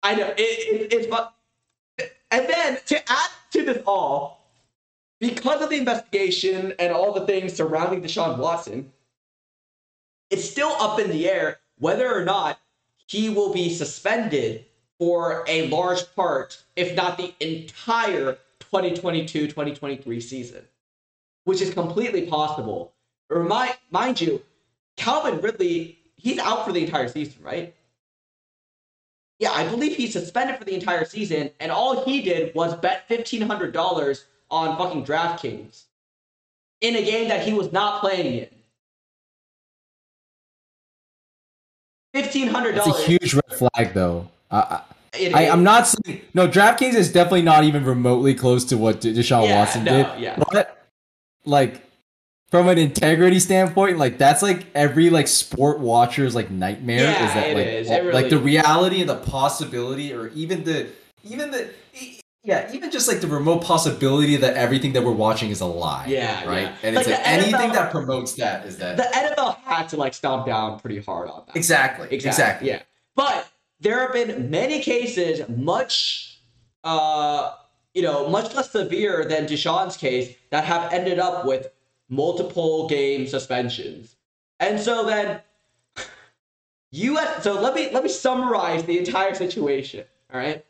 [0.03, 1.17] I know it, it, it's.
[2.31, 4.42] And then to add to this all,
[5.23, 8.93] because of the investigation and all the things surrounding Deshaun Watson,
[10.31, 12.59] it's still up in the air whether or not
[13.07, 14.65] he will be suspended
[14.99, 20.65] for a large part, if not the entire 2022 2023 season,
[21.45, 22.93] which is completely possible.
[23.31, 24.43] Remind, mind you,
[24.97, 27.77] Calvin Ridley, he's out for the entire season, right?
[29.39, 33.09] Yeah, I believe he's suspended for the entire season, and all he did was bet
[33.09, 35.85] $1,500 on fucking DraftKings
[36.83, 38.49] in a game that he was not playing in.
[42.15, 44.29] Fifteen hundred It's a huge red flag, though.
[44.51, 44.83] I,
[45.35, 46.47] I, I'm not saying no.
[46.47, 50.21] DraftKings is definitely not even remotely close to what De- Deshaun Yeah, Watson no, did.
[50.21, 50.43] yeah.
[50.53, 50.87] But
[51.47, 51.83] like
[52.51, 57.05] from an integrity standpoint, like that's like every like sport watcher's like nightmare.
[57.05, 57.89] Yeah, is that it like is.
[57.89, 58.43] really like the is.
[58.43, 60.89] reality and the possibility, or even the
[61.25, 61.71] even the
[62.45, 66.07] yeah, even just like the remote possibility that everything that we're watching is a lie.
[66.09, 66.63] Yeah, right.
[66.63, 66.77] yeah.
[66.83, 69.97] And Like it's like anything NFL that promotes that is that the NFL had to
[69.97, 71.57] like stomp down pretty hard on that.
[71.57, 72.69] exactly exactly.
[72.69, 72.83] Yeah.
[73.15, 73.49] But
[73.79, 76.41] there have been many cases much
[76.83, 77.53] uh
[77.95, 81.69] you know, much less severe than Deshaun's case that have ended up with
[82.09, 84.17] multiple game suspensions.
[84.59, 85.43] And so then
[86.91, 90.65] US so let me let me summarize the entire situation, all right?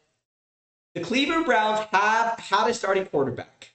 [0.95, 3.71] The Cleveland Browns have had a starting quarterback.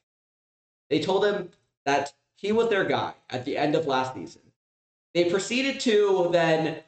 [0.89, 1.49] They told him
[1.85, 4.41] that he was their guy at the end of last season.
[5.14, 6.84] They proceeded to then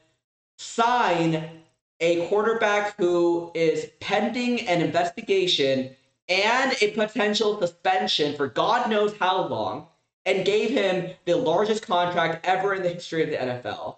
[0.58, 1.62] sign
[2.00, 5.96] a quarterback who is pending an investigation
[6.28, 9.88] and a potential suspension for God knows how long,
[10.26, 13.96] and gave him the largest contract ever in the history of the NFL.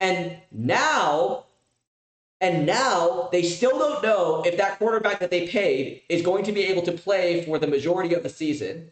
[0.00, 1.44] And now,
[2.42, 6.52] and now they still don't know if that quarterback that they paid is going to
[6.52, 8.90] be able to play for the majority of the season.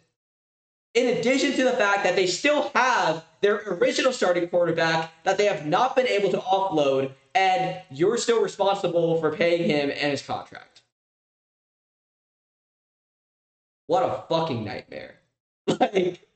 [0.95, 5.47] In addition to the fact that they still have their original starting quarterback that they
[5.47, 10.23] have not been able to offload, and you're still responsible for paying him and his
[10.23, 10.83] contract.
[13.89, 15.17] What a fucking nightmare.
[15.79, 16.27] Like,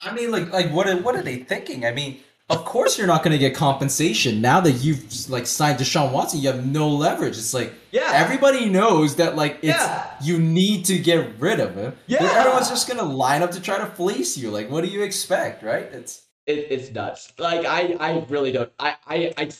[0.00, 1.02] I mean, like, like what?
[1.02, 1.84] What are they thinking?
[1.84, 2.20] I mean,
[2.50, 6.40] of course you're not going to get compensation now that you've like signed Deshaun Watson.
[6.40, 7.38] You have no leverage.
[7.38, 10.10] It's like yeah, everybody knows that like it's Yeah.
[10.22, 11.94] you need to get rid of him.
[12.06, 12.22] Yeah.
[12.22, 14.50] everyone's just going to line up to try to fleece you.
[14.50, 15.84] Like, what do you expect, right?
[15.84, 17.32] It's it, it's nuts.
[17.38, 18.72] Like I, I really don't.
[18.78, 19.50] I, I, I,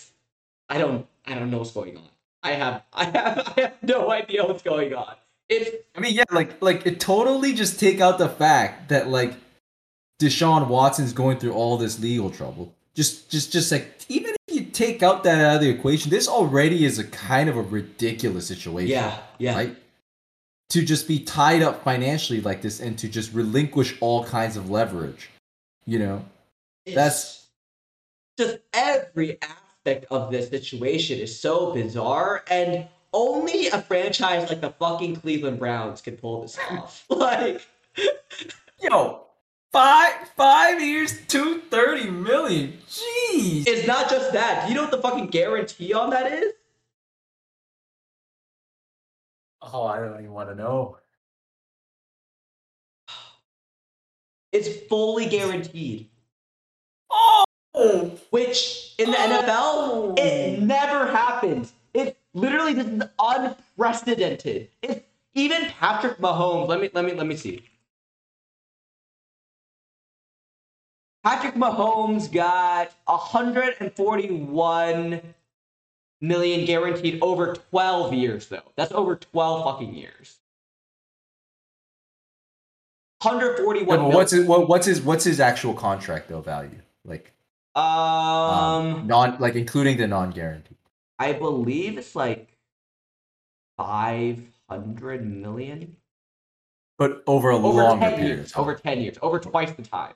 [0.68, 1.06] I don't.
[1.26, 2.08] I don't know what's going on.
[2.42, 5.14] I have, I have, I have no idea what's going on.
[5.48, 9.34] It's I mean, yeah, like like it totally just take out the fact that like
[10.20, 12.74] Deshaun Watson's going through all this legal trouble.
[12.94, 16.26] Just just just like even if you take out that out of the equation, this
[16.28, 18.88] already is a kind of a ridiculous situation.
[18.90, 19.54] yeah, yeah.
[19.54, 19.76] Right?
[20.70, 24.70] To just be tied up financially like this and to just relinquish all kinds of
[24.70, 25.30] leverage.
[25.86, 26.24] You know?
[26.86, 27.46] It's That's-
[28.38, 34.70] just every aspect of this situation is so bizarre, and only a franchise like the
[34.70, 37.04] fucking Cleveland Browns could pull this off.
[37.10, 37.60] Like,
[38.80, 39.26] Yo,
[39.72, 42.78] five five years, two thirty million.
[42.88, 43.66] Jeez.
[43.66, 44.64] it's not just that.
[44.64, 46.52] Do you know what the fucking guarantee on that is?
[49.62, 50.96] oh, I don't even want to know.
[54.52, 56.08] It's fully guaranteed.
[57.10, 57.44] Oh,
[58.30, 60.14] Which in the Oh.
[60.16, 61.72] NFL, it never happens.
[61.94, 64.68] It literally this is unprecedented.
[64.82, 65.00] It's
[65.34, 66.68] even Patrick Mahomes.
[66.68, 67.62] Let me let me let me see.
[71.22, 75.20] Patrick Mahomes got 141
[76.20, 78.72] million guaranteed over 12 years though.
[78.76, 80.38] That's over 12 fucking years.
[83.22, 86.80] 141 Yeah, what's his what, what's his what's his actual contract though value?
[87.04, 87.32] Like
[87.74, 90.78] um, um, non like including the non guaranteed.
[91.18, 92.56] I believe it's like
[93.76, 95.96] 500 million
[96.96, 98.36] But over a over longer 10 period.
[98.38, 98.52] years.
[98.56, 99.18] Over 10 years.
[99.20, 100.14] Over twice the time.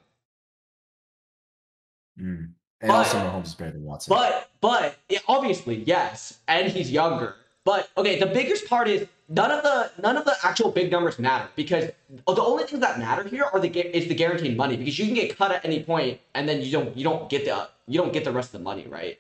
[2.20, 2.51] Mm.
[2.81, 4.11] And But- also Mahomes is better than Watson.
[4.15, 7.36] But but yeah, obviously yes, and he's younger.
[7.65, 11.19] But okay, the biggest part is none of the none of the actual big numbers
[11.19, 14.77] matter because the only things that matter here are the gu- is the guaranteed money
[14.77, 17.45] because you can get cut at any point and then you don't you don't get
[17.47, 19.19] the you don't get the rest of the money right.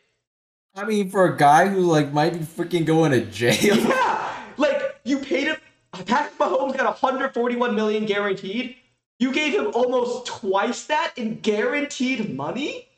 [0.76, 3.76] I mean, for a guy who like might be freaking going to jail.
[3.88, 5.56] Yeah, like you paid him.
[6.04, 8.76] Patrick Mahomes got 141 million guaranteed.
[9.18, 12.88] You gave him almost twice that in guaranteed money.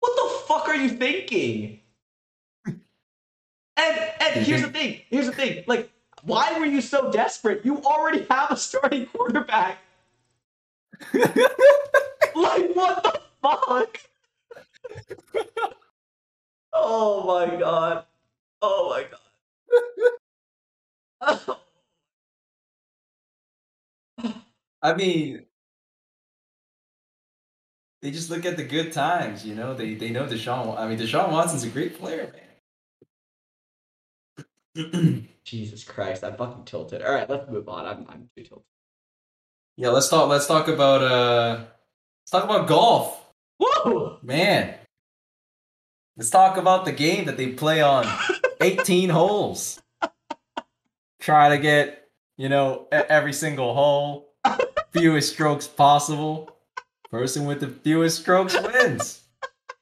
[0.00, 1.80] What the fuck are you thinking?
[2.66, 5.00] And and here's the thing.
[5.08, 5.64] Here's the thing.
[5.66, 5.90] Like,
[6.22, 7.64] why were you so desperate?
[7.64, 9.78] You already have a starting quarterback.
[12.34, 13.98] Like, what the fuck?
[16.72, 18.04] oh my god.
[18.60, 19.06] Oh my
[21.20, 21.58] god.
[24.84, 25.46] I mean,
[28.02, 29.74] they just look at the good times, you know.
[29.74, 30.78] They they know Deshaun.
[30.78, 32.32] I mean, Deshaun Watson's a great player,
[34.76, 35.28] man.
[35.44, 37.02] Jesus Christ, I'm fucking tilted.
[37.02, 37.86] All right, let's move on.
[37.86, 38.66] I'm I'm too tilted.
[39.78, 40.28] yeah, let's talk.
[40.28, 41.64] Let's talk about uh,
[42.22, 43.24] let's talk about golf,
[43.58, 44.18] Whoa!
[44.22, 44.74] man.
[46.16, 48.06] Let's talk about the game that they play on
[48.60, 49.80] 18 holes.
[51.20, 54.32] Try to get you know every single hole,
[54.94, 56.50] fewest strokes possible.
[57.10, 59.20] Person with the fewest strokes wins.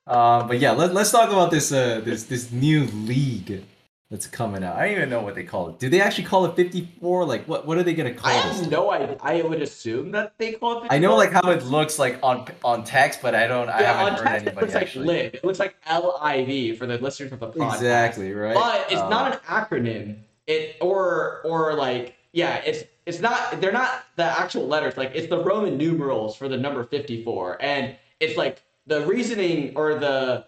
[0.07, 3.63] Um, but yeah, let, let's talk about this uh this this new league
[4.11, 4.77] that's coming out.
[4.77, 5.79] I don't even know what they call it.
[5.79, 7.25] Do they actually call it 54?
[7.25, 8.35] Like what what are they gonna call it?
[8.35, 9.17] I have no idea.
[9.23, 10.89] I would assume that they call it.
[10.91, 13.93] I know like how it looks like on on text, but I don't I yeah,
[13.95, 15.07] haven't on heard text it anybody looks like actually.
[15.07, 15.35] live.
[15.35, 17.75] It looks like L I V for the listeners of the podcast.
[17.77, 18.55] Exactly, right?
[18.55, 20.19] But it's Um, not an acronym.
[20.49, 23.61] It or or like yeah, it's it's not.
[23.61, 24.97] They're not the actual letters.
[24.97, 29.99] Like it's the Roman numerals for the number fifty-four, and it's like the reasoning or
[29.99, 30.47] the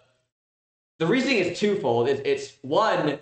[0.99, 2.07] the reasoning is twofold.
[2.07, 3.19] It's, it's one,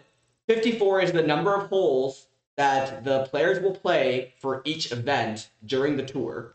[0.47, 5.97] 54 is the number of holes that the players will play for each event during
[5.97, 6.53] the tour.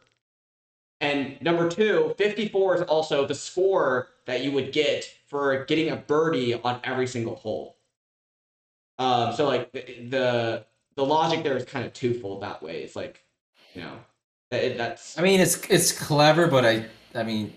[1.00, 5.96] And number two, 54 is also the score that you would get for getting a
[5.96, 7.76] birdie on every single hole.
[8.98, 10.66] Um, so like the, the
[10.98, 12.82] the logic there is kind of twofold that way.
[12.82, 13.24] It's like,
[13.72, 13.92] you know,
[14.50, 17.52] that, that's I mean, it's it's clever, but I I mean,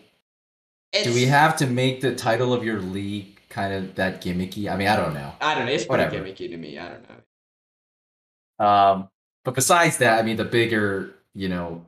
[1.03, 4.71] do we have to make the title of your league kind of that gimmicky?
[4.71, 5.33] I mean, I don't know.
[5.41, 5.71] I don't know.
[5.71, 6.23] It's pretty whatever.
[6.23, 6.77] gimmicky to me.
[6.77, 8.65] I don't know.
[8.65, 9.09] Um,
[9.43, 11.83] but besides that, I mean, the bigger you know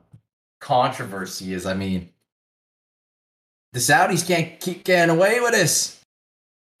[0.60, 2.08] controversy is, I mean,
[3.72, 6.03] the Saudis can't keep getting away with this.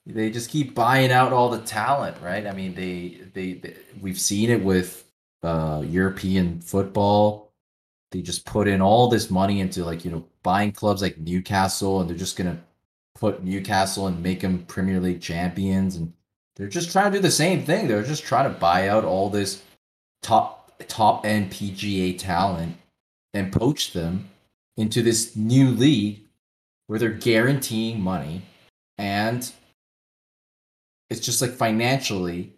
[0.06, 2.46] They just keep buying out all the talent, right?
[2.46, 5.04] I mean, they they, they we've seen it with
[5.42, 7.52] uh, European football.
[8.10, 12.00] They just put in all this money into like you know buying clubs like Newcastle,
[12.00, 12.60] and they're just gonna
[13.14, 16.12] put Newcastle and make them Premier League champions, and
[16.56, 17.88] they're just trying to do the same thing.
[17.88, 19.62] They're just trying to buy out all this
[20.22, 22.76] top top end PGA talent
[23.32, 24.28] and poach them
[24.76, 26.20] into this new league
[26.86, 28.42] where they're guaranteeing money
[28.98, 29.52] and
[31.10, 32.52] it's just like financially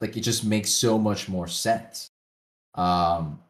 [0.00, 2.10] like it just makes so much more sense.
[2.74, 3.40] Um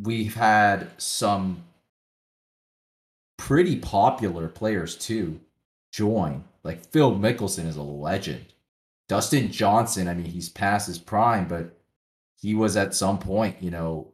[0.00, 1.64] we've had some
[3.36, 5.40] pretty popular players too
[5.92, 6.44] join.
[6.64, 8.46] Like phil mickelson is a legend.
[9.08, 11.76] Dustin johnson i mean he's past his prime but
[12.40, 14.08] he was at some point you know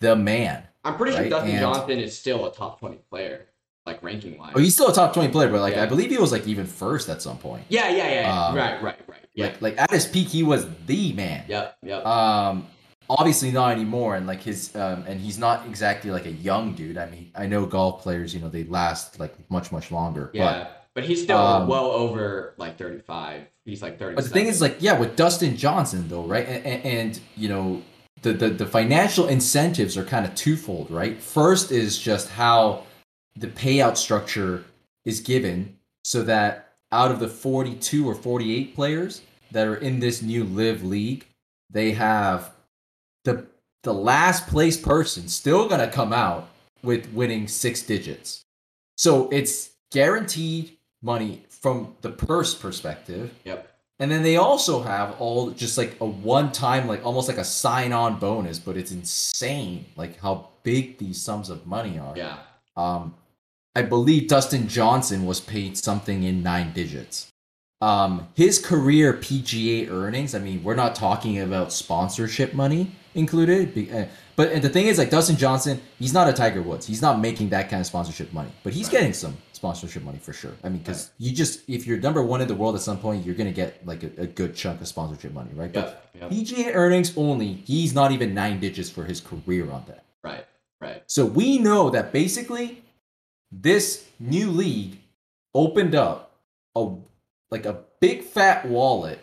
[0.00, 1.22] the man I'm pretty right?
[1.22, 3.46] sure Dustin And- Johnson is still a top 20 player,
[3.86, 4.52] like ranking wise.
[4.54, 5.84] oh he's still a top 20 player but like Yeah.
[5.84, 8.46] i believe he was like even first at some point yeah, yeah, yeah.
[8.46, 9.20] Um, right, right, right.
[9.34, 9.46] Yeah.
[9.46, 12.04] like like at his peak he was the man yep, yep.
[12.04, 12.66] Um,
[13.08, 16.98] obviously not anymore, and like his um, and he's not exactly like a young dude.
[16.98, 20.30] I mean, I know golf players, you know, they last like much much longer.
[20.32, 20.68] yeah.
[20.94, 23.42] But, he's still um, well over like 35.
[23.66, 24.14] He's like 30.
[24.14, 27.20] But, but the thing is, like, yeah, with Dustin Johnson though, right, and, and, and
[27.36, 27.82] you know,
[28.22, 31.20] the, the the financial incentives are kind of twofold, right?
[31.20, 32.85] First is just how
[33.36, 34.64] the payout structure
[35.04, 40.22] is given, so that out of the 42 or 48 players that are in this
[40.22, 41.26] new LIV league,
[41.70, 42.52] they have
[43.24, 43.46] the
[43.82, 46.48] the last place person still gonna come out
[46.82, 48.42] with winning six digits.
[48.96, 53.32] So it's guaranteed money from the purse perspective.
[53.44, 53.72] Yep.
[53.98, 57.44] And then they also have all just like a one time, like almost like a
[57.44, 62.16] sign on bonus, but it's insane, like how big these sums of money are.
[62.16, 62.38] Yeah.
[62.76, 63.14] Um,
[63.76, 67.30] I believe Dustin Johnson was paid something in nine digits.
[67.82, 74.06] Um, his career PGA earnings, I mean, we're not talking about sponsorship money included, uh,
[74.34, 76.86] but and the thing is, like Dustin Johnson, he's not a Tiger Woods.
[76.86, 78.92] He's not making that kind of sponsorship money, but he's Right.
[78.92, 80.52] getting some sponsorship money for sure.
[80.64, 83.26] I mean, because you just if you're number one in the world at some point,
[83.26, 85.70] you're gonna get like a, a good chunk of sponsorship money, right?
[85.72, 86.22] But Yep.
[86.22, 86.30] Yep.
[86.30, 90.04] PGA earnings only, he's not even nine digits for his career on that.
[90.24, 90.46] Right.
[90.80, 91.02] Right.
[91.06, 92.82] So we know that basically
[93.62, 94.98] this new league
[95.54, 96.32] opened up
[96.74, 96.88] a
[97.50, 99.18] like a big fat wallet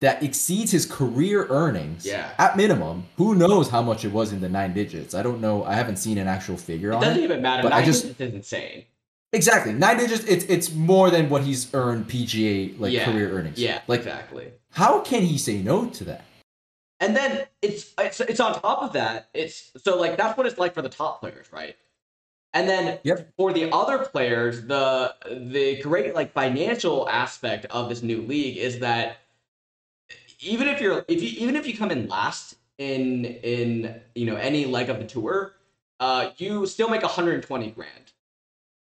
[0.00, 2.30] that exceeds his career earnings Yeah.
[2.38, 3.06] at minimum.
[3.16, 5.14] Who knows how much it was in the nine digits?
[5.14, 5.64] I don't know.
[5.64, 7.24] I haven't seen an actual figure on It on doesn't it.
[7.24, 7.62] even matter.
[7.62, 8.84] but I just- digits is insane.
[9.32, 9.72] Exactly.
[9.74, 13.04] Nine digits it's it's more than what he's earned PGA like Yeah.
[13.04, 13.58] career earnings.
[13.58, 13.80] Yeah.
[13.86, 14.52] Like exactly.
[14.72, 16.24] how can he say no to that?
[17.00, 19.28] And then it's it's it's on top of that.
[19.34, 21.76] It's so like that's what it's like for the top players, right?
[22.54, 23.32] And then Yep.
[23.36, 28.78] for the other players, the the great like financial aspect of this new league is
[28.80, 29.18] that
[30.40, 34.36] even if you're if you even if you come in last in in you know
[34.36, 35.54] any leg of the tour,
[36.00, 38.12] uh, you still make 120 grand.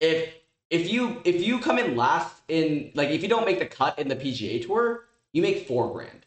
[0.00, 0.34] If
[0.70, 3.98] if you if you come in last in like if you don't make the cut
[3.98, 6.26] in the PGA tour, you make four grand.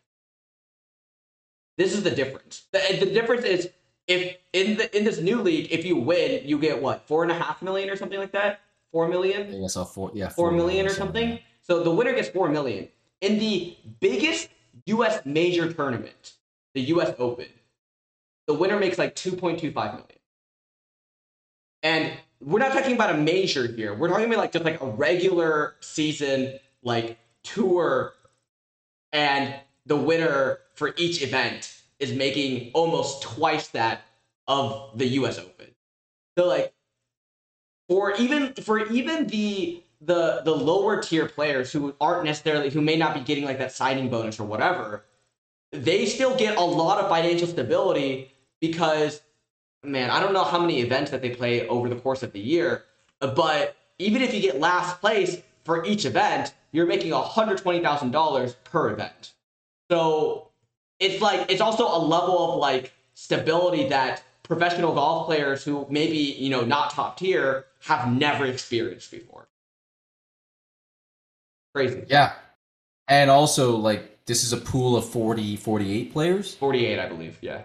[1.77, 2.65] This is the difference.
[2.71, 3.69] The, the difference is
[4.07, 7.31] if in the in this new league, if you win, you get what four and
[7.31, 8.61] a half million or something like that.
[8.91, 11.29] Four million, I guess I'll four yeah four million or something.
[11.29, 11.43] something.
[11.61, 12.87] So the winner gets four million
[13.21, 14.49] in the biggest
[14.85, 15.19] U.S.
[15.25, 16.33] major tournament,
[16.73, 17.13] the U.S.
[17.19, 17.47] Open.
[18.47, 20.07] The winner makes like two point two five million.
[21.83, 23.93] And we're not talking about a major here.
[23.93, 28.13] We're talking about like just like a regular season like tour
[29.11, 29.53] and
[29.85, 34.01] the winner for each event is making almost twice that
[34.47, 35.67] of the US Open.
[36.37, 36.73] So like
[37.89, 42.95] for even for even the the the lower tier players who aren't necessarily who may
[42.95, 45.05] not be getting like that signing bonus or whatever,
[45.71, 49.21] they still get a lot of financial stability because
[49.83, 52.39] man, I don't know how many events that they play over the course of the
[52.39, 52.83] year,
[53.19, 59.33] but even if you get last place for each event, you're making $120,000 per event.
[59.89, 60.46] So
[60.99, 66.17] it's like it's also a level of like stability that professional golf players who maybe,
[66.17, 69.47] you know, not top tier have never experienced before.
[71.75, 72.05] Crazy.
[72.07, 72.33] Yeah.
[73.07, 76.55] And also like this is a pool of 40 48 players.
[76.55, 77.37] 48, I believe.
[77.41, 77.63] Yeah.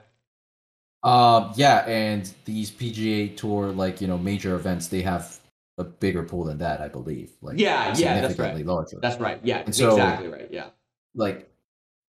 [1.04, 5.40] Um, yeah, and these PGA Tour, like you know, major events, they have
[5.78, 7.32] a bigger pool than that, I believe.
[7.40, 8.98] Like Yeah, yeah, that's significantly larger.
[9.00, 9.40] That's right.
[9.42, 10.48] Yeah, And so- exactly right.
[10.50, 10.66] Yeah.
[11.14, 11.48] like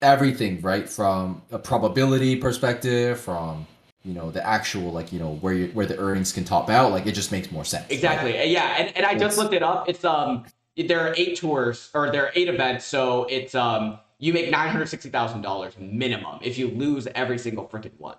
[0.04, 0.88] everything, right?
[0.88, 3.66] From a probability perspective, from
[4.04, 6.92] you know the actual like you know where you where the earnings can top out
[6.92, 7.86] like it just makes more sense.
[7.90, 8.34] Exactly.
[8.34, 8.50] Right?
[8.50, 9.88] yeah and, and i just looked it up.
[9.90, 14.32] It's um there are eight tours or there are eight events so it's um you
[14.32, 18.16] make $960000 minimum if you lose every single freaking one.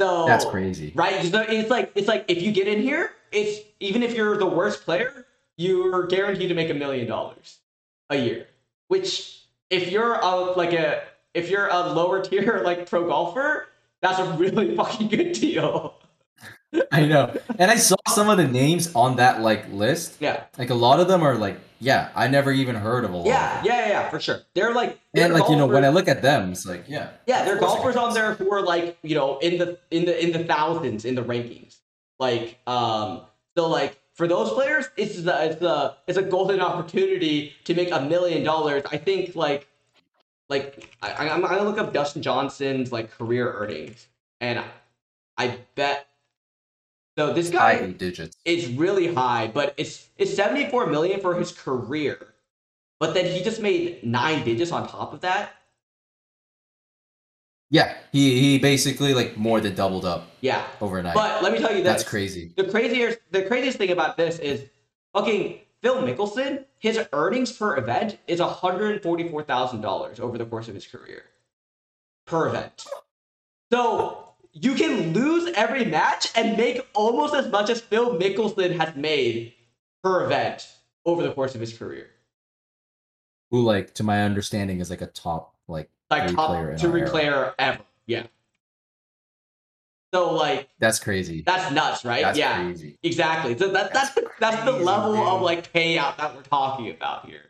[0.00, 0.92] So that's crazy.
[0.94, 1.14] right?
[1.24, 4.84] It's like it's like if you get in here it's even if you're the worst
[4.84, 5.26] player
[5.56, 7.58] you're guaranteed to make a million dollars
[8.10, 8.46] a year
[8.88, 9.35] which
[9.70, 11.02] if you're a, like a
[11.34, 13.66] if you're a lower tier like pro golfer
[14.02, 15.94] that's a really fucking good deal.
[16.92, 17.34] I know.
[17.58, 20.16] And I saw some of the names on that like list.
[20.20, 20.44] Yeah.
[20.58, 23.26] Like a lot of them are like, yeah, I never even heard of a lot.
[23.26, 24.40] Yeah, yeah, yeah, for sure.
[24.54, 25.52] They're like they're And like, golfers.
[25.52, 27.10] you know, when I look at them, it's like, yeah.
[27.26, 30.22] Yeah, there are golfers on there who are like, you know, in the in the
[30.22, 31.76] in the thousands in the rankings.
[32.18, 33.22] Like, um,
[33.56, 37.90] so like for those players, it's the it's the it's a golden opportunity to make
[37.92, 38.82] a million dollars.
[38.90, 39.68] I think like
[40.48, 44.08] like I, I'm, gonna look up Dustin Johnson's like career earnings,
[44.40, 44.64] and
[45.36, 46.08] I bet.
[47.18, 48.36] So this guy high digits.
[48.44, 52.34] is really high, but it's it's 74 million for his career,
[52.98, 55.52] but then he just made nine digits on top of that.
[57.70, 60.30] Yeah, he he basically like more than doubled up.
[60.40, 61.14] Yeah, overnight.
[61.14, 62.52] But let me tell you, this, that's crazy.
[62.56, 64.64] The craziest the craziest thing about this is
[65.12, 71.24] fucking Phil Mickelson, his earnings per event is $144,000 over the course of his career.
[72.26, 72.86] Per event.
[73.70, 78.96] So you can lose every match and make almost as much as Phil Mickelson has
[78.96, 79.54] made
[80.02, 80.68] per event
[81.04, 82.08] over the course of his career.
[83.50, 87.54] Who, like, to my understanding, is like a top, like, like top player three player
[87.58, 87.80] ever.
[88.06, 88.26] Yeah.
[90.14, 91.42] So like that's crazy.
[91.42, 92.22] That's nuts, right?
[92.22, 92.96] That's yeah, crazy.
[93.02, 93.56] exactly.
[93.58, 95.26] So that, that's that's, that's the level dude.
[95.26, 97.42] of like payout that we're talking about here.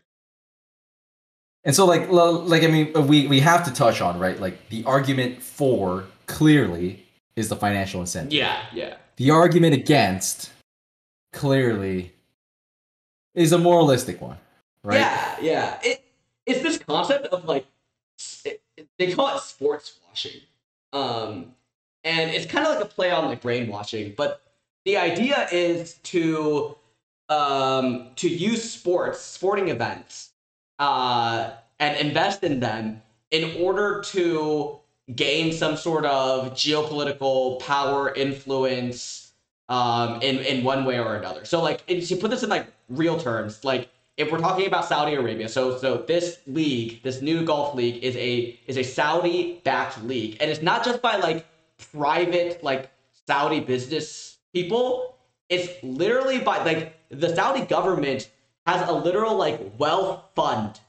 [1.64, 4.84] And so like like I mean we we have to touch on right like the
[4.84, 8.32] argument for clearly is the financial incentive.
[8.32, 8.96] Yeah, yeah.
[9.16, 10.50] The argument against
[11.32, 12.12] clearly
[13.34, 14.38] is a moralistic one,
[14.82, 15.00] right?
[15.00, 15.78] Yeah, yeah.
[15.82, 16.04] It
[16.46, 17.66] it's this concept of like
[18.98, 20.40] they call it sports washing.
[20.92, 21.54] Um,
[22.04, 24.14] and it's kind of like a play on like brainwashing.
[24.16, 24.42] But
[24.84, 26.76] the idea is to
[27.28, 30.30] um, to use sports, sporting events,
[30.78, 31.50] uh,
[31.80, 34.78] and invest in them in order to
[35.14, 39.32] gain some sort of geopolitical power influence
[39.68, 41.44] um, in in one way or another.
[41.44, 45.14] So like, to put this in like real terms, like if we're talking about Saudi
[45.14, 50.02] Arabia, so so this league, this new golf league, is a is a Saudi backed
[50.04, 51.46] league, and it's not just by like
[51.92, 52.90] private like
[53.26, 55.16] Saudi business people.
[55.48, 58.30] It's literally by like the Saudi government
[58.66, 60.80] has a literal like wealth fund,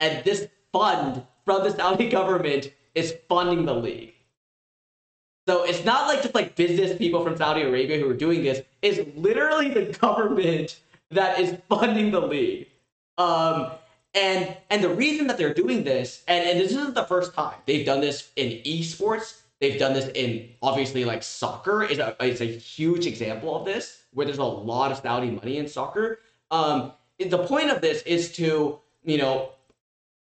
[0.00, 4.14] and this fund from the Saudi government is funding the league.
[5.48, 8.62] So it's not like just like business people from Saudi Arabia who are doing this.
[8.82, 10.80] It's literally the government
[11.10, 12.68] that is funding the league.
[13.18, 13.72] Um,
[14.14, 17.56] and and the reason that they're doing this, and, and this isn't the first time
[17.66, 19.40] they've done this in esports.
[19.60, 24.02] They've done this in obviously like soccer is a, is a huge example of this,
[24.12, 26.20] where there's a lot of Saudi money in soccer.
[26.50, 29.50] Um, the point of this is to you know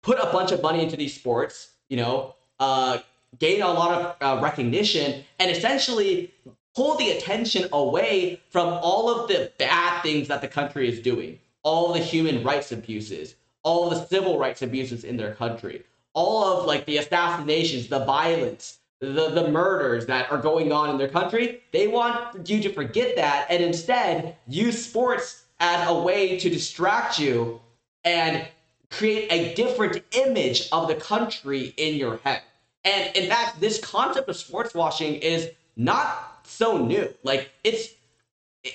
[0.02, 2.98] put a bunch of money into these sports, you know, uh,
[3.39, 6.32] gain a lot of uh, recognition, and essentially
[6.74, 11.39] pull the attention away from all of the bad things that the country is doing,
[11.62, 15.82] all the human rights abuses, all the civil rights abuses in their country,
[16.14, 20.98] all of like the assassinations, the violence, the, the murders that are going on in
[20.98, 21.60] their country.
[21.72, 27.18] They want you to forget that and instead use sports as a way to distract
[27.18, 27.60] you
[28.05, 28.47] and
[28.90, 32.43] create a different image of the country in your head.
[32.85, 37.12] And in fact, this concept of sports washing is not so new.
[37.22, 37.90] Like it's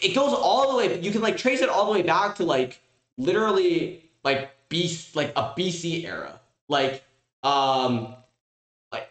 [0.02, 2.44] it goes all the way you can like trace it all the way back to
[2.46, 2.80] like
[3.18, 6.40] literally like BC like a BC era.
[6.68, 7.04] Like
[7.44, 8.16] um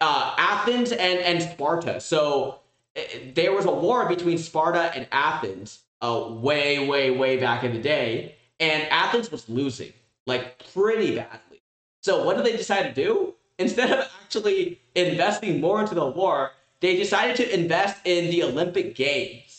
[0.01, 2.01] uh, Athens and, and Sparta.
[2.01, 2.61] So
[2.95, 7.73] it, there was a war between Sparta and Athens uh, way, way, way back in
[7.73, 8.37] the day.
[8.61, 9.93] And Athens was losing,
[10.27, 11.63] like pretty badly.
[12.01, 13.35] So what did they decide to do?
[13.59, 18.97] Instead of actually investing more into the war, they decided to invest in the Olympic
[18.97, 19.52] Games.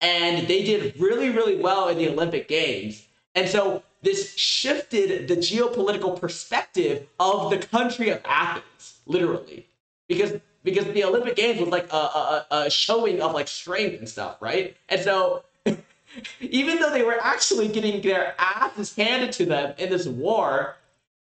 [0.00, 3.06] And they did really, really well in the Olympic Games.
[3.34, 9.66] And so this shifted the geopolitical perspective of the country of Athens, literally,
[10.08, 14.08] because because the Olympic Games was like a, a, a showing of like strength and
[14.08, 14.76] stuff, right?
[14.88, 15.44] And so
[16.40, 20.76] even though they were actually getting their asses handed to them in this war,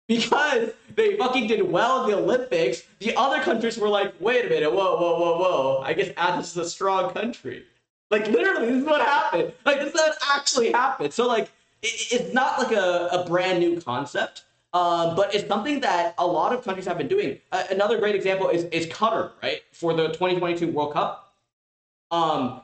[0.06, 4.48] because they fucking did well in the Olympics, the other countries were like, wait a
[4.48, 5.82] minute, whoa, whoa, whoa, whoa.
[5.84, 7.64] I guess Athens is a strong country.
[8.10, 9.52] Like literally, this is what happened.
[9.64, 11.12] Like this is what actually happened.
[11.12, 11.50] So like,
[11.82, 14.44] it, it's not like a, a brand new concept.
[14.72, 17.38] Um, but it's something that a lot of countries have been doing.
[17.50, 19.62] Uh, another great example is, is Qatar, right?
[19.72, 21.34] For the 2022 World Cup.
[22.10, 22.60] Um,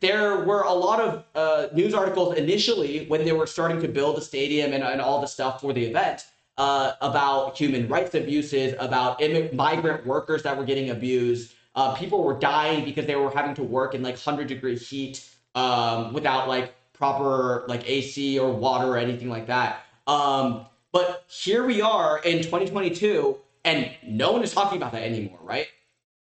[0.00, 4.16] there were a lot of uh, news articles initially when they were starting to build
[4.16, 6.26] the stadium and, and all the stuff for the event
[6.58, 11.54] uh, about human rights abuses, about Im- migrant workers that were getting abused.
[11.74, 15.28] Uh, people were dying because they were having to work in like 100 degree heat
[15.54, 19.82] um, without like proper like AC or water or anything like that.
[20.06, 25.38] Um, but here we are in 2022, and no one is talking about that anymore,
[25.42, 25.68] right?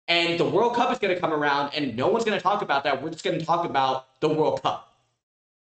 [0.08, 2.64] And the World Cup is going to come around, and no one's going to talk
[2.64, 3.02] about that.
[3.02, 4.90] We're just going to talk about the World Cup.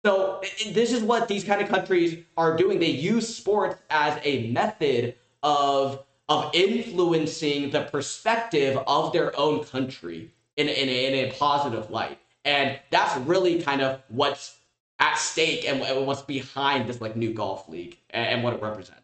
[0.05, 2.81] So this is what these kind of countries are doing.
[2.81, 5.15] They use sports as a method
[5.45, 11.91] of of influencing the perspective of their own country in, in, a, in a positive
[11.91, 12.19] light.
[12.45, 14.57] And that's really kind of what's
[14.99, 19.01] at stake and what's behind this like new golf league and, what it represents.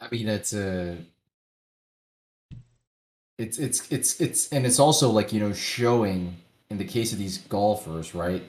[0.00, 0.98] I mean, it's a,
[3.38, 6.36] it's it's it's it's and it's also like you know showing
[6.70, 8.42] in the case of these golfers, right?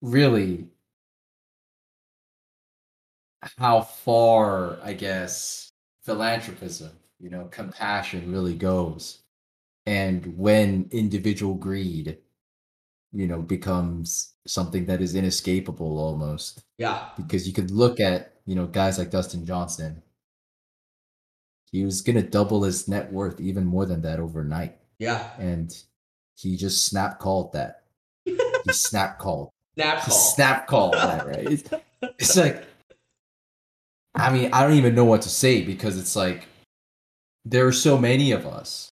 [0.00, 0.68] Really,
[3.58, 5.63] how far I guess
[6.04, 9.20] philanthropism, you know, compassion really goes,
[9.86, 12.18] and when individual greed
[13.14, 16.64] you know becomes something that is inescapable almost.
[16.76, 17.08] Yeah.
[17.16, 20.02] Because you could look at you know guys like dustin johnson
[21.70, 24.76] he was gonna double his net worth even more than that overnight.
[24.98, 25.30] Yeah.
[25.38, 25.76] And
[26.36, 27.82] he just snap called that.
[28.66, 29.50] He snap called.
[29.74, 30.14] Snap call.
[30.14, 31.46] snap called that right?
[31.52, 31.70] It's,
[32.18, 32.64] it's like
[34.14, 36.46] i mean i don't even know what to say because it's like
[37.44, 38.90] there are so many of us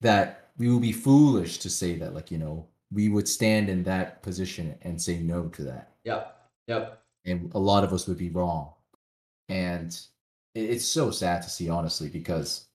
[0.00, 3.82] that we would be foolish to say that like you know we would stand in
[3.82, 5.92] that position and say no to that.
[6.04, 6.36] Yep.
[6.68, 7.02] Yep.
[7.26, 8.72] And a lot of us would be wrong.
[9.48, 9.98] And
[10.54, 12.66] it's so sad to see, honestly, because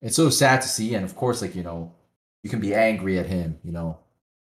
[0.00, 0.94] it's so sad to see.
[0.94, 1.92] And of course, like, you know,
[2.44, 3.98] you can be angry at him, you know,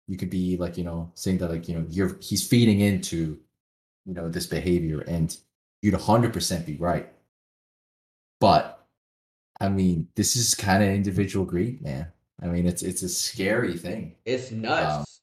[0.07, 3.39] you could be like, you know, saying that, like, you know, you're, he's feeding into,
[4.05, 5.37] you know, this behavior and
[5.83, 7.09] you'd 100% be right.
[8.41, 8.87] But
[9.61, 12.13] I mean, this is kind of individual greed, man.
[12.43, 14.15] I mean, it's it's a scary thing.
[14.27, 15.23] It's nuts.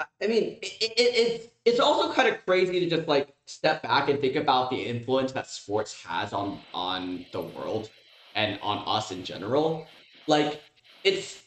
[0.00, 3.82] Um, I mean, it, it, it's it's also kind of crazy to just like step
[3.82, 7.90] back and think about the influence that sports has on on the world
[8.34, 9.86] and on us in general.
[10.26, 10.60] Like,
[11.04, 11.42] it's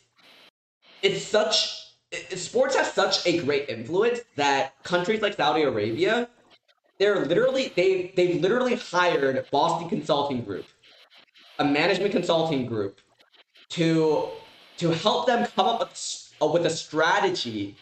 [1.02, 6.30] it's such it, sports has such a great influence that countries like Saudi Arabia,
[7.02, 10.66] they're literally they they've literally hired Boston Consulting Group,
[11.58, 13.02] a management consulting group
[13.70, 14.28] to
[14.78, 17.76] to help them come up with, uh, with a strategy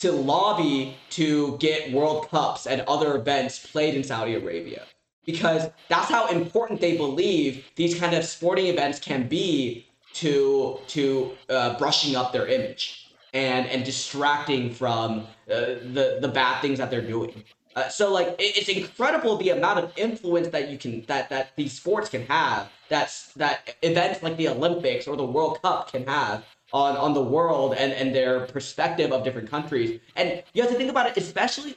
[0.00, 4.82] to lobby to get World Cups and other events played in Saudi Arabia.
[5.24, 11.30] Because that's how important they believe these kind of sporting events can be to to
[11.48, 16.90] uh, brushing up their image and and distracting from uh, the the bad things that
[16.90, 17.44] they're doing.
[17.78, 21.54] Uh, so like it, it's incredible the amount of influence that you can that that
[21.54, 26.04] these sports can have that's that events like the Olympics or the World Cup can
[26.04, 30.00] have on on the world and and their perspective of different countries.
[30.16, 31.76] And you have to think about it, especially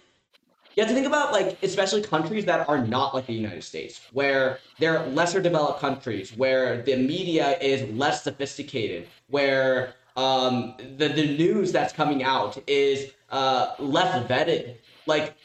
[0.76, 4.02] you have to think about like especially countries that are not like the United States,
[4.12, 11.38] where they're lesser developed countries, where the media is less sophisticated, where um, the the
[11.38, 14.78] news that's coming out is uh, less vetted.
[15.06, 15.36] Like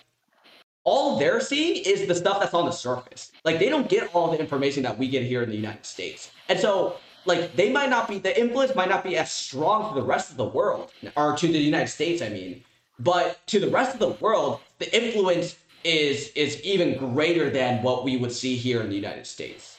[0.86, 3.32] all they're seeing is the stuff that's on the surface.
[3.44, 6.30] Like they don't get all the information that we get here in the United States.
[6.48, 10.00] And so like they might not be the influence might not be as strong to
[10.00, 12.62] the rest of the world or to the United States, I mean.
[13.00, 18.04] But to the rest of the world, the influence is is even greater than what
[18.04, 19.78] we would see here in the United States.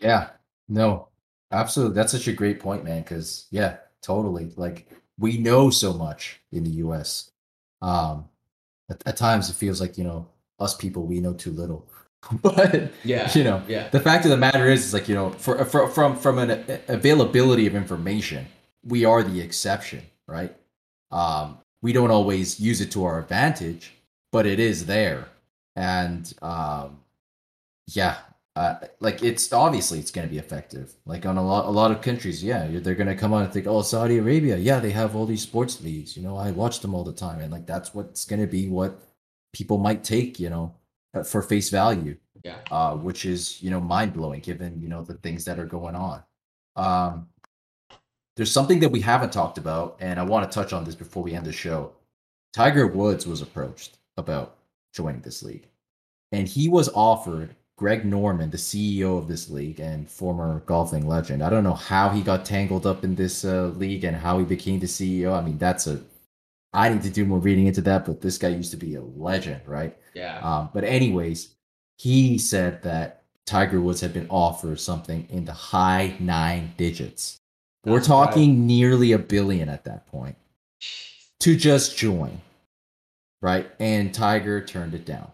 [0.00, 0.30] Yeah.
[0.66, 1.08] No.
[1.52, 1.94] Absolutely.
[1.94, 4.54] That's such a great point, man, cuz yeah, totally.
[4.56, 4.88] Like
[5.18, 7.30] we know so much in the US.
[7.82, 8.30] Um
[8.90, 10.26] at, at times it feels like you know
[10.58, 11.86] us people we know too little.
[12.42, 13.88] But yeah you know yeah.
[13.88, 16.80] the fact of the matter is, is like you know for, for from from an
[16.88, 18.46] availability of information
[18.84, 20.54] we are the exception right?
[21.10, 23.94] Um we don't always use it to our advantage
[24.32, 25.28] but it is there.
[25.76, 27.00] And um
[27.86, 28.18] yeah
[28.56, 30.94] uh, like it's obviously it's going to be effective.
[31.06, 33.52] Like on a lot, a lot of countries, yeah, they're going to come out and
[33.52, 36.16] think, oh, Saudi Arabia, yeah, they have all these sports leagues.
[36.16, 38.68] You know, I watch them all the time, and like that's what's going to be
[38.68, 39.00] what
[39.52, 40.40] people might take.
[40.40, 40.74] You know,
[41.14, 42.16] uh, for face value.
[42.44, 42.56] Yeah.
[42.70, 45.94] Uh, which is you know mind blowing given you know the things that are going
[45.94, 46.22] on.
[46.76, 47.28] Um,
[48.36, 51.22] there's something that we haven't talked about, and I want to touch on this before
[51.22, 51.92] we end the show.
[52.52, 54.56] Tiger Woods was approached about
[54.94, 55.68] joining this league,
[56.32, 61.42] and he was offered Greg Norman, the CEO of this league and former golfing legend.
[61.42, 64.44] I don't know how he got tangled up in this uh, league and how he
[64.44, 65.32] became the CEO.
[65.32, 65.98] I mean, that's a
[66.74, 69.00] I need to do more reading into that, but this guy used to be a
[69.00, 69.96] legend, right?
[70.12, 70.40] Yeah.
[70.40, 71.54] Um, but anyways,
[71.96, 77.38] he said that Tiger Woods had been offered something in the high nine digits.
[77.86, 78.58] We're talking right.
[78.58, 80.36] nearly a billion at that point
[81.38, 82.42] to just join,
[83.40, 83.70] right?
[83.80, 85.32] And Tiger turned it down.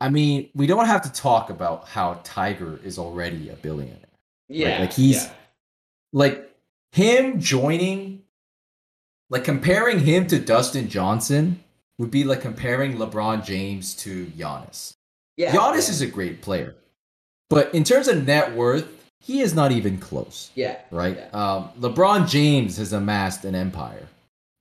[0.00, 3.96] I mean, we don't have to talk about how Tiger is already a billionaire.
[4.48, 4.80] Yeah.
[4.80, 5.32] like he's- yeah.
[6.12, 6.54] Like
[6.92, 8.22] him joining,
[9.28, 11.62] like comparing him to Dustin Johnson
[11.98, 14.94] would be like comparing LeBron James to Giannis.
[15.36, 15.50] yeah.
[15.52, 15.90] Giannis yeah.
[15.94, 16.74] is a great player,
[17.50, 18.88] but in terms of net worth,
[19.20, 20.78] he is not even close, Yeah.
[20.90, 21.16] right?
[21.16, 21.28] Yeah.
[21.30, 24.06] Um, LeBron James has amassed an empire.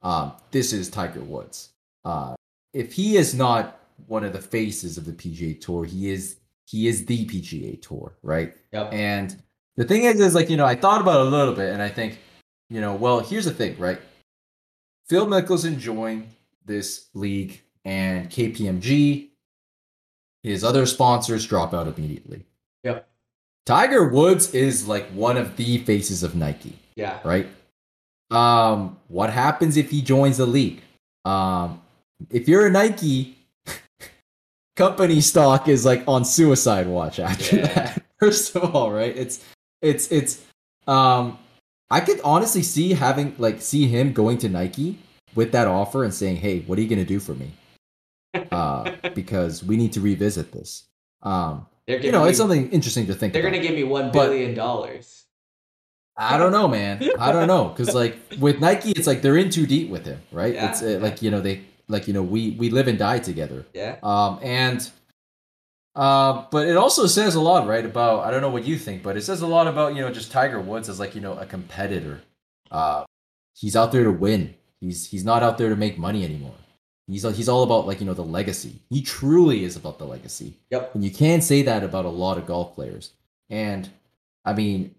[0.02, 1.70] Um, this is Tiger Woods.
[2.03, 2.36] Uh,
[2.74, 6.88] if he is not one of the faces of the PGA Tour, he is he
[6.88, 8.53] is the PGA Tour, right?
[8.73, 8.89] Yep.
[8.93, 9.41] And
[9.77, 11.81] the thing is, is like, you know, I thought about it a little bit and
[11.81, 12.19] I think,
[12.69, 13.99] you know, well, here's the thing, right?
[15.07, 16.27] Phil Mickelson joined
[16.65, 19.30] this league and KPMG,
[20.41, 22.43] his other sponsors drop out immediately.
[22.84, 23.07] Yep.
[23.67, 27.19] Tiger Woods is like one of the faces of Nike, Yeah.
[27.23, 27.47] right?
[28.31, 30.81] Um, what happens if he joins the league?
[31.26, 31.81] Um,
[32.31, 33.35] if you're a Nike
[34.76, 37.68] company stock is like on suicide watch after Yeah.
[37.73, 38.03] that.
[38.19, 39.15] First of all, right?
[39.15, 39.43] It's
[39.81, 40.43] it's it's
[40.88, 41.38] um
[41.89, 44.97] I could honestly see having like see him going to Nike
[45.35, 47.52] with that offer and saying, "Hey, what are you going to do for me?"
[48.52, 50.85] Uh because we need to revisit this.
[51.23, 53.53] Um you know, me, it's something interesting to think They're about.
[53.53, 55.23] gonna give me billion dollars.
[56.18, 57.03] I don't know, man.
[57.19, 60.22] I don't know because like with Nike, it's like they're in too deep with him,
[60.31, 60.53] right?
[60.53, 60.97] Yeah, it's uh, yeah.
[60.97, 63.66] like you know they like you know we we live and die together.
[63.74, 63.98] Yeah.
[64.03, 64.90] Um, and
[65.95, 67.86] uh, but it also says a lot, right?
[67.86, 70.12] About I don't know what you think, but it says a lot about you know
[70.12, 72.22] just Tiger Woods as like you know a competitor.
[72.72, 73.06] Uh,
[73.56, 74.56] he's out there to win.
[74.82, 76.56] He's he's not out there to make money anymore.
[77.07, 78.82] He's he's all about like you know the legacy.
[78.90, 80.56] He truly is about the legacy.
[80.72, 80.95] Yep.
[80.95, 83.12] And you can't say that about a lot of golf players.
[83.49, 83.88] And
[84.44, 84.94] I mean,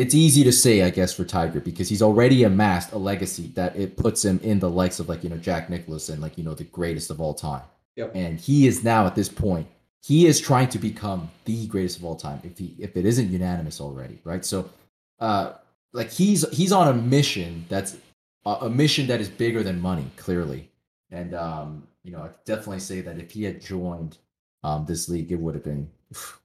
[0.00, 3.76] it's easy to say, I guess, for Tiger because he's already amassed a legacy that
[3.76, 6.44] it puts him in the likes of like, you know, Jack Nicklaus and like, you
[6.44, 7.64] know, the greatest of all time.
[7.96, 8.12] Yep.
[8.14, 9.66] And he is now at this point,
[10.02, 13.30] he is trying to become the greatest of all time if he if it isn't
[13.30, 14.42] unanimous already, right?
[14.42, 14.70] So
[15.18, 15.52] uh
[15.92, 17.98] like he's he's on a mission that's
[18.46, 20.70] a, a mission that is bigger than money, clearly.
[21.10, 24.16] And um, you know, I definitely say that if he had joined
[24.62, 25.90] um this league, it would have been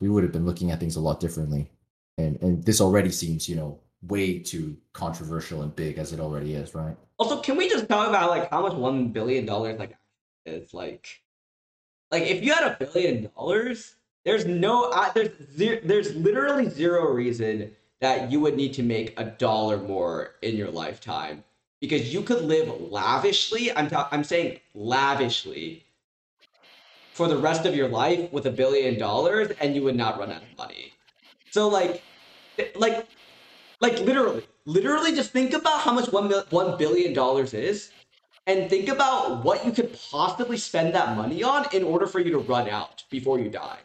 [0.02, 1.70] we would have been looking at things a lot differently.
[2.18, 6.54] And and this already seems, you know, way too controversial and big as it already
[6.54, 6.96] is, right?
[7.18, 9.98] Also, can we just talk about like how much one billion dollars like
[10.46, 11.22] is like?
[12.12, 17.72] Like, if you had a billion dollars, there's no, there's zero, there's literally zero reason
[18.00, 21.44] that you would need to make a dollar more in your lifetime
[21.82, 23.76] because you could live lavishly.
[23.76, 25.84] I'm ta- I'm saying lavishly
[27.14, 30.32] for the rest of your life with a billion dollars, and you would not run
[30.32, 30.94] out of money.
[31.52, 32.04] So like,
[32.76, 33.08] like,
[33.82, 37.92] like literally, literally, just think about how much one one billion dollars is,
[38.48, 42.32] and think about what you could possibly spend that money on in order for you
[42.32, 43.80] to run out before you die.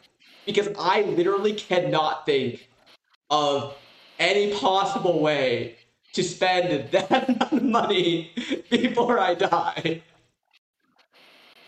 [0.45, 2.67] Because I literally cannot think
[3.29, 3.75] of
[4.19, 5.77] any possible way
[6.13, 8.31] to spend that amount of money
[8.69, 10.01] before I die.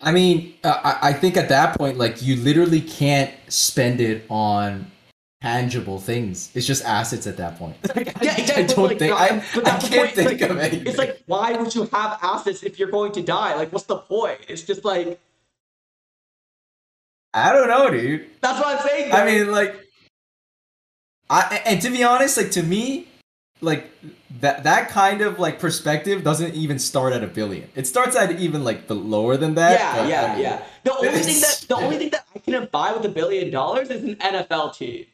[0.02, 4.26] I mean, uh, I, I think at that point, like you literally can't spend it
[4.30, 4.92] on
[5.44, 6.50] tangible things.
[6.56, 7.76] It's just assets at that point.
[7.96, 10.58] Like, I, Yeah, I don't like, think I, but I can't point, think like- of
[10.58, 10.88] anything.
[10.88, 13.56] It's like, why would you have assets if you're going to die?
[13.56, 14.40] Like, what's the point?
[14.48, 15.20] It's just like,
[17.34, 18.28] I don't know, dude.
[18.40, 19.12] that's what I'm saying.
[19.12, 19.76] I mean, like,
[21.30, 23.08] I and to be honest, like to me,
[23.60, 23.90] like
[24.40, 27.68] that that kind of like perspective doesn't even start at a billion.
[27.76, 29.80] It starts at even like the lower than that.
[29.80, 30.64] yeah, but, yeah, I mean, yeah.
[30.84, 33.90] The only thing that the only thing that I can buy with a billion dollars
[33.90, 35.06] is an NFL team.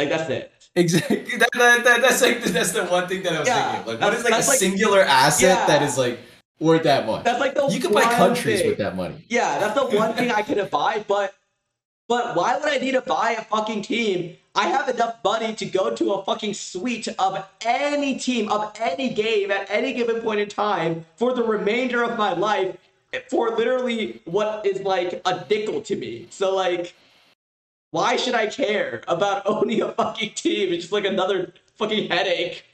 [0.00, 0.52] Like that's it.
[0.74, 1.16] Exactly.
[1.38, 3.80] That, that, that, that's like that's the one thing that I was Yeah, thinking.
[3.80, 3.86] Of.
[3.86, 5.66] Like, what that's- is like a like- singular asset Yeah.
[5.66, 6.18] that is like
[6.58, 7.24] worth that much?
[7.24, 8.68] That's like the you can buy countries thing.
[8.68, 9.16] with that money.
[9.28, 11.34] Yeah, that's the one thing I could buy, but
[12.08, 14.36] but why would I need to buy a fucking team?
[14.54, 17.32] I have enough money to go to a fucking suite of
[17.64, 22.18] any team of any game at any given point in time for the remainder of
[22.18, 22.76] my life
[23.28, 26.26] for literally what is like a nickel to me.
[26.30, 26.94] So like,
[27.90, 30.72] why should I care about owning a fucking team?
[30.72, 32.64] It's just like another fucking headache.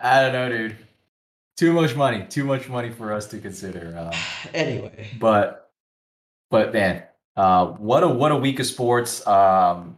[0.00, 0.76] I don't know, dude.
[1.56, 2.24] Too much money.
[2.28, 3.96] Too much money for us to consider.
[3.98, 4.20] Um,
[4.54, 5.72] anyway, but
[6.50, 7.02] but man,
[7.36, 9.26] uh, what a what a week of sports.
[9.26, 9.96] Um,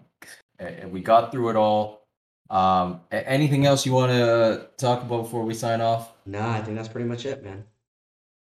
[0.89, 2.07] we got through it all.
[2.49, 6.13] Um, anything else you want to talk about before we sign off?
[6.27, 7.65] Nah, I think that's pretty much it, man.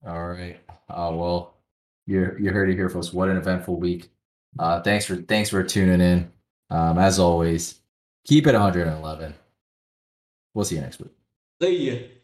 [0.06, 0.60] All right.
[0.88, 1.55] Uh, well,
[2.06, 3.12] you you heard it here, folks.
[3.12, 4.10] What an eventful week.
[4.58, 6.32] Uh, thanks for thanks for tuning in.
[6.70, 7.80] Um, as always,
[8.24, 9.34] keep it 111.
[10.54, 11.12] We'll see you next week.
[11.60, 12.15] See ya.